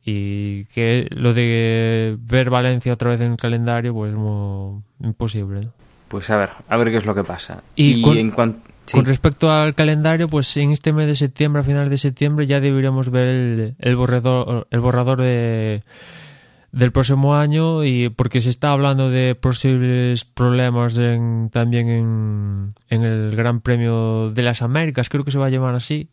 y 0.05 0.65
que 0.65 1.07
lo 1.11 1.33
de 1.33 2.17
ver 2.19 2.49
Valencia 2.49 2.93
otra 2.93 3.11
vez 3.11 3.21
en 3.21 3.31
el 3.31 3.37
calendario, 3.37 3.93
pues 3.93 4.13
muy 4.13 4.81
imposible. 5.01 5.61
¿no? 5.61 5.71
Pues 6.09 6.29
a 6.29 6.37
ver, 6.37 6.49
a 6.67 6.77
ver 6.77 6.91
qué 6.91 6.97
es 6.97 7.05
lo 7.05 7.15
que 7.15 7.23
pasa. 7.23 7.63
Y 7.75 7.99
Y, 7.99 8.01
con- 8.01 8.17
en 8.17 8.31
cuanto... 8.31 8.69
Con 8.91 9.05
respecto 9.05 9.49
al 9.49 9.75
calendario, 9.75 10.27
pues 10.27 10.57
en 10.57 10.73
este 10.73 10.91
mes 10.91 11.07
de 11.07 11.15
septiembre, 11.15 11.61
a 11.61 11.63
final 11.63 11.89
de 11.89 11.97
septiembre, 11.97 12.45
ya 12.45 12.59
deberíamos 12.59 13.09
ver 13.11 13.27
el, 13.29 13.75
el 13.79 13.95
borrador, 13.95 14.67
el 14.71 14.79
borrador 14.81 15.21
de, 15.21 15.81
del 16.73 16.91
próximo 16.91 17.35
año 17.35 17.83
y 17.85 18.09
porque 18.09 18.41
se 18.41 18.49
está 18.49 18.71
hablando 18.71 19.09
de 19.09 19.35
posibles 19.35 20.25
problemas 20.25 20.97
en- 20.97 21.49
también 21.51 21.87
en, 21.87 22.69
en 22.89 23.03
el 23.03 23.35
Gran 23.35 23.61
Premio 23.61 24.31
de 24.31 24.41
las 24.41 24.61
Américas, 24.61 25.07
creo 25.07 25.23
que 25.23 25.31
se 25.31 25.37
va 25.37 25.45
a 25.45 25.49
llamar 25.49 25.75
así, 25.75 26.09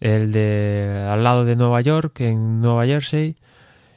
el 0.00 0.32
de 0.32 1.06
al 1.08 1.22
lado 1.22 1.44
de 1.44 1.54
Nueva 1.56 1.80
York, 1.82 2.18
en 2.20 2.60
Nueva 2.60 2.86
Jersey, 2.86 3.36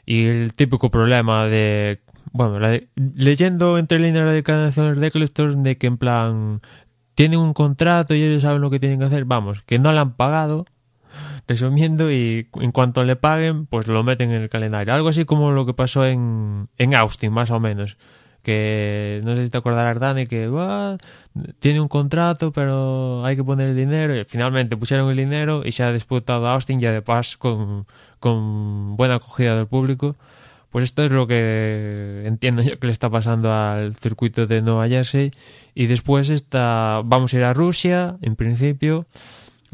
y 0.05 0.25
el 0.25 0.53
típico 0.53 0.91
problema 0.91 1.45
de, 1.45 2.01
bueno, 2.34 2.60
la 2.60 2.69
de- 2.71 2.88
leyendo 2.95 3.77
entre 3.79 3.97
líneas 3.99 4.27
de 4.27 4.34
declaraciones 4.34 4.99
de 4.99 5.08
Eccleston 5.08 5.63
de 5.63 5.77
que 5.77 5.88
en 5.88 5.97
plan 5.97 6.60
tienen 7.15 7.39
un 7.39 7.53
contrato 7.53 8.13
y 8.13 8.21
ellos 8.21 8.41
saben 8.43 8.62
lo 8.62 8.69
que 8.69 8.79
tienen 8.79 8.99
que 8.99 9.05
hacer, 9.05 9.23
vamos, 9.25 9.62
que 9.63 9.79
no 9.79 9.93
le 9.93 9.99
han 9.99 10.12
pagado, 10.13 10.65
resumiendo, 11.47 12.12
y 12.12 12.47
en 12.55 12.71
cuanto 12.71 13.03
le 13.03 13.15
paguen, 13.15 13.65
pues 13.65 13.88
lo 13.88 14.03
meten 14.03 14.31
en 14.31 14.41
el 14.43 14.49
calendario. 14.49 14.93
Algo 14.93 15.10
así 15.10 15.25
como 15.25 15.51
lo 15.51 15.65
que 15.65 15.73
pasó 15.73 16.05
en, 16.05 16.67
en 16.77 16.95
Austin, 16.95 17.31
más 17.31 17.51
o 17.51 17.60
menos. 17.60 17.97
Que 18.41 19.21
no 19.23 19.36
sé 19.36 19.45
si 19.45 19.49
te 19.49 19.58
acordarás, 19.58 19.99
Dani, 19.99 20.27
que 20.27 20.47
"Buah, 20.47 20.97
tiene 21.60 21.81
un 21.81 21.88
contrato, 21.88 22.51
pero 22.51 23.25
hay 23.25 23.36
que 23.36 23.43
poner 23.43 23.69
el 23.69 23.75
dinero. 23.75 24.15
Y 24.15 24.23
finalmente 24.25 24.77
pusieron 24.77 25.10
el 25.10 25.17
dinero 25.17 25.63
y 25.65 25.71
se 25.71 25.84
ha 25.84 25.91
disputado 25.91 26.47
Austin 26.47 26.79
ya 26.79 26.91
de 26.91 27.01
paz 27.01 27.38
con, 27.38 27.88
con 28.19 28.97
buena 28.97 29.15
acogida 29.15 29.55
del 29.55 29.67
público. 29.67 30.13
Pues 30.69 30.84
esto 30.84 31.03
es 31.05 31.12
lo 31.12 31.25
que 31.25 32.23
entiendo 32.25 32.62
yo 32.62 32.77
que 32.77 32.88
le 32.88 32.91
está 32.91 33.10
pasando 33.10 33.51
al 33.53 33.95
circuito 33.95 34.45
de 34.45 34.62
Nueva 34.62 34.88
Jersey. 34.89 35.31
Y 35.73 35.88
después 35.88 36.29
está, 36.29 37.01
vamos 37.03 37.34
a 37.34 37.38
ir 37.38 37.43
a 37.45 37.53
Rusia, 37.53 38.17
en 38.21 38.36
principio, 38.36 39.05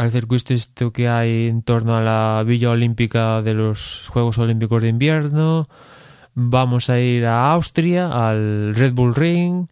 al 0.01 0.09
circuito 0.11 0.55
esto 0.55 0.91
que 0.91 1.07
hay 1.07 1.47
en 1.47 1.61
torno 1.61 1.93
a 1.93 2.01
la 2.01 2.43
Villa 2.43 2.71
Olímpica 2.71 3.43
de 3.43 3.53
los 3.53 4.07
Juegos 4.09 4.39
Olímpicos 4.39 4.81
de 4.81 4.87
Invierno. 4.87 5.67
Vamos 6.33 6.89
a 6.89 6.99
ir 6.99 7.23
a 7.27 7.51
Austria, 7.51 8.07
al 8.07 8.73
Red 8.73 8.93
Bull 8.93 9.13
Ring. 9.13 9.67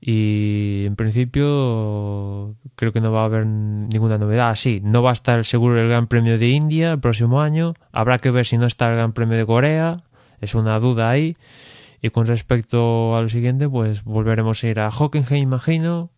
Y 0.00 0.84
en 0.86 0.96
principio 0.96 2.56
creo 2.74 2.90
que 2.94 3.02
no 3.02 3.12
va 3.12 3.20
a 3.20 3.24
haber 3.26 3.44
ninguna 3.44 4.16
novedad. 4.16 4.54
Sí, 4.54 4.80
no 4.82 5.02
va 5.02 5.10
a 5.10 5.12
estar 5.12 5.44
seguro 5.44 5.78
el 5.78 5.90
Gran 5.90 6.06
Premio 6.06 6.38
de 6.38 6.48
India 6.48 6.92
el 6.92 7.00
próximo 7.00 7.42
año. 7.42 7.74
Habrá 7.92 8.18
que 8.18 8.30
ver 8.30 8.46
si 8.46 8.56
no 8.56 8.64
está 8.64 8.88
el 8.88 8.96
Gran 8.96 9.12
Premio 9.12 9.36
de 9.36 9.44
Corea. 9.44 10.04
Es 10.40 10.54
una 10.54 10.80
duda 10.80 11.10
ahí. 11.10 11.36
Y 12.00 12.08
con 12.08 12.26
respecto 12.26 13.14
a 13.14 13.20
lo 13.20 13.28
siguiente, 13.28 13.68
pues 13.68 14.04
volveremos 14.04 14.64
a 14.64 14.68
ir 14.68 14.80
a 14.80 14.88
Hockenheim, 14.88 15.42
imagino. 15.42 16.08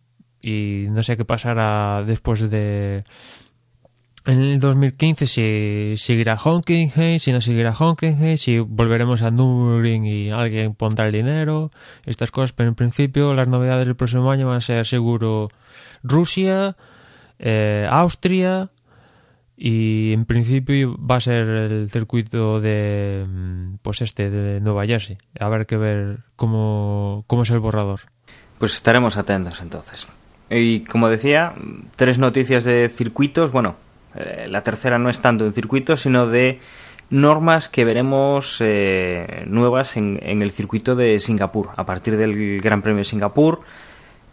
Y 0.43 0.87
no 0.89 1.01
sé 1.01 1.15
qué 1.17 1.25
pasará 1.25 2.03
después 2.05 2.49
de... 2.49 3.05
En 4.25 4.41
el 4.41 4.59
2015 4.59 5.27
si 5.27 5.95
seguirá 5.97 6.37
Hockenheim, 6.37 7.19
si 7.19 7.31
no 7.33 7.41
seguirá 7.41 7.73
Hockenheim, 7.73 8.37
si 8.37 8.59
volveremos 8.59 9.21
a 9.21 9.31
Nürburgring 9.31 10.05
y 10.05 10.31
alguien 10.31 10.75
pondrá 10.75 11.07
el 11.07 11.11
dinero, 11.11 11.71
estas 12.05 12.31
cosas, 12.31 12.53
pero 12.53 12.69
en 12.69 12.75
principio 12.75 13.33
las 13.33 13.49
novedades 13.49 13.85
del 13.85 13.97
próximo 13.97 14.31
año 14.31 14.47
van 14.47 14.57
a 14.57 14.61
ser 14.61 14.85
seguro 14.85 15.49
Rusia, 16.03 16.77
eh, 17.37 17.85
Austria 17.89 18.69
y 19.57 20.13
en 20.13 20.25
principio 20.25 20.97
va 20.97 21.17
a 21.17 21.21
ser 21.21 21.47
el 21.47 21.89
circuito 21.91 22.61
de 22.61 23.25
pues 23.81 24.01
este 24.01 24.29
de 24.29 24.61
Nueva 24.61 24.85
Jersey. 24.85 25.17
A 25.39 25.49
ver 25.49 25.65
que 25.65 25.77
ver 25.77 26.19
cómo, 26.37 27.25
cómo 27.27 27.43
es 27.43 27.49
el 27.49 27.59
borrador. 27.59 28.01
Pues 28.57 28.75
estaremos 28.75 29.17
atentos 29.17 29.59
entonces. 29.61 30.07
Y 30.49 30.81
como 30.81 31.09
decía, 31.09 31.53
tres 31.95 32.19
noticias 32.19 32.63
de 32.63 32.89
circuitos. 32.89 33.51
Bueno, 33.51 33.75
eh, 34.15 34.47
la 34.49 34.63
tercera 34.63 34.99
no 34.99 35.09
es 35.09 35.19
tanto 35.19 35.45
de 35.45 35.51
circuitos, 35.51 36.01
sino 36.01 36.27
de 36.27 36.59
normas 37.09 37.69
que 37.69 37.85
veremos 37.85 38.57
eh, 38.59 39.43
nuevas 39.47 39.97
en, 39.97 40.19
en 40.23 40.41
el 40.41 40.51
circuito 40.51 40.95
de 40.95 41.19
Singapur. 41.19 41.69
A 41.75 41.85
partir 41.85 42.17
del 42.17 42.61
Gran 42.61 42.81
Premio 42.81 42.99
de 42.99 43.03
Singapur, 43.05 43.61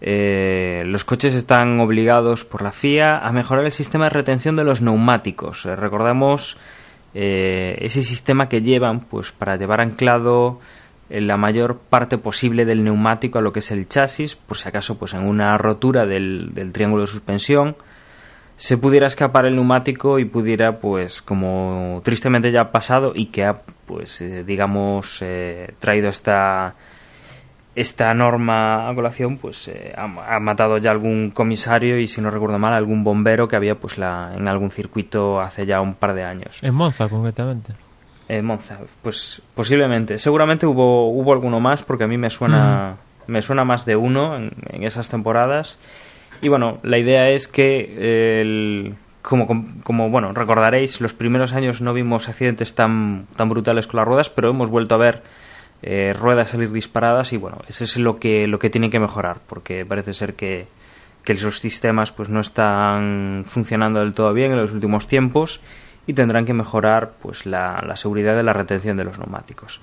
eh, 0.01 0.83
los 0.87 1.05
coches 1.05 1.35
están 1.35 1.79
obligados 1.79 2.45
por 2.45 2.63
la 2.63 2.73
FIA 2.73 3.19
a 3.19 3.33
mejorar 3.33 3.67
el 3.67 3.73
sistema 3.73 4.05
de 4.05 4.11
retención 4.11 4.57
de 4.57 4.65
los 4.65 4.81
neumáticos. 4.81 5.67
Eh, 5.67 5.77
recordemos 5.77 6.57
eh, 7.15 7.77
ese 7.81 8.03
sistema 8.03 8.49
que 8.49 8.63
llevan 8.63 9.01
pues 9.01 9.33
para 9.33 9.57
llevar 9.57 9.81
anclado 9.81 10.61
la 11.11 11.37
mayor 11.37 11.79
parte 11.79 12.19
posible 12.19 12.65
del 12.65 12.85
neumático 12.85 13.39
a 13.39 13.43
lo 13.43 13.53
que 13.53 13.59
es 13.59 13.71
el 13.71 13.89
chasis, 13.89 14.37
por 14.37 14.57
si 14.57 14.69
acaso 14.69 14.97
pues 14.99 15.15
en 15.15 15.25
una 15.25 15.59
rotura 15.59 16.07
del, 16.07 16.51
del 16.55 16.73
triángulo 16.73 17.03
de 17.03 17.09
suspensión 17.09 17.77
se 18.61 18.77
pudiera 18.77 19.07
escapar 19.07 19.47
el 19.47 19.55
neumático 19.55 20.19
y 20.19 20.27
pudiera 20.27 20.81
pues 20.81 21.23
como 21.23 22.03
tristemente 22.05 22.53
ya 22.53 22.61
ha 22.61 22.73
pasado 22.73 23.13
y 23.15 23.27
que 23.27 23.47
ha 23.47 23.63
pues 23.87 24.21
eh, 24.21 24.45
digamos 24.45 25.23
eh, 25.23 25.73
traído 25.81 26.11
esta 26.11 26.75
esta 27.75 28.13
norma 28.13 28.91
a 28.91 28.95
colación 28.95 29.39
pues 29.39 29.69
eh, 29.69 29.95
ha, 29.97 30.37
ha 30.37 30.41
matado 30.41 30.77
ya 30.77 30.91
algún 30.91 31.31
comisario 31.31 31.99
y 31.99 32.07
si 32.07 32.21
no 32.21 32.31
recuerdo 32.31 32.59
mal 32.59 32.75
algún 32.75 33.03
bombero 33.03 33.49
que 33.49 33.57
había 33.57 33.77
pues 33.77 33.97
la 33.97 34.35
en 34.37 34.47
algún 34.47 34.71
circuito 34.71 35.41
hace 35.41 35.65
ya 35.65 35.81
un 35.81 35.95
par 35.95 36.13
de 36.13 36.25
años 36.25 36.59
En 36.61 36.75
Monza, 36.75 37.09
concretamente. 37.09 37.73
Eh, 38.31 38.43
Monza, 38.43 38.79
pues 39.03 39.43
posiblemente. 39.57 40.17
Seguramente 40.17 40.65
hubo, 40.65 41.11
hubo 41.11 41.33
alguno 41.33 41.59
más 41.59 41.83
porque 41.83 42.05
a 42.05 42.07
mí 42.07 42.17
me 42.17 42.31
suena, 42.31 42.97
me 43.27 43.43
suena 43.43 43.65
más 43.65 43.85
de 43.85 43.97
uno 43.97 44.37
en, 44.37 44.53
en 44.69 44.85
esas 44.85 45.09
temporadas. 45.09 45.81
Y 46.41 46.49
bueno, 46.49 46.79
la 46.85 46.99
idea 46.99 47.29
es 47.29 47.49
que 47.49 48.41
el, 48.41 48.95
como, 49.21 49.49
como, 49.83 50.11
bueno, 50.11 50.33
recordaréis, 50.33 51.01
los 51.01 51.13
primeros 51.13 51.55
años 51.55 51.81
no 51.81 51.93
vimos 51.93 52.29
accidentes 52.29 52.77
tan, 52.77 53.27
tan 53.35 53.49
brutales 53.49 53.89
con 53.89 53.99
las 53.99 54.07
ruedas, 54.07 54.31
pero 54.31 54.51
hemos 54.51 54.71
vuelto 54.71 54.95
a 54.95 54.99
ver 54.99 55.23
eh, 55.83 56.15
ruedas 56.17 56.51
salir 56.51 56.71
disparadas 56.71 57.33
y 57.33 57.37
bueno, 57.37 57.59
eso 57.67 57.83
es 57.83 57.97
lo 57.97 58.21
que, 58.21 58.47
lo 58.47 58.61
que 58.61 58.71
tienen 58.71 58.93
que 58.93 59.01
mejorar, 59.01 59.39
porque 59.49 59.85
parece 59.85 60.15
ser 60.15 60.35
que, 60.35 60.69
que 61.25 61.33
esos 61.33 61.59
sistemas 61.59 62.13
pues 62.13 62.29
no 62.29 62.39
están 62.39 63.45
funcionando 63.49 63.99
del 63.99 64.15
todo 64.15 64.33
bien 64.33 64.53
en 64.53 64.59
los 64.59 64.71
últimos 64.71 65.09
tiempos 65.09 65.61
y 66.11 66.13
tendrán 66.13 66.45
que 66.45 66.53
mejorar 66.53 67.13
pues 67.23 67.47
la, 67.47 67.85
la 67.87 67.95
seguridad 67.95 68.35
de 68.35 68.43
la 68.43 68.53
retención 68.53 68.97
de 68.97 69.05
los 69.05 69.17
neumáticos. 69.17 69.81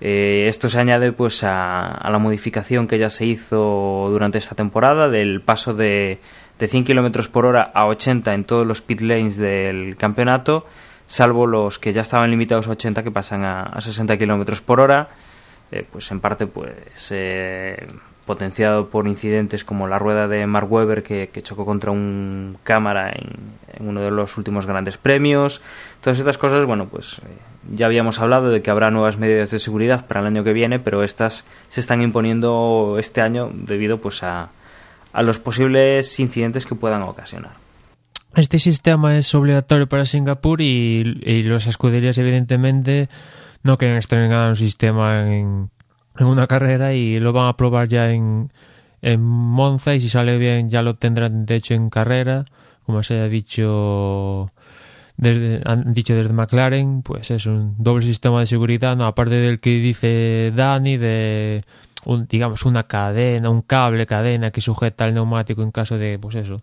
Eh, 0.00 0.46
esto 0.48 0.70
se 0.70 0.80
añade 0.80 1.12
pues 1.12 1.44
a, 1.44 2.00
la 2.02 2.18
modificación 2.18 2.88
que 2.88 2.98
ya 2.98 3.10
se 3.10 3.26
hizo 3.26 4.08
durante 4.10 4.38
esta 4.38 4.54
temporada 4.54 5.10
del 5.10 5.42
paso 5.42 5.74
de, 5.74 6.18
de 6.58 6.66
100 6.66 6.84
km 6.84 7.28
por 7.28 7.44
hora 7.44 7.70
a 7.74 7.86
80 7.86 8.32
en 8.32 8.44
todos 8.44 8.66
los 8.66 8.80
pit 8.80 9.02
lanes 9.02 9.36
del 9.36 9.96
campeonato, 9.98 10.66
salvo 11.06 11.46
los 11.46 11.78
que 11.78 11.92
ya 11.92 12.00
estaban 12.00 12.30
limitados 12.30 12.68
a 12.68 12.70
80 12.70 13.02
que 13.02 13.10
pasan 13.10 13.44
a, 13.44 13.64
a 13.64 13.80
60 13.82 14.16
km 14.16 14.58
por 14.62 14.80
hora, 14.80 15.10
eh, 15.70 15.84
pues 15.90 16.10
en 16.10 16.20
parte 16.20 16.46
pues 16.46 17.08
eh, 17.10 17.86
potenciado 18.26 18.88
por 18.88 19.06
incidentes 19.06 19.64
como 19.64 19.86
la 19.86 19.98
rueda 19.98 20.28
de 20.28 20.46
Mark 20.46 20.70
Webber 20.70 21.02
que, 21.02 21.30
chocó 21.42 21.64
contra 21.64 21.92
un 21.92 22.58
cámara 22.64 23.12
en, 23.12 23.86
uno 23.86 24.00
de 24.00 24.10
los 24.10 24.36
últimos 24.36 24.66
grandes 24.66 24.98
premios. 24.98 25.62
Todas 26.00 26.18
estas 26.18 26.36
cosas, 26.36 26.66
bueno, 26.66 26.88
pues 26.88 27.18
eh, 27.18 27.36
ya 27.72 27.86
habíamos 27.86 28.18
hablado 28.18 28.50
de 28.50 28.62
que 28.62 28.70
habrá 28.70 28.90
nuevas 28.90 29.16
medidas 29.16 29.50
de 29.50 29.58
seguridad 29.58 30.06
para 30.06 30.20
el 30.20 30.26
año 30.26 30.44
que 30.44 30.52
viene, 30.52 30.78
pero 30.78 31.02
estas 31.02 31.46
se 31.68 31.80
están 31.80 32.02
imponiendo 32.02 32.96
este 32.98 33.20
año 33.20 33.50
debido 33.52 34.00
pues 34.00 34.22
a, 34.22 34.48
a 35.12 35.22
los 35.22 35.38
posibles 35.38 36.18
incidentes 36.18 36.66
que 36.66 36.74
puedan 36.74 37.02
ocasionar. 37.02 37.52
Este 38.34 38.58
sistema 38.58 39.16
es 39.16 39.34
obligatorio 39.34 39.88
para 39.88 40.04
Singapur 40.04 40.60
y, 40.60 41.20
y 41.22 41.42
las 41.44 41.66
escuderías 41.66 42.18
evidentemente 42.18 43.08
no 43.62 43.78
quieren 43.78 43.96
estrenar 43.96 44.48
un 44.48 44.56
sistema 44.56 45.26
en, 45.26 45.70
en 46.18 46.26
una 46.26 46.46
carrera 46.46 46.94
y 46.94 47.20
lo 47.20 47.32
van 47.32 47.48
a 47.48 47.56
probar 47.56 47.88
ya 47.88 48.10
en, 48.10 48.50
en 49.02 49.22
Monza 49.22 49.94
y 49.94 50.00
si 50.00 50.08
sale 50.08 50.38
bien 50.38 50.68
ya 50.68 50.82
lo 50.82 50.96
tendrán 50.96 51.46
de 51.46 51.56
hecho 51.56 51.74
en 51.74 51.90
carrera, 51.90 52.46
como 52.84 53.02
se 53.02 53.18
ha 53.18 53.28
dicho 53.28 54.50
desde, 55.16 55.62
han 55.64 55.94
dicho 55.94 56.14
desde 56.14 56.32
McLaren, 56.32 57.02
pues 57.02 57.30
es 57.30 57.46
un 57.46 57.74
doble 57.78 58.04
sistema 58.04 58.40
de 58.40 58.46
seguridad, 58.46 58.96
no, 58.96 59.06
aparte 59.06 59.34
del 59.34 59.60
que 59.60 59.70
dice 59.78 60.52
Dani 60.54 60.96
de 60.96 61.64
un, 62.04 62.26
digamos 62.26 62.64
una 62.64 62.84
cadena, 62.84 63.50
un 63.50 63.62
cable 63.62 64.06
cadena 64.06 64.50
que 64.50 64.60
sujeta 64.60 65.06
el 65.06 65.14
neumático 65.14 65.62
en 65.62 65.70
caso 65.70 65.98
de 65.98 66.18
pues 66.18 66.34
eso, 66.36 66.60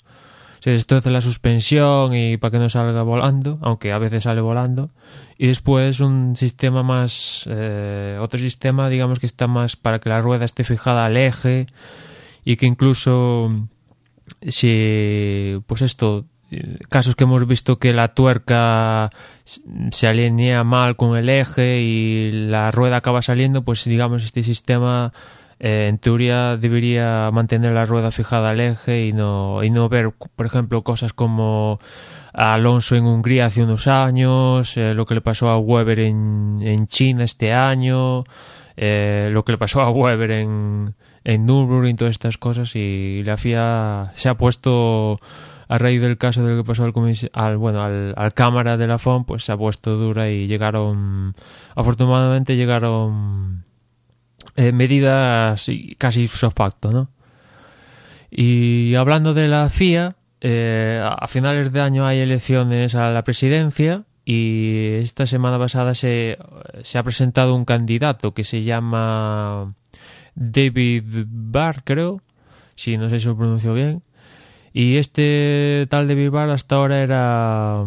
se 0.63 0.71
destroce 0.71 1.11
la 1.11 1.19
suspensión 1.19 2.13
y 2.13 2.37
para 2.37 2.51
que 2.51 2.57
no 2.57 2.69
salga 2.69 3.03
volando, 3.03 3.59
aunque 3.61 3.91
a 3.91 3.97
veces 3.97 4.23
sale 4.23 4.39
volando. 4.39 4.91
Y 5.37 5.47
después 5.47 5.99
un 5.99 6.37
sistema 6.37 6.83
más, 6.83 7.43
eh, 7.51 8.17
otro 8.21 8.39
sistema, 8.39 8.87
digamos 8.87 9.19
que 9.19 9.25
está 9.25 9.47
más 9.47 9.75
para 9.75 9.99
que 9.99 10.07
la 10.07 10.21
rueda 10.21 10.45
esté 10.45 10.63
fijada 10.63 11.05
al 11.05 11.17
eje 11.17 11.67
y 12.45 12.55
que 12.55 12.65
incluso 12.65 13.67
si, 14.41 15.61
pues 15.67 15.81
esto, 15.81 16.27
casos 16.87 17.17
que 17.17 17.25
hemos 17.25 17.45
visto 17.45 17.77
que 17.77 17.91
la 17.91 18.07
tuerca 18.07 19.09
se 19.91 20.07
alinea 20.07 20.63
mal 20.63 20.95
con 20.95 21.17
el 21.17 21.27
eje 21.27 21.81
y 21.81 22.31
la 22.31 22.71
rueda 22.71 22.95
acaba 22.95 23.21
saliendo, 23.21 23.65
pues 23.65 23.83
digamos 23.83 24.23
este 24.23 24.43
sistema 24.43 25.11
eh, 25.65 25.87
en 25.87 25.97
teoría 25.97 26.57
debería 26.57 27.31
mantener 27.31 27.71
la 27.71 27.85
rueda 27.85 28.11
fijada 28.11 28.49
al 28.49 28.59
eje 28.59 29.07
y 29.07 29.13
no, 29.13 29.63
y 29.63 29.69
no 29.69 29.87
ver, 29.87 30.11
por 30.11 30.45
ejemplo, 30.45 30.83
cosas 30.83 31.13
como 31.13 31.79
a 32.33 32.55
Alonso 32.55 32.97
en 32.97 33.05
Hungría 33.05 33.45
hace 33.45 33.63
unos 33.63 33.87
años, 33.87 34.75
eh, 34.75 34.93
lo 34.93 35.05
que 35.05 35.13
le 35.13 35.21
pasó 35.21 35.47
a 35.47 35.57
Weber 35.57 36.01
en, 36.01 36.59
en 36.61 36.87
China 36.87 37.23
este 37.23 37.53
año, 37.53 38.25
eh, 38.75 39.29
lo 39.31 39.45
que 39.45 39.53
le 39.53 39.57
pasó 39.57 39.79
a 39.79 39.89
Weber 39.89 40.31
en, 40.31 40.95
en 41.23 41.45
Nürburgring, 41.45 41.95
todas 41.95 42.11
estas 42.11 42.37
cosas 42.37 42.75
y 42.75 43.23
la 43.23 43.37
FIA 43.37 44.11
se 44.15 44.27
ha 44.27 44.35
puesto 44.35 45.17
a 45.69 45.77
raíz 45.77 46.01
del 46.01 46.17
caso 46.17 46.45
del 46.45 46.57
que 46.57 46.65
pasó 46.65 46.83
al, 46.83 46.93
al 47.31 47.57
bueno 47.57 47.81
al, 47.81 48.13
al, 48.17 48.33
cámara 48.33 48.75
de 48.75 48.87
la 48.87 48.97
FON 48.97 49.23
pues 49.23 49.45
se 49.45 49.53
ha 49.53 49.57
puesto 49.57 49.95
dura 49.95 50.29
y 50.29 50.45
llegaron 50.45 51.35
afortunadamente 51.73 52.57
llegaron 52.57 53.63
eh, 54.55 54.71
medidas 54.71 55.69
casi 55.97 56.27
facto, 56.27 56.91
¿no? 56.91 57.09
Y 58.29 58.95
hablando 58.95 59.33
de 59.33 59.47
la 59.47 59.69
FIA, 59.69 60.15
eh, 60.41 61.01
a 61.03 61.27
finales 61.27 61.71
de 61.71 61.81
año 61.81 62.05
hay 62.05 62.19
elecciones 62.19 62.95
a 62.95 63.09
la 63.11 63.23
presidencia 63.23 64.03
y 64.25 64.95
esta 64.95 65.25
semana 65.25 65.59
pasada 65.59 65.93
se, 65.93 66.37
se 66.81 66.97
ha 66.97 67.03
presentado 67.03 67.55
un 67.55 67.65
candidato 67.65 68.33
que 68.33 68.43
se 68.43 68.63
llama 68.63 69.75
David 70.35 71.25
Barr, 71.27 71.83
creo, 71.83 72.21
si 72.75 72.97
no 72.97 73.09
sé 73.09 73.19
si 73.19 73.27
lo 73.27 73.37
pronuncio 73.37 73.73
bien, 73.73 74.01
y 74.75 74.97
este 74.97 75.85
tal 75.91 76.07
de 76.07 76.15
Bilbar 76.15 76.49
hasta 76.49 76.77
ahora 76.77 77.03
era, 77.03 77.85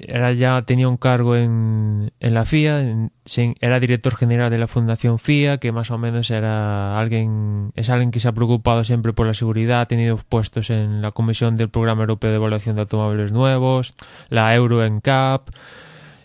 era 0.00 0.32
ya 0.32 0.62
tenía 0.62 0.88
un 0.88 0.96
cargo 0.96 1.36
en, 1.36 2.10
en 2.18 2.34
la 2.34 2.44
FIA, 2.44 2.80
en, 2.80 3.12
era 3.60 3.78
director 3.78 4.16
general 4.16 4.50
de 4.50 4.58
la 4.58 4.66
Fundación 4.66 5.20
FIA, 5.20 5.58
que 5.58 5.70
más 5.70 5.92
o 5.92 5.98
menos 5.98 6.28
era 6.32 6.96
alguien, 6.96 7.70
es 7.76 7.88
alguien 7.88 8.10
que 8.10 8.18
se 8.18 8.26
ha 8.26 8.32
preocupado 8.32 8.82
siempre 8.82 9.12
por 9.12 9.28
la 9.28 9.34
seguridad, 9.34 9.82
ha 9.82 9.86
tenido 9.86 10.16
puestos 10.16 10.70
en 10.70 11.02
la 11.02 11.12
Comisión 11.12 11.56
del 11.56 11.70
Programa 11.70 12.00
Europeo 12.00 12.30
de 12.30 12.36
Evaluación 12.36 12.74
de 12.74 12.80
Automóviles 12.82 13.30
Nuevos, 13.30 13.94
la 14.28 14.52
Euro 14.56 14.84
NCAP, 14.84 15.50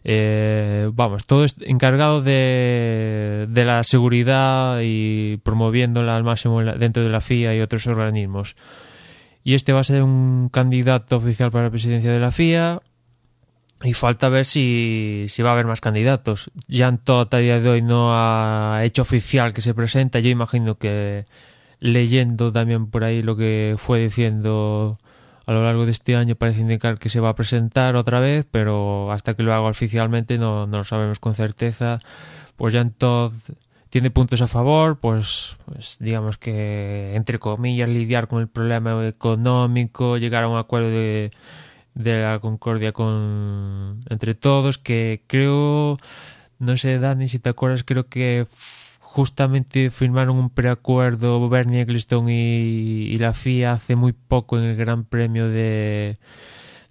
eh, 0.04 0.90
vamos, 0.92 1.28
todo 1.28 1.46
encargado 1.62 2.24
de, 2.24 3.46
de 3.48 3.66
la 3.66 3.84
seguridad 3.84 4.80
y 4.82 5.38
promoviéndola 5.44 6.16
al 6.16 6.24
máximo 6.24 6.64
dentro 6.64 7.04
de 7.04 7.10
la 7.10 7.22
FIA 7.22 7.54
y 7.54 7.62
otros 7.62 7.86
organismos 7.86 8.56
y 9.44 9.54
este 9.54 9.74
va 9.74 9.82
a 9.82 9.84
ser 9.84 10.04
un 10.04 10.50
candidato 10.50 11.18
oficial 11.18 11.52
para 11.52 11.66
la 11.66 11.72
presidencia 11.72 12.12
de 12.12 12.20
la 12.20 12.32
FIA 12.32 12.82
y 13.84 13.94
falta 13.94 14.30
ver 14.30 14.46
si, 14.46 15.26
si 15.30 15.44
va 15.44 15.52
a 15.52 15.54
haber 15.54 15.68
más 15.68 15.82
candidatos. 15.82 16.52
Jan 16.70 16.98
Todt 16.98 17.34
a 17.34 17.38
día 17.38 17.60
de 17.60 17.70
hoy 17.70 17.82
no 17.82 18.10
ha 18.12 18.82
hecho 18.84 19.04
oficial 19.04 19.54
que 19.54 19.62
se 19.62 19.74
presenta, 19.74 20.20
yo 20.20 20.30
imagino 20.30 20.78
que 20.78 21.26
leyendo 21.80 22.52
también 22.52 22.88
por 22.88 23.04
ahí 23.04 23.22
lo 23.22 23.36
que 23.36 23.76
fue 23.78 24.00
diciendo 24.00 24.98
a 25.46 25.54
lo 25.54 25.64
largo 25.64 25.86
de 25.86 25.92
este 25.92 26.16
año 26.16 26.36
parece 26.36 26.62
indicar 26.62 27.00
que 27.00 27.10
se 27.10 27.20
va 27.20 27.30
a 27.30 27.36
presentar 27.36 27.96
otra 27.96 28.20
vez, 28.20 28.46
pero 28.50 29.12
hasta 29.12 29.34
que 29.34 29.44
lo 29.44 29.54
haga 29.54 29.70
oficialmente 29.70 30.38
no, 30.38 30.68
no 30.68 30.78
lo 30.80 30.84
sabemos 30.84 31.20
con 31.20 31.36
certeza. 31.36 32.00
Pues 32.58 32.74
Jan 32.74 32.92
Todd 32.92 33.32
tiene 33.90 34.12
puntos 34.12 34.42
a 34.42 34.48
favor, 34.48 35.00
pues, 35.00 35.58
pues 35.66 35.98
digamos 36.00 36.38
que, 36.38 37.16
entre 37.16 37.40
comillas, 37.40 37.90
lidiar 37.90 38.28
con 38.28 38.42
el 38.42 38.48
problema 38.48 39.08
económico, 39.08 40.18
llegar 40.18 40.44
a 40.44 40.50
un 40.50 40.58
acuerdo 40.58 40.90
de, 40.90 41.32
de 41.94 42.22
la 42.22 42.40
concordia 42.40 42.92
con 42.92 44.02
entre 44.10 44.36
todos, 44.36 44.78
que 44.78 45.24
creo, 45.28 45.98
no 46.60 46.78
sé, 46.78 47.00
Dani, 47.00 47.28
si 47.28 47.40
te 47.40 47.50
acuerdas, 47.50 47.84
creo 47.84 48.08
que 48.08 48.48
justamente 49.18 49.90
firmaron 49.90 50.38
un 50.38 50.52
preacuerdo 50.52 51.50
Bernie 51.50 51.82
Ecclestone 51.82 52.32
y, 52.32 53.18
la 53.18 53.34
FIA 53.34 53.74
hace 53.74 53.96
muy 53.96 54.14
poco 54.14 54.60
en 54.60 54.66
el 54.66 54.76
Gran 54.76 55.06
Premio 55.06 55.50
de 55.50 56.16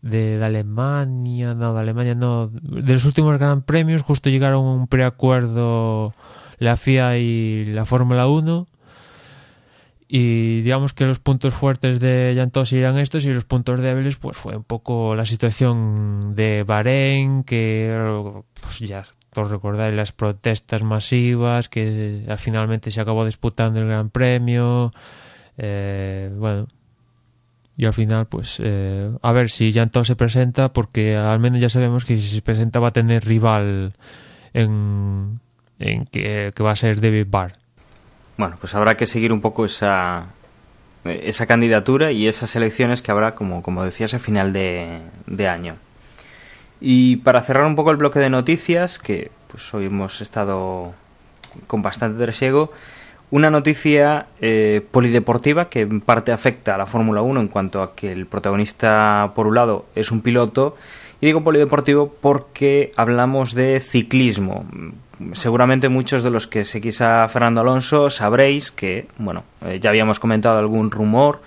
de, 0.02 0.38
de, 0.38 0.44
Alemania, 0.44 1.54
no, 1.54 1.74
de 1.74 1.80
Alemania 1.80 2.14
no, 2.14 2.48
de 2.48 2.92
los 2.92 3.04
últimos 3.04 3.38
Gran 3.38 3.62
Premios 3.62 4.02
justo 4.02 4.28
llegaron 4.30 4.64
a 4.64 4.72
un 4.72 4.88
preacuerdo 4.88 6.14
la 6.58 6.76
FIA 6.76 7.18
y 7.18 7.66
la 7.66 7.84
Fórmula 7.84 8.26
1 8.26 8.66
y 10.08 10.60
digamos 10.60 10.92
que 10.92 11.04
los 11.04 11.18
puntos 11.18 11.54
fuertes 11.54 11.98
de 11.98 12.32
Jantos 12.36 12.72
irán 12.72 12.98
estos 12.98 13.24
y 13.24 13.34
los 13.34 13.44
puntos 13.44 13.80
débiles 13.80 14.16
pues 14.16 14.36
fue 14.36 14.56
un 14.56 14.62
poco 14.62 15.16
la 15.16 15.24
situación 15.24 16.36
de 16.36 16.62
Bahrein 16.62 17.42
que 17.42 18.24
pues 18.60 18.78
ya 18.78 19.02
todos 19.32 19.50
recordáis 19.50 19.96
las 19.96 20.12
protestas 20.12 20.84
masivas 20.84 21.68
que 21.68 22.24
finalmente 22.38 22.90
se 22.92 23.00
acabó 23.00 23.24
disputando 23.24 23.80
el 23.80 23.86
Gran 23.86 24.10
Premio. 24.10 24.92
Eh, 25.58 26.30
bueno 26.36 26.68
y 27.78 27.84
al 27.84 27.92
final 27.92 28.26
pues 28.26 28.60
eh, 28.62 29.10
a 29.20 29.32
ver 29.32 29.50
si 29.50 29.72
Jantos 29.72 30.06
se 30.06 30.16
presenta 30.16 30.72
porque 30.72 31.16
al 31.16 31.40
menos 31.40 31.60
ya 31.60 31.68
sabemos 31.68 32.04
que 32.04 32.18
si 32.18 32.28
se 32.36 32.42
presenta 32.42 32.78
va 32.78 32.88
a 32.88 32.92
tener 32.92 33.24
rival 33.24 33.94
en 34.54 35.40
en 35.78 36.06
que, 36.06 36.52
que 36.54 36.62
va 36.62 36.72
a 36.72 36.76
ser 36.76 37.00
David 37.00 37.26
Barr. 37.28 37.52
Bueno, 38.36 38.56
pues 38.60 38.74
habrá 38.74 38.96
que 38.96 39.06
seguir 39.06 39.32
un 39.32 39.40
poco 39.40 39.64
esa, 39.64 40.26
esa 41.06 41.46
candidatura 41.46 42.12
y 42.12 42.28
esas 42.28 42.54
elecciones 42.56 43.02
que 43.02 43.10
habrá, 43.10 43.34
como, 43.34 43.62
como 43.62 43.84
decías, 43.84 44.14
a 44.14 44.18
final 44.18 44.52
de, 44.52 45.48
año. 45.48 45.76
Y 46.80 47.16
para 47.16 47.42
cerrar 47.42 47.66
un 47.66 47.76
poco 47.76 47.90
el 47.90 47.96
bloque 47.96 48.18
de 48.18 48.30
noticias, 48.30 48.98
que 48.98 49.30
pues 49.48 49.72
hoy 49.72 49.86
hemos 49.86 50.20
estado 50.20 50.92
con 51.66 51.82
bastante 51.82 52.22
trasiego, 52.22 52.72
Una 53.28 53.50
noticia 53.50 54.26
eh, 54.40 54.86
polideportiva 54.92 55.68
que 55.68 55.80
en 55.80 56.00
parte 56.00 56.30
afecta 56.30 56.76
a 56.76 56.78
la 56.78 56.86
Fórmula 56.86 57.22
1 57.22 57.40
en 57.40 57.48
cuanto 57.48 57.82
a 57.82 57.96
que 57.96 58.12
el 58.12 58.26
protagonista, 58.26 59.32
por 59.34 59.48
un 59.48 59.56
lado, 59.56 59.86
es 59.96 60.12
un 60.12 60.20
piloto. 60.20 60.76
Y 61.20 61.26
digo 61.26 61.42
polideportivo 61.42 62.14
porque 62.20 62.92
hablamos 62.96 63.54
de 63.54 63.80
ciclismo. 63.80 64.64
Seguramente 65.32 65.88
muchos 65.88 66.22
de 66.22 66.30
los 66.30 66.46
que 66.46 66.64
seguís 66.64 67.00
a 67.00 67.26
Fernando 67.28 67.62
Alonso 67.62 68.10
sabréis 68.10 68.70
que, 68.70 69.08
bueno, 69.18 69.44
eh, 69.64 69.78
ya 69.80 69.90
habíamos 69.90 70.20
comentado 70.20 70.58
algún 70.58 70.90
rumor 70.90 71.40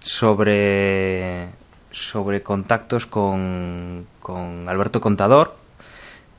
sobre, 0.00 1.48
sobre 1.90 2.42
contactos 2.42 3.06
con, 3.06 4.06
con 4.20 4.68
Alberto 4.68 5.00
Contador, 5.00 5.56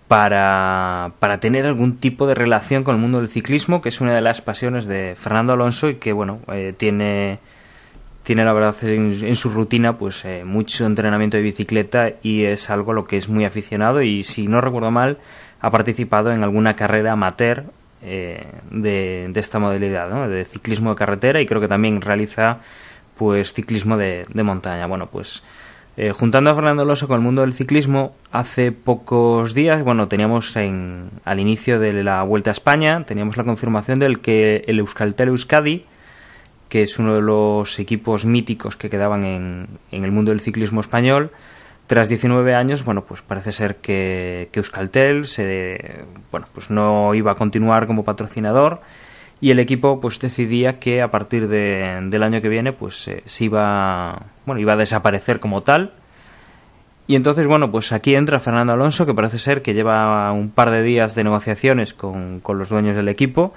para, 0.08 1.14
para, 1.20 1.40
tener 1.40 1.66
algún 1.66 1.96
tipo 1.96 2.28
de 2.28 2.36
relación 2.36 2.84
con 2.84 2.96
el 2.96 3.02
mundo 3.02 3.20
del 3.20 3.30
ciclismo, 3.30 3.82
que 3.82 3.88
es 3.88 4.02
una 4.02 4.14
de 4.14 4.20
las 4.20 4.42
pasiones 4.42 4.86
de 4.86 5.16
Fernando 5.16 5.54
Alonso 5.54 5.88
y 5.88 5.96
que, 5.96 6.12
bueno, 6.12 6.40
eh, 6.52 6.74
tiene, 6.76 7.40
tiene 8.24 8.44
la 8.44 8.52
verdad 8.52 8.76
en, 8.84 9.36
su 9.38 9.50
rutina 9.50 9.98
pues 9.98 10.26
eh, 10.26 10.44
mucho 10.44 10.86
entrenamiento 10.86 11.38
de 11.38 11.44
bicicleta 11.44 12.12
y 12.24 12.44
es 12.44 12.70
algo 12.70 12.92
a 12.92 12.96
lo 12.96 13.06
que 13.08 13.16
es 13.16 13.30
muy 13.30 13.46
aficionado 13.46 14.02
y, 14.02 14.24
si 14.24 14.48
no 14.48 14.60
recuerdo 14.60 14.92
mal, 14.92 15.18
ha 15.62 15.70
participado 15.70 16.32
en 16.32 16.44
alguna 16.44 16.76
carrera 16.76 17.14
amateur 17.14 17.66
eh, 18.04 18.46
de, 18.72 19.32
esta 19.36 19.60
modalidad, 19.60 20.10
¿no? 20.10 20.28
de 20.28 20.44
ciclismo 20.46 20.92
de 20.92 20.96
carretera 20.96 21.40
y 21.40 21.46
creo 21.46 21.62
que 21.62 21.68
también 21.68 22.02
realiza 22.02 22.58
pues 23.16 23.54
ciclismo 23.54 23.98
de, 23.98 24.26
de 24.34 24.44
montaña. 24.44 24.88
Bueno, 24.88 25.08
pues 25.08 25.44
eh, 25.98 26.12
juntando 26.14 26.50
a 26.50 26.56
Fernando 26.56 26.84
Alonso 26.84 27.08
con 27.08 27.18
el 27.18 27.22
mundo 27.22 27.42
del 27.42 27.54
ciclismo, 27.54 28.16
hace 28.32 28.72
pocos 28.72 29.54
días, 29.54 29.84
bueno, 29.84 30.08
teníamos 30.08 30.56
en, 30.56 31.12
al 31.26 31.40
inicio 31.40 31.80
de 31.80 31.92
la 32.02 32.24
Vuelta 32.24 32.50
a 32.50 32.54
España, 32.54 33.04
teníamos 33.06 33.38
la 33.38 33.44
confirmación 33.44 34.00
del 34.00 34.20
que 34.20 34.64
el 34.68 34.80
Euskaltel 34.80 35.28
Euskadi, 35.28 35.86
que 36.70 36.84
es 36.84 36.98
uno 36.98 37.16
de 37.16 37.22
los 37.22 37.78
equipos 37.78 38.24
míticos 38.26 38.78
que 38.78 38.90
quedaban 38.90 39.26
en, 39.26 39.68
en 39.92 40.06
el 40.06 40.12
mundo 40.12 40.32
del 40.32 40.40
ciclismo 40.40 40.80
español, 40.80 41.32
tras 41.92 42.08
19 42.08 42.56
años, 42.56 42.86
bueno, 42.86 43.04
pues 43.04 43.22
parece 43.22 43.52
ser 43.52 43.76
que, 43.76 44.48
que 44.54 44.62
Euskaltel 44.62 45.28
se, 45.28 46.06
bueno, 46.32 46.48
pues 46.54 46.70
no 46.70 47.14
iba 47.16 47.34
a 47.34 47.36
continuar 47.36 47.86
como 47.86 48.06
patrocinador 48.06 48.80
y 49.42 49.52
el 49.52 49.60
equipo 49.60 50.00
pues 50.00 50.18
decidía 50.18 50.80
que 50.80 51.02
a 51.02 51.12
partir 51.12 51.50
de, 51.50 52.00
del 52.04 52.24
año 52.24 52.42
que 52.42 52.48
viene 52.48 52.72
pues 52.72 53.10
eh, 53.10 53.24
se 53.26 53.44
iba 53.44 54.28
bueno 54.46 54.62
iba 54.62 54.72
a 54.72 54.78
desaparecer 54.78 55.42
como 55.42 55.64
tal. 55.64 55.92
Y 57.08 57.18
entonces 57.18 57.46
bueno 57.46 57.70
pues 57.72 57.92
aquí 57.92 58.16
entra 58.16 58.40
Fernando 58.40 58.72
Alonso 58.72 59.06
que 59.06 59.14
parece 59.14 59.38
ser 59.38 59.62
que 59.62 59.74
lleva 59.74 60.32
un 60.32 60.50
par 60.50 60.72
de 60.72 60.84
días 60.84 61.14
de 61.14 61.26
negociaciones 61.26 61.94
con, 61.94 62.40
con 62.40 62.58
los 62.58 62.70
dueños 62.70 62.96
del 62.96 63.10
equipo 63.10 63.54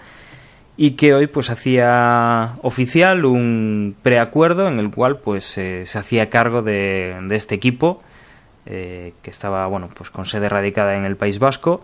y 0.76 0.96
que 0.96 1.14
hoy 1.14 1.28
pues 1.28 1.50
hacía 1.50 2.54
oficial 2.62 3.26
un 3.26 3.94
preacuerdo 4.02 4.66
en 4.66 4.80
el 4.80 4.90
cual 4.90 5.18
pues 5.18 5.56
eh, 5.56 5.86
se 5.86 5.98
hacía 6.00 6.30
cargo 6.30 6.62
de, 6.62 7.16
de 7.28 7.36
este 7.36 7.54
equipo 7.54 8.02
eh, 8.66 9.12
que 9.22 9.30
estaba 9.30 9.66
bueno 9.66 9.90
pues 9.94 10.10
con 10.10 10.24
sede 10.24 10.48
radicada 10.48 10.96
en 10.96 11.04
el 11.04 11.16
País 11.16 11.38
Vasco 11.38 11.82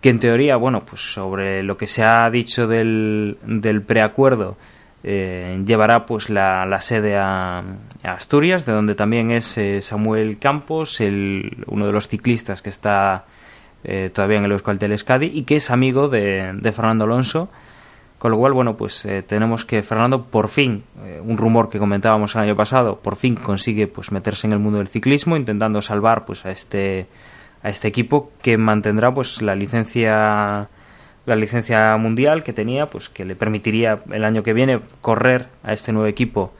que 0.00 0.10
en 0.10 0.20
teoría, 0.20 0.56
bueno, 0.56 0.84
pues 0.84 1.00
sobre 1.00 1.62
lo 1.62 1.76
que 1.76 1.86
se 1.86 2.04
ha 2.04 2.28
dicho 2.30 2.68
del, 2.68 3.36
preacuerdo, 3.86 4.56
eh, 5.02 5.60
llevará 5.64 6.06
pues 6.06 6.30
la, 6.30 6.78
sede 6.80 7.16
a, 7.16 7.58
a, 7.58 8.12
Asturias, 8.12 8.66
de 8.66 8.72
donde 8.72 8.94
también 8.94 9.30
es 9.30 9.56
eh, 9.58 9.80
Samuel 9.80 10.38
Campos, 10.38 11.00
el, 11.00 11.64
uno 11.66 11.86
de 11.86 11.92
los 11.92 12.08
ciclistas 12.08 12.62
que 12.62 12.70
está 12.70 13.24
eh, 13.84 14.10
todavía 14.12 14.38
en 14.38 14.44
el 14.44 14.52
Euskaltel 14.52 14.92
Escadi 14.92 15.30
y 15.32 15.42
que 15.42 15.56
es 15.56 15.70
amigo 15.70 16.08
de, 16.08 16.52
de, 16.54 16.72
Fernando 16.72 17.04
Alonso. 17.04 17.48
Con 18.18 18.30
lo 18.30 18.38
cual, 18.38 18.54
bueno, 18.54 18.76
pues 18.76 19.04
eh, 19.04 19.22
tenemos 19.22 19.64
que 19.64 19.82
Fernando 19.82 20.24
por 20.24 20.48
fin, 20.48 20.84
eh, 21.04 21.20
un 21.22 21.36
rumor 21.36 21.68
que 21.68 21.78
comentábamos 21.78 22.34
el 22.34 22.42
año 22.42 22.56
pasado, 22.56 22.98
por 22.98 23.16
fin 23.16 23.36
consigue 23.36 23.86
pues 23.86 24.10
meterse 24.10 24.46
en 24.46 24.54
el 24.54 24.58
mundo 24.58 24.78
del 24.78 24.88
ciclismo, 24.88 25.36
intentando 25.36 25.82
salvar 25.82 26.24
pues 26.24 26.46
a 26.46 26.50
este 26.50 27.06
a 27.62 27.68
este 27.68 27.88
equipo 27.88 28.30
que 28.42 28.56
mantendrá 28.58 29.12
pues 29.12 29.42
la 29.42 29.54
licencia 29.54 30.68
la 31.26 31.36
licencia 31.36 31.96
mundial 31.96 32.44
que 32.44 32.52
tenía 32.52 32.86
pues 32.86 33.08
que 33.08 33.24
le 33.24 33.34
permitiría 33.34 33.98
el 34.12 34.24
año 34.24 34.42
que 34.42 34.52
viene 34.52 34.80
correr 35.00 35.48
a 35.64 35.72
este 35.72 35.92
nuevo 35.92 36.06
equipo 36.06 36.52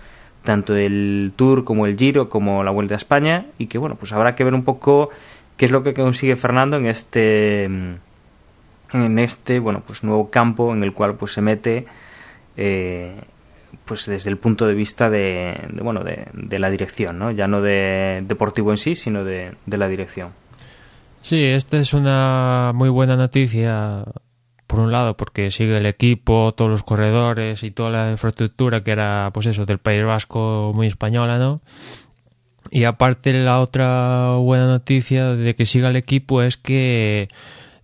tanto 0.43 0.75
el 0.75 1.33
Tour 1.37 1.65
como 1.65 1.87
el 1.87 1.97
Giro 1.97 2.29
como 2.29 2.65
la 2.65 2.73
Vuelta 2.73 2.95
a 2.95 2.97
España 2.97 3.47
y 3.59 3.67
que 3.67 3.79
bueno 3.79 3.95
pues 3.95 4.13
habrá 4.13 4.35
que 4.35 4.43
ver 4.43 4.55
un 4.55 4.65
poco 4.65 5.11
qué 5.57 5.67
es 5.67 5.71
lo 5.71 5.85
que 5.85 5.95
consigue 5.95 6.35
Fernando 6.35 6.77
en 6.77 6.87
este 6.87 7.71
en 8.93 9.19
este 9.19 9.59
bueno 9.59 9.83
pues 9.87 10.05
nuevo 10.05 10.31
campo 10.31 10.73
en 10.73 10.83
el 10.83 10.93
cual 10.93 11.15
pues 11.15 11.33
se 11.33 11.41
mete 11.41 11.87
eh, 12.57 13.15
pues 13.85 14.07
desde 14.07 14.31
el 14.31 14.39
punto 14.39 14.67
de 14.67 14.75
vista 14.75 15.11
de, 15.11 15.69
bueno 15.83 16.03
de, 16.05 16.29
de, 16.33 16.59
la 16.59 16.71
dirección 16.71 17.19
no 17.19 17.31
ya 17.31 17.47
no 17.49 17.61
de 17.61 18.23
deportivo 18.27 18.71
en 18.71 18.79
sí 18.79 18.95
sino 18.95 19.25
de, 19.25 19.53
de 19.67 19.79
la 19.79 19.89
dirección 19.89 20.31
Sí, 21.27 21.43
esta 21.43 21.79
es 21.79 21.93
una 21.93 22.71
muy 22.73 22.89
buena 22.89 23.17
noticia, 23.17 24.05
por 24.69 24.79
un 24.79 24.93
lado, 24.93 25.17
porque 25.17 25.51
sigue 25.51 25.77
el 25.77 25.87
equipo, 25.87 26.55
todos 26.55 26.71
los 26.71 26.85
corredores 26.85 27.65
y 27.65 27.73
toda 27.73 27.91
la 27.91 28.13
infraestructura 28.13 28.85
que 28.85 28.93
era, 28.93 29.33
pues 29.35 29.47
eso, 29.47 29.67
del 29.67 29.79
País 29.79 30.05
Vasco 30.05 30.71
muy 30.73 30.87
española, 30.87 31.37
¿no? 31.39 31.63
Y 32.71 32.85
aparte 32.85 33.33
la 33.33 33.59
otra 33.59 34.37
buena 34.37 34.69
noticia 34.69 35.31
de 35.35 35.57
que 35.57 35.67
siga 35.67 35.89
el 35.89 35.97
equipo 35.97 36.43
es 36.43 36.57
que 36.57 37.29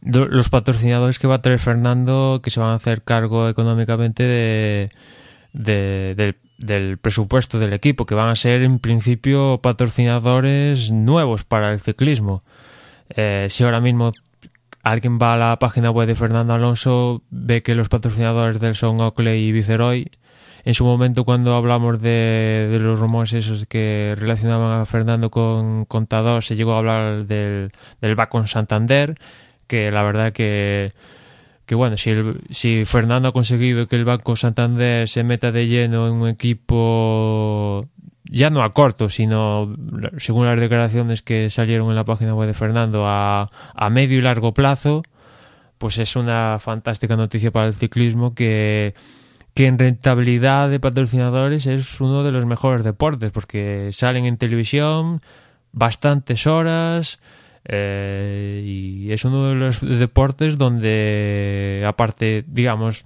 los 0.02 0.48
patrocinadores 0.48 1.18
que 1.18 1.28
va 1.28 1.36
a 1.36 1.42
traer 1.42 1.58
Fernando, 1.58 2.40
que 2.42 2.50
se 2.50 2.60
van 2.60 2.70
a 2.70 2.74
hacer 2.74 3.02
cargo 3.02 3.48
económicamente 3.48 4.24
de, 4.24 4.90
de, 5.52 6.14
del, 6.16 6.36
del 6.58 6.98
presupuesto 6.98 7.58
del 7.58 7.72
equipo, 7.72 8.04
que 8.04 8.14
van 8.14 8.28
a 8.28 8.36
ser 8.36 8.62
en 8.62 8.78
principio 8.78 9.60
patrocinadores 9.62 10.90
nuevos 10.90 11.44
para 11.44 11.72
el 11.72 11.80
ciclismo. 11.80 12.42
Eh, 13.10 13.46
si 13.48 13.64
ahora 13.64 13.80
mismo 13.80 14.10
alguien 14.82 15.18
va 15.20 15.34
a 15.34 15.36
la 15.36 15.58
página 15.58 15.90
web 15.90 16.08
de 16.08 16.14
Fernando 16.14 16.54
Alonso, 16.54 17.22
ve 17.30 17.62
que 17.62 17.74
los 17.74 17.88
patrocinadores 17.88 18.58
del 18.58 18.74
son 18.74 19.00
Oakley 19.00 19.48
y 19.48 19.52
Viceroy. 19.52 20.10
En 20.64 20.74
su 20.74 20.84
momento, 20.84 21.24
cuando 21.24 21.56
hablamos 21.56 22.00
de, 22.00 22.68
de 22.70 22.78
los 22.78 23.00
rumores 23.00 23.32
esos 23.32 23.66
que 23.66 24.14
relacionaban 24.16 24.80
a 24.80 24.86
Fernando 24.86 25.28
con 25.28 25.84
Contador, 25.86 26.44
se 26.44 26.54
llegó 26.54 26.74
a 26.74 26.78
hablar 26.78 27.26
del, 27.26 27.72
del 28.00 28.14
Bacon 28.14 28.46
Santander, 28.46 29.18
que 29.72 29.90
la 29.90 30.02
verdad 30.02 30.34
que, 30.34 30.90
que 31.64 31.74
bueno, 31.74 31.96
si, 31.96 32.10
el, 32.10 32.42
si 32.50 32.84
Fernando 32.84 33.30
ha 33.30 33.32
conseguido 33.32 33.88
que 33.88 33.96
el 33.96 34.04
Banco 34.04 34.36
Santander 34.36 35.08
se 35.08 35.24
meta 35.24 35.50
de 35.50 35.66
lleno 35.66 36.08
en 36.08 36.12
un 36.12 36.28
equipo 36.28 37.88
ya 38.24 38.50
no 38.50 38.62
a 38.62 38.74
corto, 38.74 39.08
sino 39.08 39.74
según 40.18 40.44
las 40.44 40.60
declaraciones 40.60 41.22
que 41.22 41.48
salieron 41.48 41.88
en 41.88 41.96
la 41.96 42.04
página 42.04 42.34
web 42.34 42.48
de 42.48 42.52
Fernando, 42.52 43.06
a, 43.06 43.48
a 43.74 43.88
medio 43.88 44.18
y 44.18 44.20
largo 44.20 44.52
plazo, 44.52 45.04
pues 45.78 45.98
es 45.98 46.16
una 46.16 46.58
fantástica 46.58 47.16
noticia 47.16 47.50
para 47.50 47.68
el 47.68 47.74
ciclismo 47.74 48.34
que, 48.34 48.92
que 49.54 49.68
en 49.68 49.78
rentabilidad 49.78 50.68
de 50.68 50.80
patrocinadores 50.80 51.64
es 51.64 51.98
uno 51.98 52.24
de 52.24 52.32
los 52.32 52.44
mejores 52.44 52.84
deportes, 52.84 53.32
porque 53.32 53.88
salen 53.92 54.26
en 54.26 54.36
televisión 54.36 55.22
bastantes 55.72 56.46
horas. 56.46 57.20
Eh, 57.64 58.62
y 58.64 59.12
es 59.12 59.24
uno 59.24 59.48
de 59.48 59.54
los 59.54 59.80
deportes 59.80 60.58
donde, 60.58 61.84
aparte, 61.86 62.44
digamos, 62.46 63.04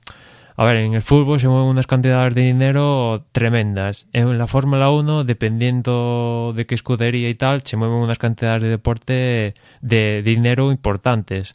a 0.59 0.65
ver, 0.65 0.77
en 0.77 0.95
el 0.95 1.03
fútbol 1.03 1.39
se 1.39 1.49
mueven 1.49 1.69
unas 1.69 1.87
cantidades 1.87 2.35
de 2.35 2.43
dinero 2.43 3.27
tremendas. 3.33 4.07
En 4.15 4.39
la 4.39 4.47
Fórmula 4.47 4.91
1, 4.91 5.25
dependiendo 5.25 6.55
de 6.57 6.65
qué 6.65 6.75
escudería 6.75 7.29
y 7.29 7.35
tal, 7.35 7.63
se 7.63 7.77
mueven 7.77 7.99
unas 7.99 8.19
cantidades 8.19 8.63
de 8.63 8.69
deporte 8.69 9.55
de 9.83 10.23
dinero 10.23 10.73
importantes. 10.73 11.55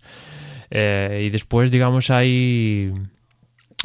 Eh, 0.69 1.23
y 1.25 1.29
después, 1.31 1.71
digamos, 1.71 2.11
hay 2.11 2.93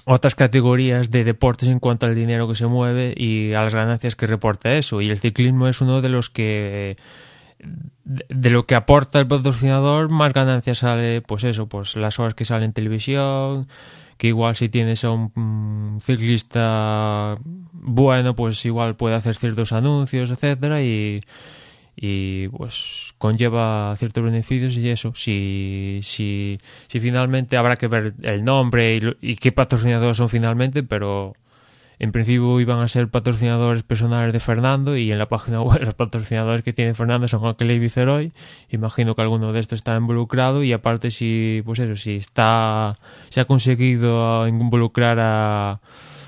otras 0.05 0.35
categorías 0.35 1.11
de 1.11 1.25
deportes 1.25 1.71
en 1.71 1.81
cuanto 1.81 2.05
al 2.05 2.15
dinero 2.15 2.47
que 2.47 2.55
se 2.55 2.67
mueve 2.67 3.15
y 3.17 3.55
a 3.55 3.63
las 3.63 3.75
ganancias 3.75 4.17
que 4.17 4.27
reporta 4.27 4.77
eso. 4.77 5.01
Y 5.01 5.09
el 5.09 5.19
ciclismo 5.19 5.67
es 5.67 5.81
uno 5.81 6.03
de 6.03 6.11
los 6.11 6.29
que 6.29 6.99
de 8.05 8.51
lo 8.51 8.67
que 8.67 8.75
aporta 8.75 9.19
el 9.19 9.27
patrocinador 9.27 10.09
más 10.09 10.33
ganancias 10.33 10.79
sale 10.79 11.23
pues 11.23 11.45
eso 11.45 11.69
pues 11.69 11.97
las 11.97 12.19
horas 12.19 12.35
que 12.35 12.45
sale 12.45 12.65
en 12.65 12.73
televisión 12.73 13.67
que 14.19 14.29
igual 14.29 14.57
si 14.57 14.69
tienes 14.69 15.05
a 15.05 15.11
un 15.11 15.33
mm, 15.35 16.01
ciclista 16.01 17.39
bueno, 17.89 18.35
pues 18.35 18.65
igual 18.67 18.97
puede 18.97 19.15
hacer 19.15 19.37
ciertos 19.37 19.73
anuncios, 19.73 20.31
etcétera, 20.31 20.83
y, 20.83 21.21
y 21.95 22.49
pues 22.49 23.15
conlleva 23.19 23.95
ciertos 23.97 24.25
beneficios 24.25 24.77
y 24.77 24.89
eso, 24.89 25.13
si, 25.15 26.01
si, 26.03 26.59
si 26.89 27.01
finalmente 27.01 27.57
habrá 27.57 27.77
que 27.77 27.87
ver 27.87 28.15
el 28.23 28.45
nombre 28.45 28.97
y, 28.97 29.33
y 29.33 29.37
qué 29.37 29.53
patrocinadores 29.53 30.17
son 30.17 30.29
finalmente, 30.29 30.83
pero 30.83 31.35
en 31.99 32.13
principio 32.13 32.61
iban 32.61 32.81
a 32.81 32.89
ser 32.89 33.09
patrocinadores 33.09 33.83
personales 33.83 34.33
de 34.33 34.41
Fernando 34.41 34.97
y 34.97 35.11
en 35.11 35.19
la 35.19 35.29
página 35.29 35.63
web 35.63 35.83
los 35.83 35.95
patrocinadores 35.95 36.63
que 36.63 36.73
tiene 36.73 36.95
Fernando 36.95 37.29
son 37.29 37.47
Aquel 37.47 37.71
y 37.71 37.79
Viceroy. 37.79 38.33
Imagino 38.71 39.15
que 39.15 39.23
alguno 39.23 39.53
de 39.53 39.61
estos 39.61 39.79
está 39.79 39.97
involucrado 39.97 40.63
y 40.63 40.73
aparte 40.73 41.11
si, 41.11 41.63
pues 41.65 41.79
eso, 41.79 41.97
si 41.97 42.17
está, 42.17 42.99
se 43.31 43.41
ha 43.41 43.47
conseguido 43.47 44.47
involucrar 44.47 45.19
a, 45.21 45.81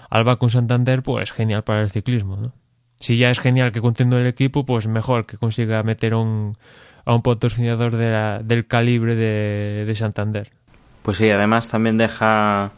al 0.08 0.24
Banco 0.24 0.48
Santander, 0.48 1.02
pues 1.02 1.32
genial 1.32 1.64
para 1.64 1.82
el 1.82 1.90
ciclismo, 1.90 2.36
¿no? 2.36 2.52
Si 3.00 3.16
ya 3.16 3.30
es 3.30 3.38
genial 3.38 3.70
que 3.70 3.80
contendo 3.80 4.18
el 4.18 4.26
equipo, 4.26 4.66
pues 4.66 4.88
mejor 4.88 5.24
que 5.24 5.36
consiga 5.36 5.84
meter 5.84 6.14
un, 6.14 6.56
a 7.04 7.14
un 7.14 7.22
patrocinador 7.22 7.96
del 7.96 8.66
calibre 8.66 9.14
de, 9.14 9.84
de 9.86 9.94
Santander. 9.94 10.50
Pues 11.02 11.18
sí, 11.18 11.30
además 11.30 11.68
también 11.68 11.96
deja 11.96 12.72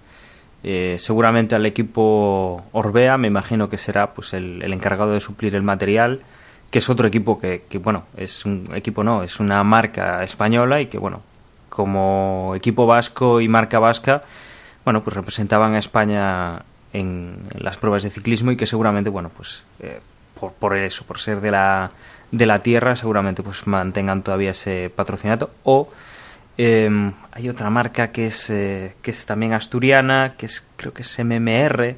eh, 0.62 0.96
seguramente 0.98 1.54
al 1.54 1.64
equipo 1.66 2.64
Orbea, 2.72 3.16
me 3.16 3.28
imagino 3.28 3.68
que 3.68 3.78
será 3.78 4.12
pues 4.12 4.34
el, 4.34 4.62
encargado 4.62 5.12
de 5.12 5.20
suplir 5.20 5.54
el 5.54 5.62
material, 5.62 6.20
que 6.70 6.78
es 6.78 6.88
otro 6.88 7.06
equipo 7.06 7.40
que, 7.40 7.64
que, 7.68 7.78
bueno, 7.78 8.04
es 8.16 8.44
un 8.44 8.68
equipo 8.74 9.02
no, 9.02 9.22
es 9.22 9.40
una 9.40 9.64
marca 9.64 10.22
española 10.22 10.80
y 10.80 10.86
que 10.86 10.98
bueno, 10.98 11.22
como 11.68 12.52
equipo 12.54 12.86
vasco 12.86 13.40
y 13.40 13.48
marca 13.48 13.78
vasca, 13.78 14.22
bueno, 14.84 15.02
pues 15.02 15.16
representaban 15.16 15.74
a 15.74 15.78
España 15.78 16.62
en, 16.92 17.38
en 17.50 17.64
las 17.64 17.76
pruebas 17.76 18.02
de 18.02 18.10
ciclismo 18.10 18.50
y 18.52 18.56
que 18.56 18.66
seguramente, 18.66 19.10
bueno, 19.10 19.30
pues 19.34 19.62
eh, 19.80 20.00
por, 20.38 20.52
por 20.52 20.76
eso, 20.76 21.04
por 21.04 21.18
ser 21.18 21.40
de 21.40 21.50
la 21.50 21.90
de 22.30 22.46
la 22.46 22.60
tierra, 22.60 22.96
seguramente 22.96 23.42
pues 23.42 23.66
mantengan 23.66 24.22
todavía 24.22 24.50
ese 24.50 24.90
patrocinato 24.94 25.50
o 25.64 25.88
eh, 26.62 27.12
hay 27.32 27.48
otra 27.48 27.70
marca 27.70 28.12
que 28.12 28.26
es, 28.26 28.50
eh, 28.50 28.92
que 29.00 29.12
es 29.12 29.24
también 29.24 29.54
asturiana, 29.54 30.34
que 30.36 30.44
es 30.44 30.62
creo 30.76 30.92
que 30.92 31.00
es 31.00 31.18
MMR, 31.18 31.96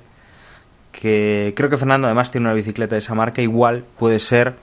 que 0.93 1.53
creo 1.57 1.69
que 1.69 1.77
Fernando 1.77 2.07
además 2.07 2.31
tiene 2.31 2.47
una 2.47 2.55
bicicleta 2.55 2.95
de 2.95 3.01
esa 3.01 3.17
marca, 3.17 3.43
igual 3.43 3.85
puede 3.99 4.21
ser 4.21 4.55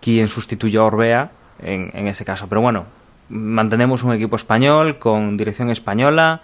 quien 0.00 0.26
sustituya 0.26 0.80
a 0.80 0.84
Orbea 0.84 1.30
en, 1.62 1.92
en 1.94 2.08
ese 2.08 2.24
caso. 2.24 2.48
Pero 2.48 2.60
bueno, 2.60 2.86
mantenemos 3.28 4.02
un 4.02 4.14
equipo 4.14 4.34
español 4.34 4.98
con 4.98 5.36
dirección 5.36 5.70
española, 5.70 6.40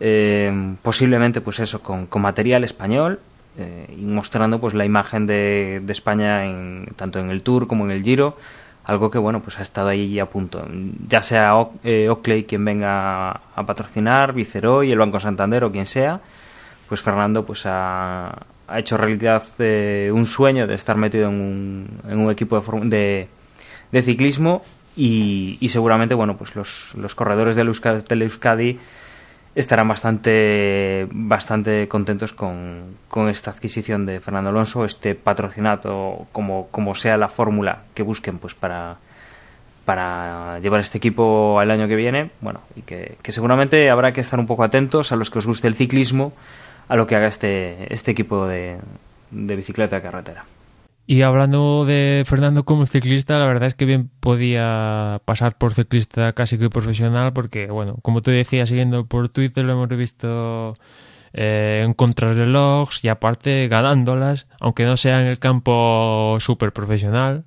eh, 0.00 0.74
posiblemente 0.82 1.40
pues 1.40 1.60
eso, 1.60 1.80
con, 1.80 2.06
con 2.08 2.22
material 2.22 2.64
español 2.64 3.20
eh, 3.56 3.86
y 3.96 4.02
mostrando 4.02 4.60
pues 4.60 4.74
la 4.74 4.84
imagen 4.84 5.28
de, 5.28 5.80
de 5.80 5.92
España 5.92 6.44
en, 6.44 6.88
tanto 6.96 7.20
en 7.20 7.30
el 7.30 7.44
Tour 7.44 7.68
como 7.68 7.84
en 7.84 7.92
el 7.92 8.02
Giro 8.02 8.36
algo 8.84 9.10
que 9.10 9.18
bueno 9.18 9.40
pues 9.40 9.58
ha 9.58 9.62
estado 9.62 9.88
ahí 9.88 10.18
a 10.18 10.26
punto. 10.26 10.66
Ya 11.08 11.22
sea 11.22 11.56
O- 11.56 11.72
eh, 11.84 12.08
Oakley 12.08 12.44
quien 12.44 12.64
venga 12.64 13.30
a 13.30 13.66
patrocinar 13.66 14.32
Viceroy 14.32 14.90
el 14.90 14.98
Banco 14.98 15.20
Santander 15.20 15.64
o 15.64 15.70
quien 15.72 15.86
sea 15.86 16.20
pues 16.88 17.00
Fernando 17.00 17.44
pues 17.46 17.62
ha, 17.64 18.34
ha 18.68 18.78
hecho 18.78 18.96
realidad 18.96 19.42
eh, 19.58 20.10
un 20.12 20.26
sueño 20.26 20.66
de 20.66 20.74
estar 20.74 20.96
metido 20.96 21.28
en 21.28 21.34
un, 21.40 21.88
en 22.08 22.18
un 22.18 22.30
equipo 22.30 22.60
de, 22.60 22.88
de, 22.88 23.28
de 23.92 24.02
ciclismo 24.02 24.62
y, 24.96 25.56
y 25.60 25.68
seguramente 25.68 26.14
bueno 26.14 26.36
pues 26.36 26.54
los, 26.56 26.94
los 26.96 27.14
corredores 27.14 27.56
del 27.56 27.68
Euskadi 28.22 28.78
estarán 29.54 29.88
bastante 29.88 31.06
bastante 31.10 31.88
contentos 31.88 32.32
con, 32.32 32.96
con 33.08 33.28
esta 33.28 33.50
adquisición 33.50 34.06
de 34.06 34.20
Fernando 34.20 34.50
Alonso, 34.50 34.84
este 34.84 35.14
patrocinado 35.14 36.26
como, 36.32 36.68
como 36.70 36.94
sea 36.94 37.16
la 37.16 37.28
fórmula 37.28 37.82
que 37.94 38.02
busquen 38.02 38.38
pues 38.38 38.54
para 38.54 38.96
para 39.84 40.60
llevar 40.60 40.80
este 40.80 40.98
equipo 40.98 41.58
al 41.58 41.70
año 41.70 41.88
que 41.88 41.96
viene, 41.96 42.30
bueno, 42.40 42.60
y 42.76 42.82
que, 42.82 43.16
que 43.20 43.32
seguramente 43.32 43.90
habrá 43.90 44.12
que 44.12 44.20
estar 44.20 44.38
un 44.38 44.46
poco 44.46 44.62
atentos 44.62 45.10
a 45.10 45.16
los 45.16 45.28
que 45.28 45.38
os 45.38 45.46
guste 45.46 45.66
el 45.66 45.74
ciclismo, 45.74 46.32
a 46.88 46.94
lo 46.94 47.06
que 47.06 47.16
haga 47.16 47.26
este, 47.26 47.92
este 47.92 48.12
equipo 48.12 48.46
de, 48.46 48.76
de 49.32 49.56
bicicleta 49.56 49.96
de 49.96 50.02
carretera. 50.02 50.44
Y 51.06 51.22
hablando 51.22 51.84
de 51.84 52.22
Fernando 52.26 52.64
como 52.64 52.86
ciclista, 52.86 53.38
la 53.38 53.46
verdad 53.46 53.68
es 53.68 53.74
que 53.74 53.84
bien 53.84 54.08
podía 54.20 55.20
pasar 55.24 55.58
por 55.58 55.74
ciclista 55.74 56.32
casi 56.32 56.58
que 56.58 56.70
profesional, 56.70 57.32
porque, 57.32 57.66
bueno, 57.66 57.96
como 58.02 58.22
tú 58.22 58.30
decías, 58.30 58.68
siguiendo 58.68 59.06
por 59.06 59.28
Twitter, 59.28 59.64
lo 59.64 59.72
hemos 59.72 59.88
visto 59.88 60.74
eh, 61.32 61.82
en 61.84 61.94
contrarrelojes 61.94 63.04
y 63.04 63.08
aparte 63.08 63.66
ganándolas, 63.68 64.46
aunque 64.60 64.84
no 64.84 64.96
sea 64.96 65.20
en 65.20 65.26
el 65.26 65.38
campo 65.40 66.36
súper 66.40 66.72
profesional. 66.72 67.44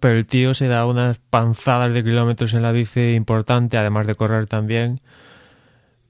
Pero 0.00 0.18
el 0.18 0.26
tío 0.26 0.54
se 0.54 0.66
da 0.66 0.86
unas 0.86 1.18
panzadas 1.18 1.92
de 1.94 2.02
kilómetros 2.02 2.52
en 2.54 2.62
la 2.62 2.72
bici 2.72 3.14
importante, 3.14 3.78
además 3.78 4.08
de 4.08 4.16
correr 4.16 4.46
también 4.46 5.00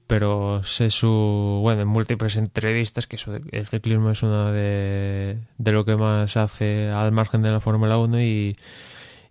pero 0.07 0.63
sé 0.63 0.89
su 0.89 1.59
bueno 1.61 1.81
en 1.81 1.87
múltiples 1.87 2.37
entrevistas 2.37 3.07
que 3.07 3.15
eso 3.15 3.35
el 3.51 3.65
ciclismo 3.67 4.11
es 4.11 4.21
una 4.23 4.51
de, 4.51 5.37
de 5.57 5.71
lo 5.71 5.83
que 5.85 5.95
más 5.95 6.37
hace 6.37 6.89
al 6.91 7.11
margen 7.11 7.41
de 7.41 7.51
la 7.51 7.59
Fórmula 7.59 7.97
1 7.97 8.21
y, 8.21 8.55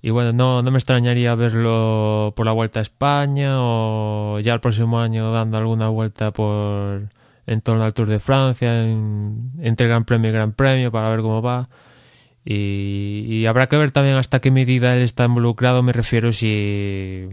y 0.03 0.11
bueno 0.11 0.33
no, 0.33 0.63
no 0.63 0.71
me 0.71 0.79
extrañaría 0.79 1.35
verlo 1.35 2.33
por 2.37 2.47
la 2.47 2.53
Vuelta 2.53 2.81
a 2.81 2.83
España 2.83 3.55
o 3.59 4.41
ya 4.41 4.53
el 4.55 4.61
próximo 4.61 5.01
año 5.01 5.31
dando 5.33 5.57
alguna 5.59 5.89
vuelta 5.89 6.33
por 6.33 7.09
en 7.47 7.61
torno 7.61 7.85
al 7.85 7.95
Tour 7.95 8.09
de 8.09 8.19
Francia 8.19 8.83
en- 8.85 9.53
entre 9.61 9.87
Gran 9.87 10.05
Premio 10.05 10.31
y 10.31 10.33
Gran 10.33 10.53
Premio 10.53 10.91
para 10.91 11.09
ver 11.11 11.21
cómo 11.21 11.41
va. 11.43 11.69
Y, 12.47 13.25
y 13.29 13.47
habrá 13.47 13.69
que 13.69 13.77
ver 13.77 13.91
también 13.91 14.17
hasta 14.17 14.41
qué 14.41 14.51
medida 14.51 14.93
él 14.95 15.01
está 15.03 15.25
involucrado 15.25 15.83
me 15.83 15.93
refiero 15.95 16.31
si 16.33 17.27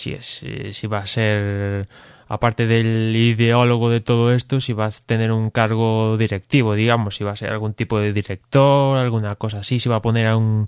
si 0.00 0.14
es 0.14 0.42
eh, 0.42 0.72
si 0.72 0.86
va 0.86 0.98
a 0.98 1.06
ser 1.06 1.86
aparte 2.28 2.66
del 2.66 3.14
ideólogo 3.14 3.90
de 3.90 4.00
todo 4.00 4.32
esto 4.32 4.60
si 4.60 4.72
va 4.72 4.86
a 4.86 4.90
tener 5.04 5.30
un 5.30 5.50
cargo 5.50 6.16
directivo 6.16 6.74
digamos 6.74 7.16
si 7.16 7.24
va 7.24 7.32
a 7.32 7.36
ser 7.36 7.50
algún 7.50 7.74
tipo 7.74 7.98
de 8.00 8.12
director 8.12 8.96
alguna 8.96 9.36
cosa 9.36 9.58
así 9.58 9.78
si 9.78 9.88
va 9.88 9.96
a 9.96 10.02
poner 10.02 10.26
a 10.26 10.36
un 10.36 10.64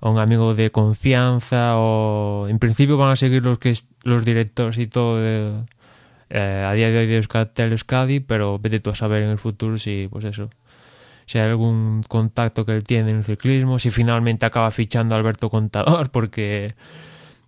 un 0.00 0.18
amigo 0.18 0.54
de 0.54 0.70
confianza 0.70 1.76
o 1.76 2.46
en 2.48 2.58
principio 2.58 2.96
van 2.96 3.10
a 3.10 3.16
seguir 3.16 3.42
los 3.42 3.58
que 3.58 3.74
los 4.04 4.24
directores 4.24 4.78
y 4.78 4.86
todo 4.86 5.18
eh, 5.20 5.64
a 6.30 6.72
día 6.72 6.90
de 6.90 6.98
hoy 6.98 7.06
de 7.06 7.16
Euskatel 7.16 7.72
Euskadi 7.72 8.20
pero 8.20 8.58
vete 8.58 8.78
tú 8.80 8.90
a 8.90 8.94
saber 8.94 9.22
en 9.22 9.30
el 9.30 9.38
futuro 9.38 9.76
si 9.76 10.08
pues 10.10 10.24
eso 10.24 10.50
si 11.26 11.38
hay 11.38 11.48
algún 11.48 12.04
contacto 12.06 12.64
que 12.64 12.72
él 12.72 12.84
tiene 12.84 13.10
en 13.10 13.16
el 13.18 13.24
ciclismo 13.24 13.78
si 13.78 13.90
finalmente 13.90 14.46
acaba 14.46 14.70
fichando 14.70 15.14
a 15.14 15.18
Alberto 15.18 15.50
Contador 15.50 16.10
porque 16.12 16.74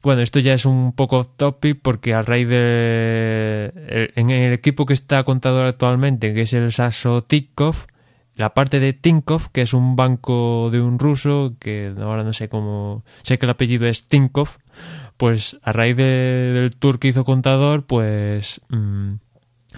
bueno, 0.02 0.22
esto 0.22 0.38
ya 0.40 0.54
es 0.54 0.64
un 0.64 0.92
poco 0.92 1.24
topic 1.24 1.78
porque 1.82 2.14
a 2.14 2.22
raíz 2.22 2.48
de. 2.48 3.72
el- 3.88 4.12
En 4.16 4.30
el 4.30 4.52
equipo 4.52 4.86
que 4.86 4.94
está 4.94 5.22
contador 5.24 5.66
actualmente, 5.66 6.32
que 6.34 6.42
es 6.42 6.52
el 6.52 6.72
Sasso 6.72 7.22
Tinkov, 7.22 7.86
la 8.34 8.54
parte 8.54 8.80
de 8.80 8.92
Tinkov, 8.94 9.50
que 9.52 9.62
es 9.62 9.74
un 9.74 9.96
banco 9.96 10.70
de 10.72 10.80
un 10.80 10.98
ruso, 10.98 11.52
que 11.58 11.92
ahora 12.00 12.22
no 12.22 12.32
sé 12.32 12.48
cómo. 12.48 13.04
Sé 13.22 13.38
que 13.38 13.46
el 13.46 13.50
apellido 13.50 13.86
es 13.86 14.08
Tinkov, 14.08 14.48
pues 15.16 15.58
a 15.62 15.72
raíz 15.72 15.96
de- 15.96 16.52
del 16.54 16.70
tour 16.76 16.98
que 16.98 17.08
hizo 17.08 17.24
contador, 17.24 17.84
pues. 17.86 18.60
mm, 18.70 19.14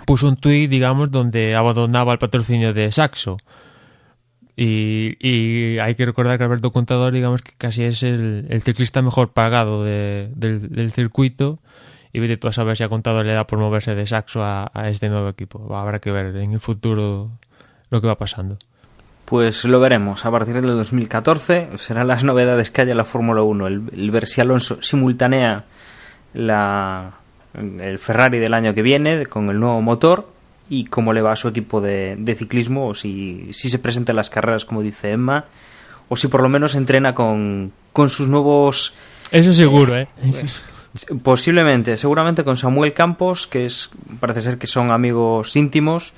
puso 0.07 0.29
un 0.29 0.37
tuit, 0.37 0.70
digamos, 0.70 1.11
donde 1.11 1.55
abandonaba 1.55 2.12
el 2.12 2.18
patrocinio 2.18 2.73
de 2.73 2.91
Saxo. 2.93 3.37
Y, 4.57 5.16
y 5.20 5.78
hay 5.78 5.94
que 5.94 6.05
recordar 6.05 6.36
que 6.38 6.44
Alberto 6.44 6.72
Contador, 6.72 7.12
digamos 7.12 7.40
que 7.42 7.53
casi 7.57 7.84
es 7.84 8.03
el, 8.03 8.46
ciclista 8.62 9.00
mejor 9.03 9.32
pagado 9.32 9.82
de- 9.84 10.30
del, 10.34 10.92
circuito. 10.92 11.57
Y 12.12 12.20
vete 12.20 12.36
tú 12.36 12.48
a 12.48 12.53
saber 12.53 12.76
si 12.76 12.84
a 12.84 12.88
Contador 12.90 13.24
le 13.24 13.32
da 13.32 13.46
por 13.46 13.59
moverse 13.59 13.94
de 13.94 14.07
Saxo 14.07 14.42
a, 14.42 14.70
a 14.74 14.90
este 14.90 15.09
nuevo 15.09 15.28
equipo. 15.30 15.74
Habrá 15.74 15.98
que 15.98 16.11
ver 16.12 16.36
en 16.36 16.53
el 16.53 16.61
futuro 16.61 17.30
lo 17.88 18.00
que 18.03 18.07
va 18.07 18.18
pasando. 18.18 18.59
Pues 19.24 19.64
lo 19.64 19.80
veremos 19.80 20.26
a 20.26 20.30
partir 20.30 20.53
del 20.55 20.64
2014. 20.66 21.68
Serán 21.78 22.09
las 22.09 22.22
novedades 22.22 22.70
que 22.70 22.82
haya 22.82 22.90
en 22.90 22.98
la 22.98 23.07
Fórmula 23.07 23.40
1. 23.42 23.66
El, 23.66 23.82
el 23.94 24.11
ver 24.11 24.26
si 24.26 24.42
Alonso 24.42 24.82
simultanea 24.82 25.64
la, 26.34 27.12
el 27.55 27.98
Ferrari 27.98 28.38
del 28.38 28.53
año 28.53 28.74
que 28.74 28.82
viene 28.82 29.24
con 29.24 29.48
el 29.48 29.59
nuevo 29.59 29.80
motor 29.80 30.28
y 30.68 30.86
cómo 30.86 31.12
le 31.12 31.22
va 31.22 31.32
a 31.32 31.36
su 31.36 31.48
equipo 31.48 31.80
de, 31.80 32.16
de 32.18 32.34
ciclismo 32.34 32.88
o 32.88 32.94
si, 32.94 33.48
si 33.52 33.68
se 33.68 33.78
presenta 33.78 34.12
en 34.12 34.16
las 34.16 34.30
carreras 34.30 34.64
como 34.64 34.82
dice 34.82 35.10
Emma 35.10 35.44
o 36.08 36.16
si 36.16 36.28
por 36.28 36.42
lo 36.42 36.48
menos 36.48 36.74
entrena 36.74 37.14
con, 37.14 37.72
con 37.92 38.08
sus 38.08 38.28
nuevos 38.28 38.94
Eso 39.30 39.52
seguro, 39.52 39.96
¿eh? 39.96 40.08
Posiblemente, 41.22 41.96
seguramente 41.96 42.44
con 42.44 42.58
Samuel 42.58 42.92
Campos, 42.92 43.46
que 43.46 43.64
es 43.64 43.88
parece 44.20 44.42
ser 44.42 44.58
que 44.58 44.66
son 44.66 44.90
amigos 44.90 45.56
íntimos, 45.56 46.12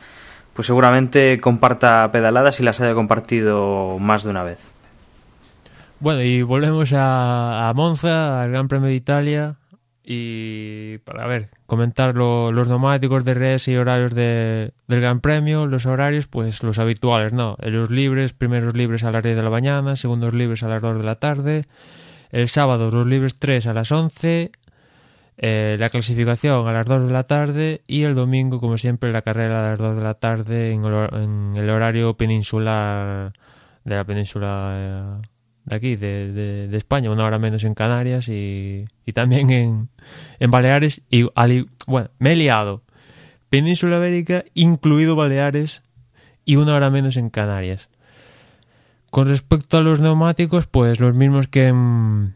pues 0.53 0.67
seguramente 0.67 1.41
comparta 1.41 2.11
pedaladas 2.11 2.59
y 2.59 2.65
las 2.65 2.81
haya 2.81 2.95
compartido 2.95 3.99
más 4.01 4.25
de 4.25 4.31
una 4.31 4.43
vez. 4.43 4.59
Bueno, 6.01 6.23
y 6.23 6.43
volvemos 6.43 6.93
a, 6.93 7.69
a 7.69 7.73
Monza, 7.73 8.43
al 8.43 8.51
Gran 8.51 8.67
Premio 8.67 8.89
de 8.89 8.97
Italia. 8.97 9.57
Y 10.07 10.99
para 10.99 11.27
ver, 11.27 11.49
comentar 11.67 12.15
lo- 12.15 12.53
los 12.53 12.69
neumáticos 12.69 13.25
de 13.25 13.33
res 13.35 13.69
y 13.69 13.77
horarios 13.77 14.15
de- 14.15 14.73
del 14.87 15.01
Gran 15.01 15.21
Premio. 15.21 15.67
Los 15.67 15.87
horarios, 15.87 16.27
pues 16.27 16.63
los 16.63 16.79
habituales, 16.79 17.33
¿no? 17.33 17.57
Los 17.61 17.91
libres, 17.91 18.35
primeros 18.35 18.75
libres 18.77 19.03
a 19.05 19.11
las 19.11 19.23
10 19.23 19.35
de 19.35 19.43
la 19.43 19.49
mañana, 19.51 19.97
segundos 19.97 20.35
libres 20.35 20.63
a 20.63 20.69
las 20.69 20.83
2 20.83 20.99
de 20.99 21.05
la 21.05 21.15
tarde. 21.15 21.65
El 22.31 22.49
sábado, 22.49 22.91
los 22.91 23.07
libres 23.07 23.39
3 23.39 23.67
a 23.67 23.73
las 23.75 23.91
11. 23.93 24.53
eh, 25.37 25.77
la 25.81 25.89
clasificación 25.91 26.69
a 26.69 26.73
las 26.73 26.87
2 26.87 27.09
de 27.09 27.13
la 27.13 27.25
tarde 27.25 27.83
y 27.89 28.03
el 28.05 28.15
domingo, 28.15 28.61
como 28.61 28.79
siempre, 28.79 29.11
la 29.11 29.23
carrera 29.23 29.67
a 29.67 29.71
las 29.71 29.79
2 29.81 29.97
de 29.97 30.03
la 30.03 30.15
tarde 30.15 30.71
en 30.73 30.85
el, 30.85 30.93
hor- 30.93 31.17
en 31.21 31.57
el 31.57 31.69
horario 31.71 32.15
peninsular 32.17 33.33
de 33.83 33.95
la 33.97 34.05
península 34.05 34.75
eh, 34.77 35.23
de 35.65 35.77
aquí, 35.77 35.97
de, 35.97 36.33
de- 36.69 36.77
España, 36.77 37.11
una 37.11 37.25
hora 37.25 37.39
menos 37.39 37.65
en 37.65 37.75
Canarias 37.75 38.29
y, 38.29 38.85
y 39.07 39.13
también 39.13 39.51
en, 39.51 39.89
en 40.39 40.51
Baleares. 40.51 41.01
Y 41.11 41.27
bueno, 41.87 42.11
me 42.19 42.33
he 42.33 42.37
liado. 42.37 42.83
Península 43.49 43.97
Ibérica, 43.99 44.45
incluido 44.55 45.17
Baleares, 45.17 45.83
y 46.45 46.57
una 46.57 46.75
hora 46.75 46.91
menos 46.91 47.17
en 47.17 47.31
Canarias. 47.31 47.89
Con 49.11 49.29
respecto 49.29 49.79
a 49.79 49.81
los 49.81 50.01
neumáticos, 50.01 50.67
pues 50.67 50.99
los 51.01 51.15
mismos 51.15 51.47
que 51.47 51.69
en, 51.69 52.35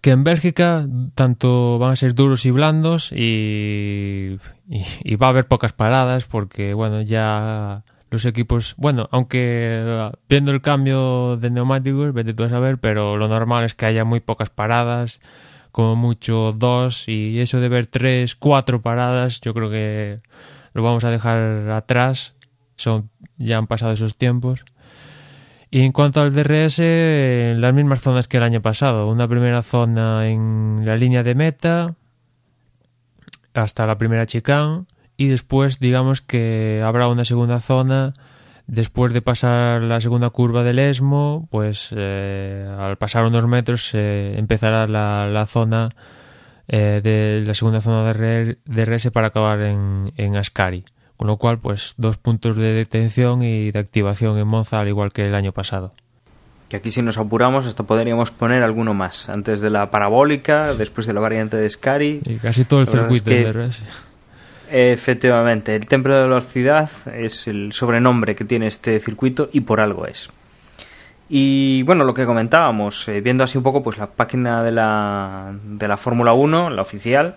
que 0.00 0.10
en 0.10 0.24
Bélgica, 0.24 0.86
tanto 1.14 1.78
van 1.78 1.92
a 1.92 1.96
ser 1.96 2.14
duros 2.14 2.46
y 2.46 2.50
blandos 2.50 3.12
y, 3.12 4.38
y, 4.70 4.84
y 5.04 5.16
va 5.16 5.26
a 5.26 5.30
haber 5.30 5.46
pocas 5.46 5.74
paradas 5.74 6.24
porque, 6.24 6.72
bueno, 6.72 7.02
ya 7.02 7.84
los 8.12 8.26
equipos, 8.26 8.74
bueno, 8.76 9.08
aunque 9.10 9.40
eh, 9.40 10.10
viendo 10.28 10.52
el 10.52 10.60
cambio 10.60 11.38
de 11.38 11.48
neumáticos, 11.48 12.12
vete 12.12 12.34
tú 12.34 12.44
a 12.44 12.50
saber, 12.50 12.76
pero 12.76 13.16
lo 13.16 13.26
normal 13.26 13.64
es 13.64 13.74
que 13.74 13.86
haya 13.86 14.04
muy 14.04 14.20
pocas 14.20 14.50
paradas, 14.50 15.22
como 15.72 15.96
mucho 15.96 16.52
dos, 16.52 17.08
y 17.08 17.40
eso 17.40 17.58
de 17.58 17.70
ver 17.70 17.86
tres, 17.86 18.36
cuatro 18.36 18.82
paradas, 18.82 19.40
yo 19.40 19.54
creo 19.54 19.70
que 19.70 20.20
lo 20.74 20.82
vamos 20.82 21.04
a 21.04 21.10
dejar 21.10 21.70
atrás, 21.70 22.34
son, 22.76 23.08
ya 23.38 23.56
han 23.56 23.66
pasado 23.66 23.92
esos 23.92 24.18
tiempos. 24.18 24.66
Y 25.70 25.80
en 25.80 25.92
cuanto 25.92 26.20
al 26.20 26.34
DRS, 26.34 26.80
las 27.58 27.72
mismas 27.72 28.02
zonas 28.02 28.28
que 28.28 28.36
el 28.36 28.42
año 28.42 28.60
pasado. 28.60 29.08
Una 29.08 29.26
primera 29.26 29.62
zona 29.62 30.28
en 30.28 30.82
la 30.84 30.96
línea 30.98 31.22
de 31.22 31.34
meta 31.34 31.94
hasta 33.54 33.86
la 33.86 33.96
primera 33.96 34.26
chicane 34.26 34.84
y 35.24 35.28
después 35.28 35.78
digamos 35.78 36.20
que 36.20 36.82
habrá 36.84 37.08
una 37.08 37.24
segunda 37.24 37.60
zona 37.60 38.12
después 38.66 39.12
de 39.12 39.22
pasar 39.22 39.82
la 39.82 40.00
segunda 40.00 40.30
curva 40.30 40.62
del 40.62 40.78
ESMO, 40.78 41.48
pues 41.50 41.92
eh, 41.96 42.66
al 42.78 42.96
pasar 42.96 43.24
unos 43.24 43.46
metros 43.46 43.90
eh, 43.94 44.34
empezará 44.38 44.86
la, 44.86 45.26
la 45.26 45.46
zona 45.46 45.90
eh, 46.68 47.00
de 47.02 47.42
la 47.46 47.54
segunda 47.54 47.80
zona 47.80 48.12
de 48.12 48.58
DRS 48.64 49.10
para 49.10 49.28
acabar 49.28 49.60
en, 49.60 50.06
en 50.16 50.36
Ascari. 50.36 50.84
Con 51.16 51.26
lo 51.28 51.36
cual, 51.36 51.58
pues 51.58 51.94
dos 51.98 52.16
puntos 52.16 52.56
de 52.56 52.72
detención 52.72 53.42
y 53.42 53.70
de 53.70 53.78
activación 53.78 54.38
en 54.38 54.48
Monza, 54.48 54.80
al 54.80 54.88
igual 54.88 55.12
que 55.12 55.26
el 55.26 55.34
año 55.36 55.52
pasado. 55.52 55.92
Que 56.68 56.76
aquí 56.78 56.90
si 56.90 57.02
nos 57.02 57.18
apuramos 57.18 57.66
hasta 57.66 57.82
podríamos 57.84 58.30
poner 58.30 58.62
alguno 58.62 58.94
más. 58.94 59.28
Antes 59.28 59.60
de 59.60 59.70
la 59.70 59.90
parabólica, 59.90 60.72
después 60.74 61.06
de 61.06 61.12
la 61.12 61.20
variante 61.20 61.56
de 61.58 61.68
Scari. 61.68 62.22
Y 62.24 62.36
casi 62.36 62.64
todo 62.64 62.80
el 62.80 62.86
La 62.86 62.92
circuito 62.92 63.30
es 63.30 63.36
que- 63.36 63.44
de 63.44 63.52
DRS. 63.52 63.82
Efectivamente, 64.74 65.76
el 65.76 65.86
templo 65.86 66.14
de 66.14 66.22
la 66.22 66.28
velocidad 66.28 66.88
es 67.14 67.46
el 67.46 67.74
sobrenombre 67.74 68.34
que 68.34 68.46
tiene 68.46 68.68
este 68.68 68.98
circuito 69.00 69.50
y 69.52 69.60
por 69.60 69.80
algo 69.80 70.06
es. 70.06 70.30
Y 71.28 71.82
bueno, 71.82 72.04
lo 72.04 72.14
que 72.14 72.24
comentábamos, 72.24 73.06
eh, 73.08 73.20
viendo 73.20 73.44
así 73.44 73.58
un 73.58 73.64
poco 73.64 73.82
pues 73.82 73.98
la 73.98 74.06
página 74.06 74.62
de 74.62 74.72
la, 74.72 75.52
de 75.62 75.86
la 75.86 75.98
Fórmula 75.98 76.32
1, 76.32 76.70
la 76.70 76.80
oficial, 76.80 77.36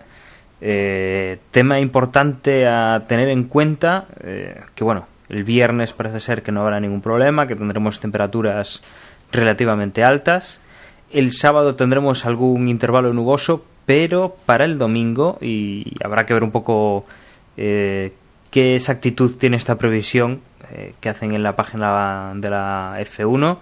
eh, 0.61 1.37
tema 1.51 1.77
importante 1.81 2.67
a 2.67 3.03
tener 3.05 3.27
en 3.27 3.43
cuenta, 3.43 4.05
eh, 4.23 4.61
que 4.73 4.85
bueno, 4.85 5.05
el 5.27 5.43
viernes 5.43 5.91
parece 5.91 6.21
ser 6.21 6.41
que 6.41 6.53
no 6.53 6.61
habrá 6.61 6.79
ningún 6.79 7.01
problema, 7.01 7.47
que 7.47 7.57
tendremos 7.57 7.99
temperaturas 7.99 8.81
relativamente 9.33 10.05
altas. 10.05 10.61
El 11.11 11.33
sábado 11.33 11.75
tendremos 11.75 12.25
algún 12.25 12.69
intervalo 12.69 13.11
nuboso, 13.11 13.65
pero 13.85 14.37
para 14.45 14.63
el 14.63 14.77
domingo, 14.77 15.37
y 15.41 15.97
habrá 16.01 16.25
que 16.25 16.33
ver 16.33 16.43
un 16.43 16.51
poco 16.51 17.05
eh, 17.57 18.13
qué 18.51 18.75
exactitud 18.75 19.35
tiene 19.37 19.57
esta 19.57 19.75
previsión 19.75 20.41
eh, 20.71 20.93
que 20.99 21.09
hacen 21.09 21.33
en 21.33 21.43
la 21.43 21.55
página 21.55 22.33
de 22.35 22.49
la 22.49 22.97
F1, 22.99 23.57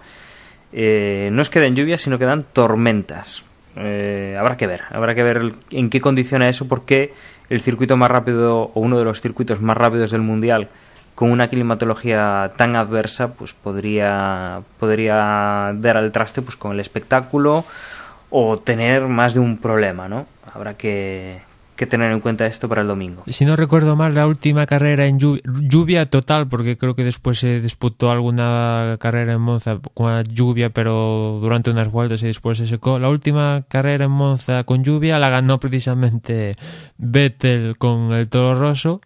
eh, 0.72 1.28
no 1.32 1.42
es 1.42 1.50
que 1.50 1.60
den 1.60 1.76
lluvias, 1.76 2.00
sino 2.00 2.18
que 2.18 2.24
dan 2.24 2.44
tormentas. 2.52 3.44
Eh, 3.76 4.36
habrá 4.38 4.56
que 4.56 4.66
ver, 4.66 4.82
habrá 4.90 5.14
que 5.14 5.22
ver 5.22 5.54
en 5.70 5.90
qué 5.90 6.00
condiciona 6.00 6.48
eso, 6.48 6.66
porque 6.68 7.12
el 7.48 7.60
circuito 7.60 7.96
más 7.96 8.10
rápido 8.10 8.70
o 8.74 8.80
uno 8.80 8.98
de 8.98 9.04
los 9.04 9.20
circuitos 9.20 9.60
más 9.60 9.76
rápidos 9.76 10.10
del 10.10 10.22
mundial 10.22 10.68
con 11.14 11.30
una 11.30 11.48
climatología 11.48 12.52
tan 12.56 12.74
adversa, 12.74 13.34
pues 13.34 13.52
podría 13.54 14.62
podría 14.80 15.72
dar 15.74 15.96
al 15.96 16.10
traste 16.10 16.42
pues 16.42 16.56
con 16.56 16.72
el 16.72 16.80
espectáculo 16.80 17.64
o 18.30 18.58
tener 18.58 19.06
más 19.06 19.34
de 19.34 19.40
un 19.40 19.58
problema, 19.58 20.08
¿no? 20.08 20.26
Habrá 20.52 20.74
que, 20.74 21.40
que 21.76 21.86
tener 21.86 22.12
en 22.12 22.20
cuenta 22.20 22.46
esto 22.46 22.68
para 22.68 22.82
el 22.82 22.88
domingo. 22.88 23.24
Si 23.26 23.44
no 23.44 23.56
recuerdo 23.56 23.96
mal, 23.96 24.14
la 24.14 24.26
última 24.26 24.66
carrera 24.66 25.06
en 25.06 25.18
lluvia, 25.18 25.42
lluvia 25.44 26.06
total, 26.10 26.48
porque 26.48 26.78
creo 26.78 26.94
que 26.94 27.04
después 27.04 27.38
se 27.38 27.60
disputó 27.60 28.10
alguna 28.10 28.96
carrera 29.00 29.32
en 29.32 29.40
Monza 29.40 29.80
con 29.94 30.22
lluvia, 30.24 30.70
pero 30.70 31.38
durante 31.40 31.70
unas 31.70 31.90
vueltas 31.90 32.22
y 32.22 32.26
después 32.26 32.58
se 32.58 32.66
secó. 32.66 32.98
La 32.98 33.08
última 33.08 33.64
carrera 33.68 34.04
en 34.04 34.12
Monza 34.12 34.64
con 34.64 34.84
lluvia 34.84 35.18
la 35.18 35.30
ganó 35.30 35.58
precisamente 35.58 36.54
Vettel 36.96 37.76
con 37.76 38.12
el 38.12 38.28
Toro 38.28 38.54
Rosso. 38.54 39.00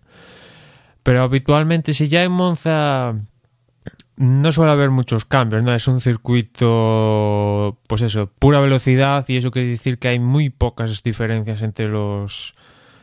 Pero 1.02 1.22
habitualmente, 1.22 1.94
si 1.94 2.08
ya 2.08 2.22
en 2.22 2.32
Monza 2.32 3.14
no 4.18 4.50
suele 4.50 4.72
haber 4.72 4.90
muchos 4.90 5.24
cambios, 5.24 5.62
¿no? 5.62 5.72
Es 5.74 5.86
un 5.86 6.00
circuito, 6.00 7.78
pues 7.86 8.02
eso, 8.02 8.32
pura 8.38 8.60
velocidad 8.60 9.24
y 9.28 9.36
eso 9.36 9.52
quiere 9.52 9.68
decir 9.68 9.98
que 9.98 10.08
hay 10.08 10.18
muy 10.18 10.50
pocas 10.50 11.02
diferencias 11.04 11.62
entre 11.62 11.86
los 11.86 12.54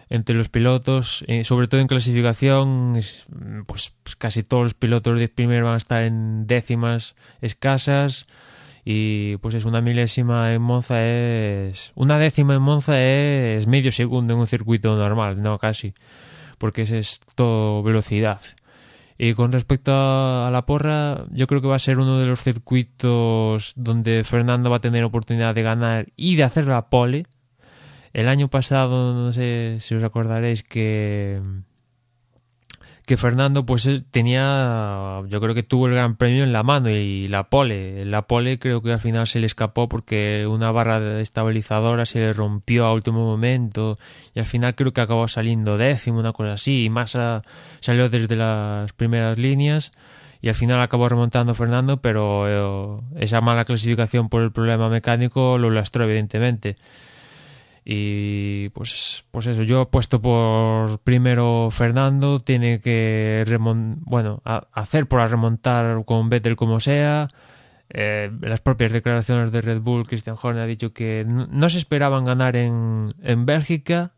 entre 0.09 0.35
los 0.35 0.49
pilotos, 0.49 1.23
eh, 1.27 1.43
sobre 1.43 1.67
todo 1.67 1.81
en 1.81 1.87
clasificación, 1.87 2.95
es, 2.95 3.25
pues, 3.65 3.93
pues 4.03 4.15
casi 4.15 4.43
todos 4.43 4.63
los 4.63 4.73
pilotos 4.75 5.17
de 5.17 5.29
primero 5.29 5.65
van 5.65 5.75
a 5.75 5.77
estar 5.77 6.03
en 6.03 6.45
décimas 6.45 7.15
escasas 7.41 8.27
y 8.83 9.37
pues 9.37 9.55
es 9.55 9.65
una 9.65 9.81
milésima 9.81 10.53
en 10.53 10.61
Monza 10.61 11.03
es 11.03 11.91
una 11.95 12.19
décima 12.19 12.53
en 12.53 12.61
Monza 12.61 13.01
es 13.01 13.65
medio 13.65 13.91
segundo 13.91 14.35
en 14.35 14.41
un 14.41 14.47
circuito 14.47 14.95
normal, 14.95 15.41
no 15.41 15.57
casi, 15.57 15.93
porque 16.59 16.83
es, 16.83 16.91
es 16.91 17.19
todo 17.35 17.81
velocidad. 17.81 18.41
Y 19.17 19.33
con 19.33 19.51
respecto 19.51 19.91
a, 19.93 20.49
la 20.51 20.65
porra, 20.65 21.25
yo 21.31 21.47
creo 21.47 21.61
que 21.61 21.67
va 21.67 21.77
a 21.77 21.79
ser 21.79 21.99
uno 21.99 22.19
de 22.19 22.25
los 22.25 22.41
circuitos 22.41 23.73
donde 23.77 24.23
Fernando 24.25 24.69
va 24.69 24.77
a 24.77 24.81
tener 24.81 25.03
oportunidad 25.05 25.55
de 25.55 25.63
ganar 25.63 26.07
y 26.17 26.35
de 26.35 26.43
hacer 26.43 26.67
la 26.67 26.89
pole. 26.89 27.25
El 28.11 28.27
año 28.27 28.49
pasado, 28.49 29.13
no 29.13 29.31
sé 29.31 29.77
si 29.79 29.95
os 29.95 30.03
acordaréis 30.03 30.63
que 30.63 31.41
que 33.05 33.17
Fernando 33.17 33.65
pues 33.65 33.87
tenía 34.11 35.21
yo 35.27 35.39
creo 35.39 35.53
que 35.53 35.63
tuvo 35.63 35.87
el 35.87 35.93
gran 35.93 36.15
premio 36.15 36.43
en 36.43 36.51
la 36.51 36.63
mano 36.63 36.89
y 36.89 37.27
la 37.27 37.49
pole. 37.49 38.03
La 38.05 38.23
pole 38.23 38.57
creo 38.59 38.81
que 38.81 38.93
al 38.93 38.99
final 38.99 39.27
se 39.27 39.39
le 39.39 39.45
escapó 39.45 39.87
porque 39.87 40.47
una 40.47 40.71
barra 40.71 41.19
estabilizadora 41.21 42.05
se 42.05 42.19
le 42.19 42.33
rompió 42.33 42.85
a 42.85 42.93
último 42.93 43.25
momento 43.25 43.95
y 44.33 44.39
al 44.39 44.45
final 44.45 44.75
creo 44.75 44.93
que 44.93 45.01
acabó 45.01 45.27
saliendo 45.27 45.77
décimo 45.77 46.19
una 46.19 46.33
cosa 46.33 46.53
así 46.53 46.85
y 46.85 46.89
Massa 46.89 47.43
salió 47.79 48.09
desde 48.09 48.35
las 48.35 48.91
primeras 48.93 49.37
líneas 49.37 49.91
y 50.41 50.49
al 50.49 50.55
final 50.55 50.81
acabó 50.81 51.07
remontando 51.07 51.53
Fernando 51.53 52.01
pero 52.01 52.99
eh, 52.99 53.01
esa 53.17 53.41
mala 53.41 53.65
clasificación 53.65 54.29
por 54.29 54.41
el 54.41 54.51
problema 54.51 54.89
mecánico 54.89 55.57
lo 55.57 55.69
lastró 55.69 56.05
evidentemente 56.05 56.77
y 57.87 58.69
pues, 58.69 59.25
pues 59.29 59.45
eso, 59.45 59.61
yo 59.61 59.83
he 59.83 59.85
puesto 59.85 60.19
por 60.19 60.97
primero 60.99 61.69
Fernando, 61.71 62.39
tiene 62.39 62.81
que 62.81 63.43
bueno, 64.05 64.41
a- 64.43 64.67
hacer 64.73 65.07
por 65.07 65.19
remontar 65.27 66.03
con 66.03 66.27
Vettel 66.29 66.55
como 66.55 66.79
sea. 66.79 67.27
Eh, 67.89 68.31
las 68.41 68.61
propias 68.61 68.91
declaraciones 68.91 69.51
de 69.51 69.61
Red 69.61 69.81
Bull, 69.81 70.07
Christian 70.07 70.35
Horner 70.41 70.63
ha 70.63 70.65
dicho 70.65 70.91
que 70.91 71.23
no, 71.27 71.45
no 71.45 71.69
se 71.69 71.77
esperaban 71.77 72.25
ganar 72.25 72.55
en, 72.55 73.13
en 73.21 73.45
Bélgica 73.45 74.11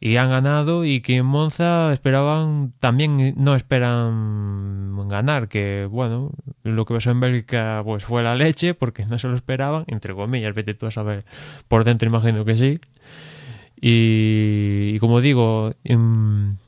y 0.00 0.16
han 0.16 0.30
ganado 0.30 0.84
y 0.84 1.00
que 1.00 1.16
en 1.16 1.26
Monza 1.26 1.92
esperaban, 1.92 2.72
también 2.80 3.34
no 3.36 3.54
esperan 3.54 5.08
ganar, 5.08 5.48
que 5.48 5.86
bueno, 5.90 6.32
lo 6.62 6.84
que 6.84 6.94
pasó 6.94 7.10
en 7.10 7.20
Bélgica 7.20 7.82
pues 7.84 8.04
fue 8.04 8.22
la 8.22 8.34
leche 8.34 8.74
porque 8.74 9.06
no 9.06 9.18
se 9.18 9.28
lo 9.28 9.34
esperaban, 9.34 9.84
entre 9.86 10.14
comillas, 10.14 10.54
vete 10.54 10.74
tú 10.74 10.86
a 10.86 10.90
saber, 10.90 11.24
por 11.68 11.84
dentro 11.84 12.08
imagino 12.08 12.44
que 12.44 12.56
sí. 12.56 12.80
Y, 13.80 14.98
como 14.98 15.20
digo, 15.20 15.74
en, 15.84 16.58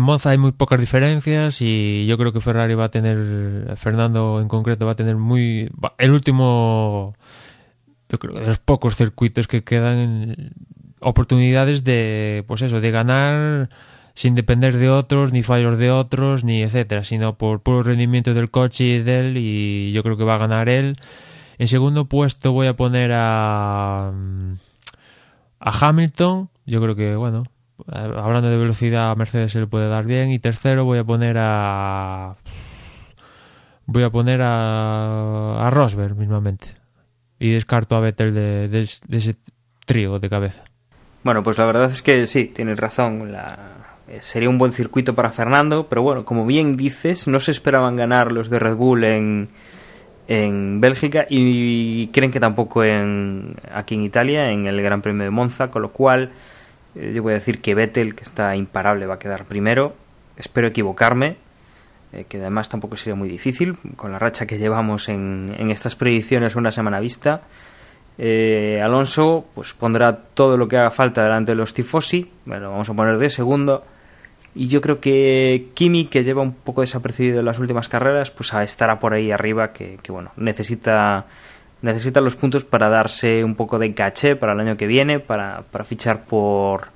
Monza 0.00 0.30
hay 0.30 0.38
muy 0.38 0.52
pocas 0.52 0.80
diferencias 0.80 1.60
y 1.60 2.06
yo 2.06 2.16
creo 2.16 2.32
que 2.32 2.40
Ferrari 2.40 2.74
va 2.74 2.84
a 2.84 2.90
tener, 2.90 3.76
Fernando 3.76 4.40
en 4.40 4.48
concreto 4.48 4.86
va 4.86 4.92
a 4.92 4.96
tener 4.96 5.16
muy, 5.16 5.70
el 5.98 6.10
último, 6.10 7.14
yo 8.08 8.18
creo 8.18 8.34
que 8.34 8.40
de 8.40 8.46
los 8.46 8.60
pocos 8.60 8.96
circuitos 8.96 9.46
que 9.46 9.62
quedan 9.62 9.98
en, 9.98 10.52
oportunidades 11.02 11.84
de, 11.84 12.44
pues 12.46 12.62
eso, 12.62 12.80
de 12.80 12.90
ganar 12.90 13.68
sin 14.14 14.34
depender 14.34 14.76
de 14.76 14.90
otros, 14.90 15.32
ni 15.32 15.42
fallos 15.42 15.78
de 15.78 15.90
otros, 15.90 16.44
ni 16.44 16.62
etcétera, 16.62 17.04
sino 17.04 17.36
por 17.38 17.60
puro 17.60 17.82
rendimiento 17.82 18.34
del 18.34 18.50
coche 18.50 18.84
y 18.84 19.02
de 19.02 19.20
él, 19.20 19.36
y 19.36 19.92
yo 19.92 20.02
creo 20.02 20.16
que 20.16 20.24
va 20.24 20.34
a 20.34 20.38
ganar 20.38 20.68
él. 20.68 20.96
En 21.58 21.68
segundo 21.68 22.06
puesto 22.06 22.52
voy 22.52 22.66
a 22.66 22.76
poner 22.76 23.10
a 23.14 24.12
a 25.64 25.70
Hamilton, 25.88 26.50
yo 26.66 26.80
creo 26.80 26.96
que, 26.96 27.14
bueno, 27.14 27.44
hablando 27.86 28.48
de 28.48 28.56
velocidad, 28.56 29.10
a 29.10 29.14
Mercedes 29.14 29.52
se 29.52 29.60
le 29.60 29.66
puede 29.66 29.88
dar 29.88 30.04
bien. 30.04 30.30
Y 30.30 30.38
tercero 30.38 30.84
voy 30.84 30.98
a 30.98 31.04
poner 31.04 31.36
a... 31.38 32.36
Voy 33.86 34.04
a 34.04 34.10
poner 34.10 34.40
a, 34.42 35.66
a 35.66 35.70
Rosberg 35.70 36.16
mismamente. 36.16 36.68
Y 37.38 37.50
descarto 37.50 37.96
a 37.96 38.00
Vettel 38.00 38.32
de, 38.32 38.68
de, 38.68 38.88
de 39.06 39.16
ese 39.16 39.34
trío 39.84 40.18
de 40.18 40.30
cabeza. 40.30 40.64
Bueno, 41.24 41.42
pues 41.42 41.58
la 41.58 41.66
verdad 41.66 41.90
es 41.90 42.02
que 42.02 42.26
sí, 42.26 42.46
tienes 42.46 42.78
razón. 42.78 43.30
La... 43.32 43.58
eh, 44.08 44.18
Sería 44.20 44.48
un 44.48 44.58
buen 44.58 44.72
circuito 44.72 45.14
para 45.14 45.30
Fernando, 45.30 45.86
pero 45.88 46.02
bueno, 46.02 46.24
como 46.24 46.44
bien 46.46 46.76
dices, 46.76 47.28
no 47.28 47.38
se 47.40 47.52
esperaban 47.52 47.96
ganar 47.96 48.32
los 48.32 48.50
de 48.50 48.58
Red 48.58 48.74
Bull 48.74 49.04
en, 49.04 49.48
en 50.26 50.80
Bélgica 50.80 51.26
y 51.28 52.08
creen 52.08 52.32
que 52.32 52.40
tampoco 52.40 52.82
en, 52.84 53.54
aquí 53.72 53.94
en 53.94 54.02
Italia, 54.02 54.50
en 54.50 54.66
el 54.66 54.82
Gran 54.82 55.00
Premio 55.02 55.22
de 55.24 55.30
Monza, 55.30 55.70
con 55.70 55.82
lo 55.82 55.92
cual 55.92 56.30
eh, 56.96 57.12
yo 57.14 57.22
voy 57.22 57.32
a 57.32 57.36
decir 57.36 57.60
que 57.60 57.74
Vettel, 57.74 58.14
que 58.16 58.24
está 58.24 58.56
imparable, 58.56 59.06
va 59.06 59.14
a 59.14 59.18
quedar 59.20 59.44
primero. 59.44 59.94
Espero 60.36 60.66
equivocarme, 60.66 61.36
eh, 62.12 62.24
que 62.28 62.38
además 62.38 62.68
tampoco 62.68 62.96
sería 62.96 63.14
muy 63.14 63.28
difícil, 63.28 63.76
con 63.94 64.10
la 64.10 64.18
racha 64.18 64.46
que 64.46 64.58
llevamos 64.58 65.08
en, 65.08 65.54
en 65.56 65.70
estas 65.70 65.94
predicciones 65.94 66.56
una 66.56 66.72
semana 66.72 66.98
vista. 66.98 67.42
Eh, 68.18 68.80
Alonso 68.84 69.46
pues 69.54 69.72
pondrá 69.72 70.16
todo 70.16 70.56
lo 70.56 70.68
que 70.68 70.76
haga 70.76 70.90
falta 70.90 71.22
delante 71.22 71.52
de 71.52 71.56
los 71.56 71.74
tifosi, 71.74 72.30
bueno, 72.44 72.70
vamos 72.70 72.88
a 72.88 72.94
poner 72.94 73.18
de 73.18 73.30
segundo. 73.30 73.84
Y 74.54 74.68
yo 74.68 74.82
creo 74.82 75.00
que 75.00 75.68
Kimi, 75.72 76.06
que 76.06 76.24
lleva 76.24 76.42
un 76.42 76.52
poco 76.52 76.82
desapercibido 76.82 77.40
en 77.40 77.46
las 77.46 77.58
últimas 77.58 77.88
carreras, 77.88 78.30
pues 78.30 78.52
estará 78.52 79.00
por 79.00 79.14
ahí 79.14 79.30
arriba, 79.30 79.72
que, 79.72 79.98
que, 80.02 80.12
bueno, 80.12 80.30
necesita, 80.36 81.24
necesita 81.80 82.20
los 82.20 82.36
puntos 82.36 82.62
para 82.62 82.90
darse 82.90 83.44
un 83.44 83.54
poco 83.54 83.78
de 83.78 83.94
caché 83.94 84.36
para 84.36 84.52
el 84.52 84.60
año 84.60 84.76
que 84.76 84.86
viene, 84.86 85.20
para, 85.20 85.62
para 85.70 85.84
fichar 85.84 86.24
por, 86.24 86.88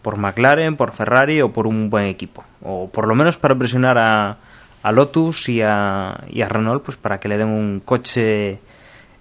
por 0.00 0.16
McLaren, 0.16 0.76
por 0.76 0.92
Ferrari 0.92 1.42
o 1.42 1.52
por 1.52 1.66
un 1.66 1.90
buen 1.90 2.06
equipo. 2.06 2.44
O 2.62 2.88
por 2.88 3.06
lo 3.06 3.14
menos 3.14 3.36
para 3.36 3.54
presionar 3.56 3.98
a, 3.98 4.38
a 4.82 4.92
Lotus 4.92 5.50
y 5.50 5.60
a, 5.60 6.24
y 6.30 6.40
a 6.40 6.48
Renault, 6.48 6.82
pues 6.82 6.96
para 6.96 7.20
que 7.20 7.28
le 7.28 7.36
den 7.36 7.48
un 7.48 7.80
coche 7.84 8.58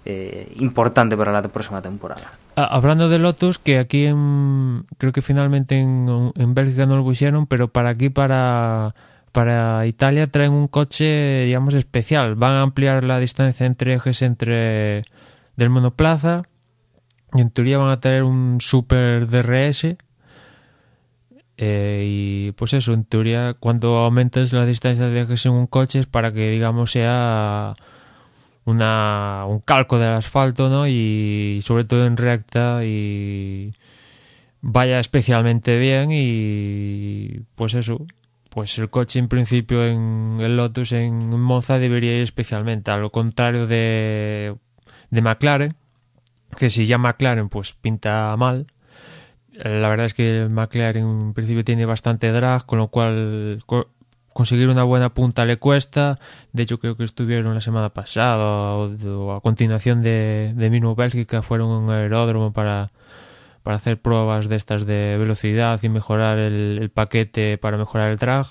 eh, 0.06 0.52
importante 0.58 1.16
para 1.16 1.32
la 1.32 1.42
próxima 1.44 1.82
temporada. 1.82 2.32
Ah, 2.56 2.68
Hablando 2.72 3.08
de 3.10 3.20
Lotus, 3.20 3.60
que 3.60 3.78
aquí 3.80 4.06
en- 4.06 4.86
creo 4.98 5.12
que 5.12 5.22
finalmente 5.22 5.80
en, 5.80 6.32
en 6.36 6.54
Bélgica 6.54 6.86
no 6.86 6.98
lo 6.98 7.04
pusieron, 7.04 7.46
pero 7.48 7.68
para 7.68 7.90
aquí, 7.92 8.10
para, 8.10 8.94
para 9.32 9.86
Italia, 9.86 10.26
traen 10.28 10.52
un 10.54 10.68
coche, 10.68 11.46
digamos, 11.46 11.74
especial. 11.76 12.36
Van 12.36 12.54
a 12.54 12.62
ampliar 12.62 13.04
la 13.04 13.20
distancia 13.20 13.66
entre 13.66 13.94
ejes 13.94 14.22
entre 14.22 15.04
del 15.56 15.70
monoplaza 15.70 16.44
y 17.34 17.42
en 17.42 17.50
teoría 17.52 17.78
van 17.78 17.92
a 17.92 18.00
tener 18.00 18.24
un 18.24 18.58
super 18.60 19.28
DRS. 19.28 19.96
Eh, 21.58 22.04
y 22.08 22.52
pues 22.54 22.74
eso, 22.74 22.94
en 22.94 23.04
teoría, 23.06 23.54
cuando 23.60 23.98
aumentas 24.00 24.52
la 24.52 24.66
distancia 24.66 25.06
de 25.08 25.22
ejes 25.22 25.46
en 25.46 25.52
un 25.52 25.68
coche 25.68 26.00
es 26.00 26.08
para 26.08 26.32
que, 26.32 26.50
digamos, 26.50 26.92
sea 26.92 27.74
una, 28.66 29.46
un 29.48 29.60
calco 29.60 29.98
del 30.00 30.10
asfalto, 30.10 30.70
¿no? 30.70 30.88
Y 30.88 31.60
sobre 31.64 31.84
todo 31.86 32.06
en 32.06 32.18
recta 32.18 32.86
y 32.86 33.72
vaya 34.62 35.00
especialmente 35.00 35.78
bien 35.80 36.10
y 36.12 37.42
pues 37.56 37.74
eso, 37.74 38.06
pues 38.50 38.78
el 38.78 38.90
coche 38.90 39.20
en 39.20 39.28
principio 39.28 39.86
en 39.86 40.38
el 40.40 40.58
Lotus 40.58 40.92
en 40.92 41.40
Monza 41.40 41.80
debería 41.80 42.16
ir 42.16 42.22
especialmente, 42.22 42.92
a 42.92 42.98
lo 42.98 43.10
contrario 43.10 43.66
de, 43.68 44.56
de 45.10 45.22
McLaren, 45.22 45.76
que 46.58 46.70
si 46.70 46.86
ya 46.86 46.98
McLaren 46.98 47.50
pues 47.50 47.74
pinta 47.74 48.36
mal. 48.38 48.68
La 49.54 49.90
verdad 49.90 50.06
es 50.06 50.14
que 50.14 50.42
el 50.44 50.50
McLaren 50.50 51.08
en 51.08 51.34
principio 51.34 51.64
tiene 51.64 51.86
bastante 51.86 52.32
drag, 52.32 52.66
con 52.66 52.80
lo 52.80 52.88
cual 52.88 53.64
conseguir 54.34 54.70
una 54.70 54.84
buena 54.84 55.14
punta 55.14 55.46
le 55.46 55.58
cuesta. 55.58 56.20
De 56.54 56.64
hecho, 56.64 56.80
creo 56.80 56.96
que 56.98 57.04
estuvieron 57.04 57.54
la 57.54 57.62
semana 57.62 57.90
pasada 57.90 58.76
o, 58.76 59.34
a 59.34 59.42
continuación 59.42 60.02
de, 60.02 60.54
de 60.56 60.70
mismo 60.70 60.96
Bélgica, 60.96 61.42
fueron 61.42 61.72
a 61.72 61.78
un 61.80 61.90
aeródromo 61.90 62.54
para, 62.54 62.90
para 63.64 63.78
hacer 63.78 64.02
pruebas 64.02 64.50
de 64.50 64.56
estas 64.56 64.86
de 64.86 65.18
velocidad 65.18 65.80
y 65.84 65.90
mejorar 65.90 66.40
el, 66.40 66.80
el 66.82 66.90
paquete 66.90 67.58
para 67.58 67.78
mejorar 67.78 68.12
el 68.12 68.18
drag. 68.18 68.48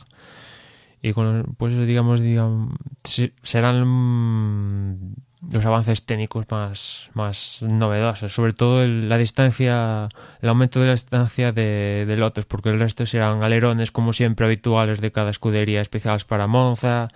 Y 1.03 1.13
con, 1.13 1.55
pues 1.57 1.75
digamos, 1.87 2.21
digamos 2.21 2.75
se- 3.05 3.33
serán 3.43 5.15
los 5.51 5.65
avances 5.65 6.05
técnicos 6.05 6.45
más, 6.51 7.11
más 7.15 7.65
novedosos, 7.67 8.33
sobre 8.35 8.53
todo 8.53 8.83
el- 8.83 9.09
la 9.09 9.17
distancia, 9.17 10.09
el 10.43 10.49
aumento 10.49 10.81
de 10.81 10.87
la 10.87 10.93
distancia 10.93 11.53
de, 11.53 12.05
de 12.07 12.17
Lotus, 12.17 12.45
porque 12.45 12.69
el 12.69 12.79
resto 12.79 13.07
serán 13.07 13.43
alerones 13.43 13.91
como 13.91 14.13
siempre 14.13 14.45
habituales 14.47 15.01
de 15.01 15.11
cada 15.11 15.31
escudería 15.31 15.81
especiales 15.81 16.25
para 16.25 16.47
Monza, 16.47 17.09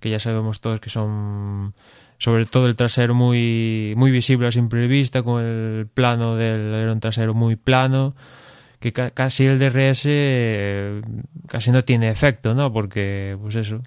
que 0.00 0.10
ya 0.10 0.18
sabemos 0.18 0.60
todos 0.60 0.80
que 0.80 0.90
son 0.90 1.72
sobre 2.18 2.44
todo 2.46 2.66
el 2.66 2.76
trasero 2.76 3.14
muy, 3.14 3.94
muy 3.96 4.10
visible 4.12 4.46
a 4.46 4.52
simple 4.52 4.86
vista, 4.86 5.22
con 5.22 5.42
el 5.42 5.86
plano 5.92 6.36
del 6.36 6.72
alerón 6.74 7.00
trasero 7.00 7.34
muy 7.34 7.56
plano, 7.56 8.14
que 8.82 8.92
ca- 8.92 9.10
casi 9.12 9.46
el 9.46 9.58
DRS 9.58 10.06
casi 11.48 11.70
no 11.70 11.84
tiene 11.84 12.10
efecto, 12.10 12.54
¿no? 12.54 12.72
Porque, 12.72 13.38
pues 13.40 13.54
eso, 13.56 13.80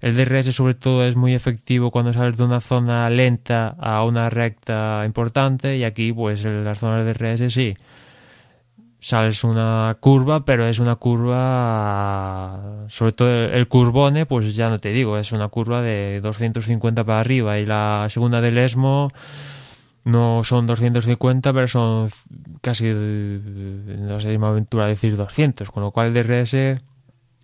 el 0.00 0.14
DRS 0.16 0.52
sobre 0.52 0.74
todo 0.74 1.04
es 1.04 1.16
muy 1.16 1.34
efectivo 1.34 1.90
cuando 1.90 2.12
sales 2.12 2.36
de 2.36 2.44
una 2.44 2.60
zona 2.60 3.08
lenta 3.10 3.74
a 3.80 4.04
una 4.04 4.28
recta 4.30 5.02
importante 5.06 5.76
y 5.78 5.84
aquí 5.84 6.12
pues 6.12 6.44
en 6.44 6.64
las 6.64 6.78
zonas 6.78 7.04
de 7.04 7.14
DRS 7.14 7.50
sí. 7.52 7.74
Sales 8.98 9.44
una 9.44 9.96
curva, 10.00 10.44
pero 10.44 10.66
es 10.66 10.78
una 10.80 10.96
curva, 10.96 12.86
sobre 12.88 13.12
todo 13.12 13.28
el 13.30 13.68
curvone, 13.68 14.26
pues 14.26 14.56
ya 14.56 14.68
no 14.68 14.80
te 14.80 14.88
digo, 14.88 15.16
es 15.18 15.30
una 15.32 15.48
curva 15.48 15.80
de 15.80 16.20
250 16.22 17.04
para 17.04 17.20
arriba 17.20 17.58
y 17.58 17.66
la 17.66 18.06
segunda 18.08 18.40
del 18.40 18.58
ESMO 18.58 19.12
no 20.06 20.44
son 20.44 20.66
250, 20.66 21.52
pero 21.52 21.66
son 21.66 22.08
casi, 22.60 22.92
no 22.94 24.20
sé 24.20 24.38
me 24.38 24.46
aventura 24.46 24.86
decir 24.86 25.16
200, 25.16 25.68
con 25.70 25.82
lo 25.82 25.90
cual 25.90 26.14
DRS 26.14 26.80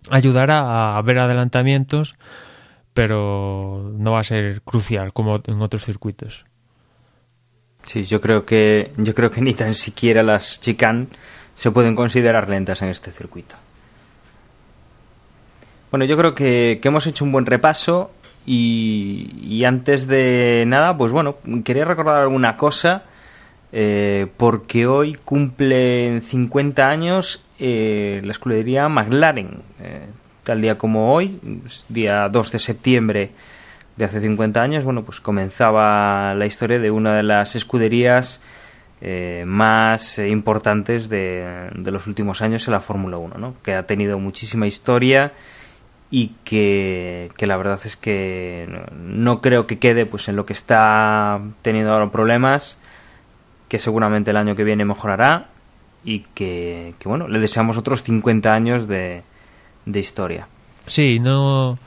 ayudará 0.09 0.97
a 0.97 1.01
ver 1.01 1.19
adelantamientos, 1.19 2.15
pero 2.93 3.91
no 3.97 4.13
va 4.13 4.21
a 4.21 4.23
ser 4.23 4.61
crucial 4.61 5.11
como 5.11 5.41
en 5.45 5.61
otros 5.61 5.83
circuitos. 5.83 6.45
Sí, 7.85 8.05
yo 8.05 8.21
creo 8.21 8.45
que 8.45 8.93
yo 8.95 9.13
creo 9.13 9.29
que 9.29 9.41
ni 9.41 9.53
tan 9.53 9.75
siquiera 9.75 10.23
las 10.23 10.61
chicane 10.61 11.07
se 11.55 11.69
pueden 11.69 11.97
considerar 11.97 12.47
lentas 12.47 12.81
en 12.81 12.87
este 12.87 13.11
circuito. 13.11 13.55
Bueno, 15.91 16.05
yo 16.05 16.15
creo 16.15 16.33
que, 16.33 16.79
que 16.81 16.87
hemos 16.87 17.05
hecho 17.07 17.25
un 17.25 17.33
buen 17.33 17.45
repaso 17.45 18.11
y, 18.45 19.63
antes 19.65 20.07
de 20.07 20.65
nada, 20.67 20.97
pues 20.97 21.11
bueno, 21.11 21.37
quería 21.63 21.85
recordar 21.85 22.17
alguna 22.23 22.57
cosa 22.57 23.03
eh, 23.71 24.27
porque 24.37 24.85
hoy 24.85 25.15
cumplen 25.23 26.21
50 26.21 26.87
años 26.87 27.43
eh, 27.59 28.21
la 28.23 28.31
escudería 28.33 28.89
McLaren. 28.89 29.61
Eh, 29.81 30.05
tal 30.43 30.61
día 30.61 30.77
como 30.77 31.13
hoy, 31.13 31.39
día 31.87 32.27
2 32.27 32.51
de 32.51 32.59
septiembre 32.59 33.31
de 33.95 34.05
hace 34.05 34.19
50 34.19 34.61
años, 34.61 34.83
bueno, 34.83 35.03
pues 35.03 35.21
comenzaba 35.21 36.33
la 36.35 36.45
historia 36.45 36.79
de 36.79 36.91
una 36.91 37.15
de 37.15 37.23
las 37.23 37.55
escuderías 37.55 38.41
eh, 38.99 39.43
más 39.45 40.19
importantes 40.19 41.07
de, 41.07 41.69
de 41.75 41.91
los 41.91 42.07
últimos 42.07 42.41
años 42.41 42.67
en 42.67 42.73
la 42.73 42.79
Fórmula 42.79 43.17
1, 43.17 43.37
¿no? 43.37 43.53
que 43.63 43.73
ha 43.73 43.83
tenido 43.83 44.19
muchísima 44.19 44.67
historia 44.67 45.33
y 46.15 46.27
que, 46.43 47.31
que 47.37 47.47
la 47.47 47.57
verdad 47.57 47.79
es 47.85 47.95
que 47.95 48.67
no, 48.95 49.41
creo 49.41 49.65
que 49.65 49.79
quede 49.79 50.05
pues 50.05 50.27
en 50.27 50.35
lo 50.35 50.45
que 50.45 50.53
está 50.53 51.41
teniendo 51.63 51.91
ahora 51.91 52.11
problemas, 52.11 52.77
que 53.67 53.79
seguramente 53.79 54.29
el 54.29 54.37
año 54.37 54.55
que 54.55 54.63
viene 54.63 54.85
mejorará 54.85 55.47
y 56.03 56.19
que, 56.35 56.93
que 56.99 57.09
bueno, 57.09 57.27
le 57.27 57.39
deseamos 57.39 57.77
otros 57.77 58.03
50 58.03 58.53
años 58.53 58.87
de, 58.87 59.23
de 59.87 59.99
historia. 59.99 60.47
Sí, 60.85 61.19
no, 61.19 61.79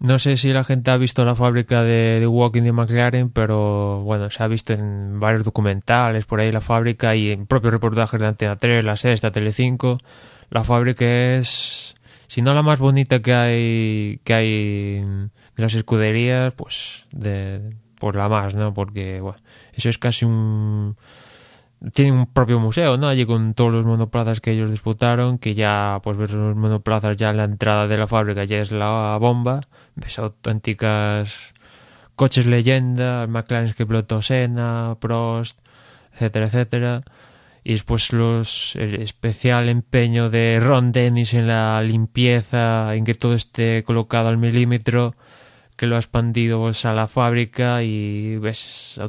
no 0.00 0.18
sé 0.18 0.36
si 0.36 0.52
la 0.52 0.64
gente 0.64 0.90
ha 0.90 0.96
visto 0.96 1.24
la 1.24 1.36
fábrica 1.36 1.84
de, 1.84 2.18
de 2.18 2.26
Walking 2.26 2.62
de 2.62 2.72
McLaren, 2.72 3.30
pero 3.30 4.00
bueno, 4.00 4.28
se 4.28 4.42
ha 4.42 4.48
visto 4.48 4.72
en 4.72 5.20
varios 5.20 5.44
documentales 5.44 6.24
por 6.24 6.40
ahí 6.40 6.50
la 6.50 6.62
fábrica 6.62 7.14
y 7.14 7.30
en 7.30 7.46
propios 7.46 7.74
reportajes 7.74 8.18
de 8.18 8.26
Antena 8.26 8.56
3, 8.56 8.84
La 8.84 8.96
Sexta, 8.96 9.30
Telecinco. 9.30 9.98
La 10.50 10.64
fábrica 10.64 11.04
es, 11.36 11.94
si 12.32 12.40
no 12.40 12.54
la 12.54 12.62
más 12.62 12.78
bonita 12.78 13.20
que 13.20 13.34
hay, 13.34 14.20
que 14.24 14.32
hay 14.32 15.00
de 15.54 15.62
las 15.62 15.74
escuderías, 15.74 16.54
pues 16.54 17.04
de, 17.12 17.76
por 18.00 18.16
la 18.16 18.30
más, 18.30 18.54
¿no? 18.54 18.72
Porque 18.72 19.20
bueno, 19.20 19.36
eso 19.74 19.90
es 19.90 19.98
casi 19.98 20.24
un 20.24 20.96
tienen 21.92 22.14
un 22.14 22.26
propio 22.26 22.58
museo, 22.58 22.96
¿no? 22.96 23.08
Allí 23.08 23.26
con 23.26 23.52
todos 23.52 23.70
los 23.70 23.84
monoplazas 23.84 24.40
que 24.40 24.52
ellos 24.52 24.70
disputaron, 24.70 25.36
que 25.36 25.52
ya, 25.52 26.00
pues 26.02 26.16
ver 26.16 26.32
los 26.32 26.56
monoplazas 26.56 27.18
ya 27.18 27.28
en 27.28 27.36
la 27.36 27.44
entrada 27.44 27.86
de 27.86 27.98
la 27.98 28.06
fábrica 28.06 28.44
ya 28.44 28.60
es 28.60 28.72
la 28.72 29.18
bomba. 29.20 29.60
Ves 29.94 30.18
auténticas 30.18 31.52
coches 32.16 32.46
leyenda, 32.46 33.26
McLaren 33.26 33.74
que 33.74 33.84
pilotó 33.84 34.22
Senna, 34.22 34.96
Prost, 35.00 35.58
etcétera, 36.14 36.46
etcétera. 36.46 37.00
Y 37.64 37.72
después 37.72 38.12
los 38.12 38.74
el 38.76 39.02
especial 39.02 39.68
empeño 39.68 40.30
de 40.30 40.58
Ron 40.60 40.92
Dennis 40.92 41.34
en 41.34 41.46
la 41.46 41.80
limpieza, 41.82 42.94
en 42.94 43.04
que 43.04 43.14
todo 43.14 43.34
esté 43.34 43.84
colocado 43.84 44.28
al 44.28 44.38
milímetro, 44.38 45.14
que 45.76 45.86
lo 45.86 45.96
ha 45.96 45.98
expandido 45.98 46.60
pues, 46.60 46.84
a 46.84 46.92
la 46.92 47.08
fábrica 47.08 47.82
y 47.82 48.36
ves, 48.38 49.00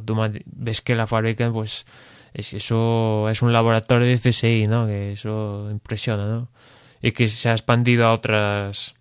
ves 0.46 0.82
que 0.82 0.96
la 0.96 1.08
fábrica 1.08 1.52
pues 1.52 1.86
es, 2.34 2.54
eso 2.54 3.30
es 3.30 3.42
un 3.42 3.54
laboratorio 3.54 4.08
de 4.08 4.18
CSI, 4.18 4.68
¿no? 4.68 4.86
Que 4.88 5.14
eso 5.14 5.70
impresiona, 5.72 6.28
¿no? 6.28 6.50
Y 7.02 7.12
que 7.12 7.28
se 7.28 7.50
ha 7.50 7.54
expandido 7.54 8.06
a 8.08 8.14
otras 8.14 8.96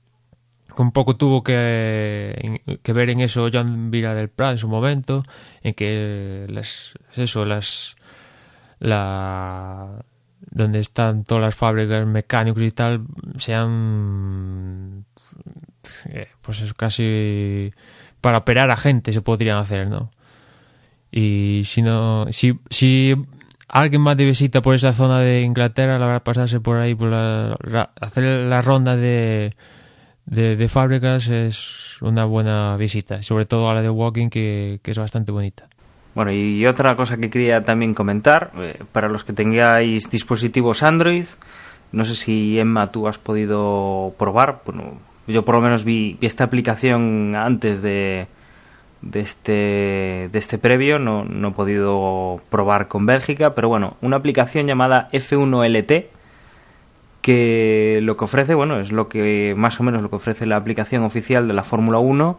que 0.74 0.82
un 0.82 0.92
poco 0.92 1.16
tuvo 1.16 1.42
que, 1.42 2.60
que 2.82 2.92
ver 2.92 3.10
en 3.10 3.20
eso 3.20 3.48
John 3.52 3.90
Vira 3.90 4.14
del 4.14 4.30
Prat 4.30 4.52
en 4.52 4.58
su 4.58 4.68
momento, 4.68 5.22
en 5.62 5.74
que 5.74 6.46
las, 6.48 6.94
es 7.12 7.18
eso, 7.18 7.44
las 7.44 7.96
la 8.82 10.04
donde 10.50 10.80
están 10.80 11.24
todas 11.24 11.42
las 11.42 11.54
fábricas 11.54 12.04
mecánicos 12.06 12.62
y 12.62 12.72
tal 12.72 13.06
sean 13.36 15.04
eh, 16.08 16.28
pues 16.42 16.60
es 16.60 16.74
casi 16.74 17.72
para 18.20 18.38
operar 18.38 18.70
a 18.70 18.76
gente 18.76 19.12
se 19.12 19.22
podrían 19.22 19.58
hacer, 19.58 19.88
¿no? 19.88 20.10
Y 21.10 21.62
si 21.64 21.82
no 21.82 22.26
si 22.30 22.58
si 22.70 23.14
alguien 23.68 24.02
más 24.02 24.16
de 24.16 24.24
visita 24.24 24.62
por 24.62 24.74
esa 24.74 24.92
zona 24.92 25.20
de 25.20 25.42
Inglaterra, 25.42 25.98
la 25.98 26.06
verdad 26.06 26.22
pasarse 26.24 26.60
por 26.60 26.78
ahí 26.78 26.94
por 26.94 27.08
la, 27.08 27.56
hacer 28.00 28.24
la 28.24 28.60
ronda 28.60 28.96
de 28.96 29.54
de, 30.26 30.56
de 30.56 30.68
fábricas 30.68 31.28
es 31.28 32.02
una 32.02 32.24
buena 32.24 32.76
visita, 32.76 33.22
sobre 33.22 33.46
todo 33.46 33.70
a 33.70 33.74
la 33.74 33.82
de 33.82 33.90
Walking 33.90 34.28
que, 34.28 34.80
que 34.82 34.90
es 34.90 34.98
bastante 34.98 35.30
bonita. 35.30 35.68
Bueno, 36.14 36.32
y 36.32 36.66
otra 36.66 36.94
cosa 36.94 37.16
que 37.16 37.30
quería 37.30 37.64
también 37.64 37.94
comentar, 37.94 38.50
eh, 38.58 38.78
para 38.92 39.08
los 39.08 39.24
que 39.24 39.32
tengáis 39.32 40.10
dispositivos 40.10 40.82
Android, 40.82 41.24
no 41.92 42.04
sé 42.04 42.14
si 42.14 42.58
Emma 42.58 42.90
tú 42.92 43.08
has 43.08 43.18
podido 43.18 44.14
probar, 44.18 44.60
bueno, 44.66 44.98
yo 45.26 45.44
por 45.44 45.54
lo 45.54 45.60
menos 45.62 45.84
vi, 45.84 46.18
esta 46.20 46.44
aplicación 46.44 47.34
antes 47.34 47.80
de, 47.80 48.26
de 49.00 49.20
este 49.20 50.28
de 50.32 50.38
este 50.38 50.58
previo, 50.58 50.98
no, 50.98 51.24
no 51.24 51.48
he 51.48 51.52
podido 51.52 52.40
probar 52.50 52.88
con 52.88 53.06
Bélgica, 53.06 53.54
pero 53.54 53.68
bueno, 53.68 53.96
una 54.02 54.16
aplicación 54.16 54.66
llamada 54.66 55.08
F1LT 55.12 56.06
que 57.22 58.00
lo 58.02 58.16
que 58.16 58.24
ofrece, 58.24 58.54
bueno, 58.54 58.80
es 58.80 58.92
lo 58.92 59.08
que 59.08 59.54
más 59.56 59.80
o 59.80 59.84
menos 59.84 60.02
lo 60.02 60.10
que 60.10 60.16
ofrece 60.16 60.44
la 60.44 60.56
aplicación 60.56 61.04
oficial 61.04 61.46
de 61.46 61.54
la 61.54 61.62
Fórmula 61.62 61.98
1 61.98 62.38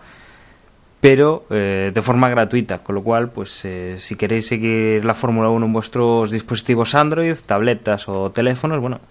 pero 1.03 1.45
eh, 1.49 1.91
de 1.93 2.01
forma 2.01 2.29
gratuita, 2.29 2.77
con 2.77 2.95
lo 2.95 3.03
cual, 3.03 3.29
pues 3.29 3.65
eh, 3.65 3.97
si 3.99 4.15
queréis 4.15 4.47
seguir 4.47 5.03
la 5.03 5.13
Fórmula 5.13 5.49
1 5.49 5.65
en 5.65 5.73
vuestros 5.73 6.31
dispositivos 6.31 6.95
Android, 6.95 7.35
tabletas 7.45 8.07
o 8.07 8.31
teléfonos, 8.31 8.79
bueno, 8.79 9.01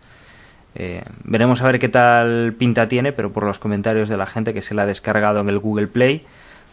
eh, 0.74 1.02
veremos 1.24 1.60
a 1.60 1.66
ver 1.66 1.78
qué 1.78 1.90
tal 1.90 2.54
pinta 2.58 2.88
tiene, 2.88 3.12
pero 3.12 3.30
por 3.30 3.44
los 3.44 3.58
comentarios 3.58 4.08
de 4.08 4.16
la 4.16 4.24
gente 4.24 4.54
que 4.54 4.62
se 4.62 4.74
la 4.74 4.84
ha 4.84 4.86
descargado 4.86 5.40
en 5.40 5.50
el 5.50 5.58
Google 5.58 5.86
Play, 5.86 6.22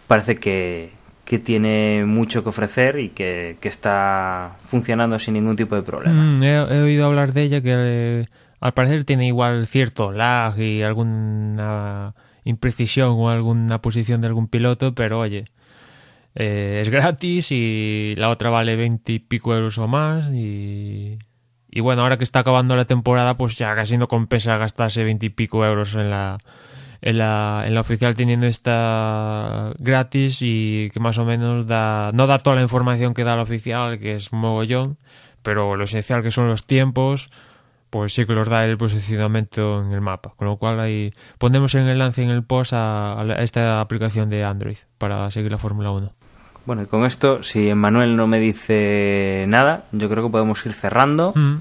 parece 0.07 0.37
que, 0.37 0.91
que 1.25 1.37
tiene 1.37 2.05
mucho 2.05 2.41
que 2.41 2.49
ofrecer 2.49 2.97
y 2.97 3.09
que, 3.09 3.57
está 3.61 4.55
funcionando 4.67 5.19
sin 5.19 5.33
ningún 5.33 5.57
tipo 5.57 5.75
de 5.75 5.81
problema. 5.81 6.13
Mm, 6.13 6.43
he, 6.43 6.77
he 6.77 6.81
oído 6.81 7.05
hablar 7.05 7.33
de 7.33 7.41
ella 7.41 7.59
que 7.59 7.73
eh, 7.75 8.25
al 8.61 8.71
parecer 8.71 9.03
tiene 9.03 9.27
igual 9.27 9.67
cierto 9.67 10.13
lag 10.13 10.57
y 10.57 10.81
alguna 10.81 12.13
imprecisión 12.49 13.15
o 13.17 13.29
alguna 13.29 13.81
posición 13.81 14.21
de 14.21 14.27
algún 14.27 14.47
piloto, 14.47 14.93
pero 14.93 15.19
oye, 15.19 15.45
eh, 16.35 16.79
es 16.81 16.89
gratis 16.89 17.51
y 17.51 18.15
la 18.17 18.29
otra 18.29 18.49
vale 18.49 18.75
20 18.75 19.11
y 19.11 19.19
pico 19.19 19.55
euros 19.55 19.77
o 19.77 19.87
más 19.87 20.29
y, 20.33 21.17
y 21.69 21.79
bueno, 21.81 22.01
ahora 22.01 22.17
que 22.17 22.23
está 22.23 22.39
acabando 22.39 22.75
la 22.75 22.85
temporada 22.85 23.35
pues 23.37 23.57
ya 23.57 23.73
casi 23.75 23.97
no 23.97 24.07
compensa 24.07 24.57
gastarse 24.57 25.03
20 25.03 25.25
y 25.25 25.29
pico 25.29 25.65
euros 25.65 25.95
en 25.95 26.09
la, 26.09 26.37
en 27.01 27.17
la, 27.17 27.63
en 27.65 27.73
la 27.73 27.81
oficial 27.81 28.15
teniendo 28.15 28.47
esta 28.47 29.73
gratis 29.79 30.39
y 30.41 30.89
que 30.93 30.99
más 30.99 31.17
o 31.17 31.25
menos 31.25 31.67
da, 31.67 32.11
no 32.13 32.27
da 32.27 32.39
toda 32.39 32.57
la 32.57 32.61
información 32.61 33.13
que 33.13 33.23
da 33.23 33.35
la 33.35 33.43
oficial, 33.43 33.99
que 33.99 34.15
es 34.15 34.31
un 34.31 34.39
mogollón, 34.39 34.97
pero 35.41 35.75
lo 35.75 35.83
esencial 35.83 36.21
que 36.21 36.31
son 36.31 36.47
los 36.47 36.65
tiempos, 36.65 37.29
pues 37.89 38.13
sí 38.13 38.25
que 38.25 38.33
los 38.33 38.47
da 38.47 38.65
el 38.65 38.77
posicionamiento 38.77 39.81
en 39.81 39.91
el 39.91 40.01
mapa. 40.01 40.33
Con 40.35 40.47
lo 40.47 40.57
cual 40.57 40.79
ahí 40.79 41.11
ponemos 41.37 41.73
el 41.75 41.87
enlace 41.87 42.23
en 42.23 42.29
el 42.29 42.43
post 42.43 42.73
a, 42.73 43.19
a 43.19 43.43
esta 43.43 43.81
aplicación 43.81 44.29
de 44.29 44.43
Android 44.43 44.77
para 44.97 45.29
seguir 45.31 45.51
la 45.51 45.57
Fórmula 45.57 45.91
1. 45.91 46.13
Bueno, 46.65 46.83
y 46.83 46.85
con 46.85 47.05
esto, 47.05 47.41
si 47.41 47.69
Emmanuel 47.69 48.15
no 48.15 48.27
me 48.27 48.39
dice 48.39 49.45
nada, 49.47 49.85
yo 49.91 50.09
creo 50.09 50.25
que 50.25 50.31
podemos 50.31 50.63
ir 50.65 50.73
cerrando. 50.73 51.33
Mm. 51.35 51.57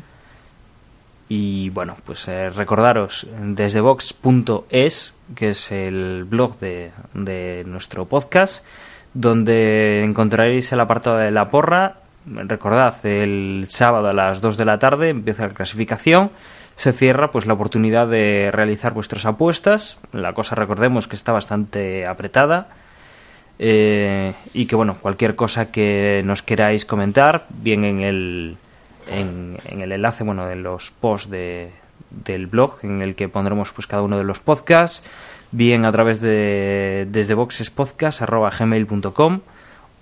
Y 1.30 1.70
bueno, 1.70 1.96
pues 2.04 2.26
eh, 2.28 2.50
recordaros 2.50 3.26
desde 3.38 3.80
vox.es, 3.80 5.16
que 5.34 5.50
es 5.50 5.72
el 5.72 6.24
blog 6.24 6.58
de, 6.58 6.90
de 7.14 7.64
nuestro 7.66 8.06
podcast, 8.06 8.64
donde 9.12 10.02
encontraréis 10.04 10.72
el 10.72 10.80
apartado 10.80 11.18
de 11.18 11.30
la 11.30 11.50
porra. 11.50 11.96
Recordad, 12.30 12.94
el 13.06 13.66
sábado 13.68 14.08
a 14.08 14.12
las 14.12 14.40
2 14.40 14.56
de 14.56 14.64
la 14.64 14.78
tarde 14.78 15.10
empieza 15.10 15.46
la 15.46 15.54
clasificación. 15.54 16.30
Se 16.76 16.92
cierra 16.92 17.30
pues 17.30 17.46
la 17.46 17.54
oportunidad 17.54 18.06
de 18.06 18.50
realizar 18.52 18.92
vuestras 18.92 19.26
apuestas. 19.26 19.98
La 20.12 20.32
cosa 20.32 20.54
recordemos 20.54 21.08
que 21.08 21.16
está 21.16 21.32
bastante 21.32 22.06
apretada. 22.06 22.68
Eh, 23.58 24.34
y 24.54 24.66
que 24.66 24.76
bueno, 24.76 24.98
cualquier 25.00 25.34
cosa 25.34 25.72
que 25.72 26.22
nos 26.24 26.42
queráis 26.42 26.86
comentar, 26.86 27.46
bien 27.48 27.84
en 27.84 28.00
el, 28.00 28.56
en, 29.10 29.58
el 29.68 29.90
enlace, 29.90 30.22
bueno, 30.22 30.48
en 30.48 30.62
los 30.62 30.92
posts 30.92 31.30
de, 31.30 31.72
del 32.10 32.46
blog, 32.46 32.78
en 32.84 33.02
el 33.02 33.16
que 33.16 33.28
pondremos 33.28 33.72
pues 33.72 33.88
cada 33.88 34.02
uno 34.02 34.16
de 34.16 34.24
los 34.24 34.38
podcasts, 34.38 35.04
bien 35.50 35.84
a 35.84 35.92
través 35.92 36.20
de 36.20 37.08
desde 37.10 37.34
boxespodcast.gmail.com 37.34 39.40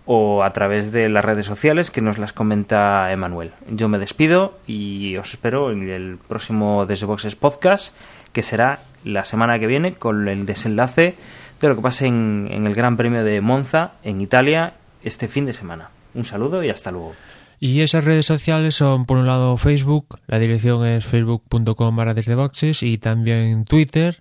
o 0.06 0.44
a 0.44 0.52
través 0.52 0.92
de 0.92 1.08
las 1.08 1.24
redes 1.24 1.46
sociales 1.46 1.90
que 1.90 2.00
nos 2.00 2.16
las 2.18 2.32
comenta 2.32 3.12
Emanuel. 3.12 3.50
Yo 3.68 3.88
me 3.88 3.98
despido 3.98 4.58
y 4.66 5.16
os 5.16 5.34
espero 5.34 5.72
en 5.72 5.88
el 5.88 6.16
próximo 6.16 6.86
Desde 6.86 7.06
Boxes 7.06 7.34
Podcast, 7.34 7.94
que 8.32 8.42
será 8.42 8.78
la 9.04 9.24
semana 9.24 9.58
que 9.58 9.66
viene 9.66 9.94
con 9.94 10.28
el 10.28 10.46
desenlace 10.46 11.16
de 11.60 11.68
lo 11.68 11.76
que 11.76 11.82
pase 11.82 12.06
en, 12.06 12.48
en 12.50 12.66
el 12.66 12.74
Gran 12.74 12.96
Premio 12.96 13.24
de 13.24 13.40
Monza, 13.40 13.92
en 14.02 14.20
Italia, 14.20 14.74
este 15.02 15.28
fin 15.28 15.46
de 15.46 15.52
semana. 15.52 15.90
Un 16.14 16.24
saludo 16.24 16.62
y 16.62 16.70
hasta 16.70 16.90
luego. 16.90 17.14
Y 17.58 17.80
esas 17.80 18.04
redes 18.04 18.26
sociales 18.26 18.74
son, 18.74 19.06
por 19.06 19.16
un 19.16 19.26
lado, 19.26 19.56
Facebook, 19.56 20.18
la 20.26 20.38
dirección 20.38 20.84
es 20.86 21.06
facebook.com 21.06 21.96
barra 21.96 22.14
desde 22.14 22.34
boxes 22.34 22.82
y 22.82 22.98
también 22.98 23.64
Twitter. 23.64 24.20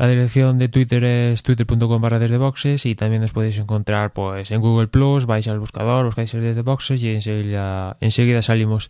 La 0.00 0.08
dirección 0.08 0.58
de 0.58 0.70
Twitter 0.70 1.04
es 1.04 1.42
twitter.com 1.42 2.00
barra 2.00 2.18
desde 2.18 2.38
boxes 2.38 2.86
y 2.86 2.94
también 2.94 3.20
nos 3.20 3.32
podéis 3.32 3.58
encontrar 3.58 4.14
pues 4.14 4.50
en 4.50 4.62
Google 4.62 4.88
Plus, 4.88 5.26
vais 5.26 5.46
al 5.46 5.58
buscador, 5.58 6.06
buscáis 6.06 6.32
el 6.32 6.40
desde 6.40 6.62
boxes 6.62 7.02
y 7.02 7.10
enseguida, 7.10 8.40
salimos. 8.40 8.88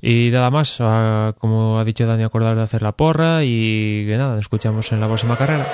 Y 0.00 0.30
nada 0.32 0.48
más, 0.48 0.78
ah, 0.80 1.34
como 1.36 1.78
ha 1.78 1.84
dicho 1.84 2.06
Dani, 2.06 2.22
acordar 2.22 2.56
de 2.56 2.62
hacer 2.62 2.80
la 2.80 2.92
porra 2.92 3.44
y 3.44 4.06
que 4.06 4.16
nada, 4.16 4.30
nos 4.30 4.40
escuchamos 4.40 4.90
en 4.92 5.00
la 5.00 5.06
próxima 5.06 5.36
carrera. 5.36 5.66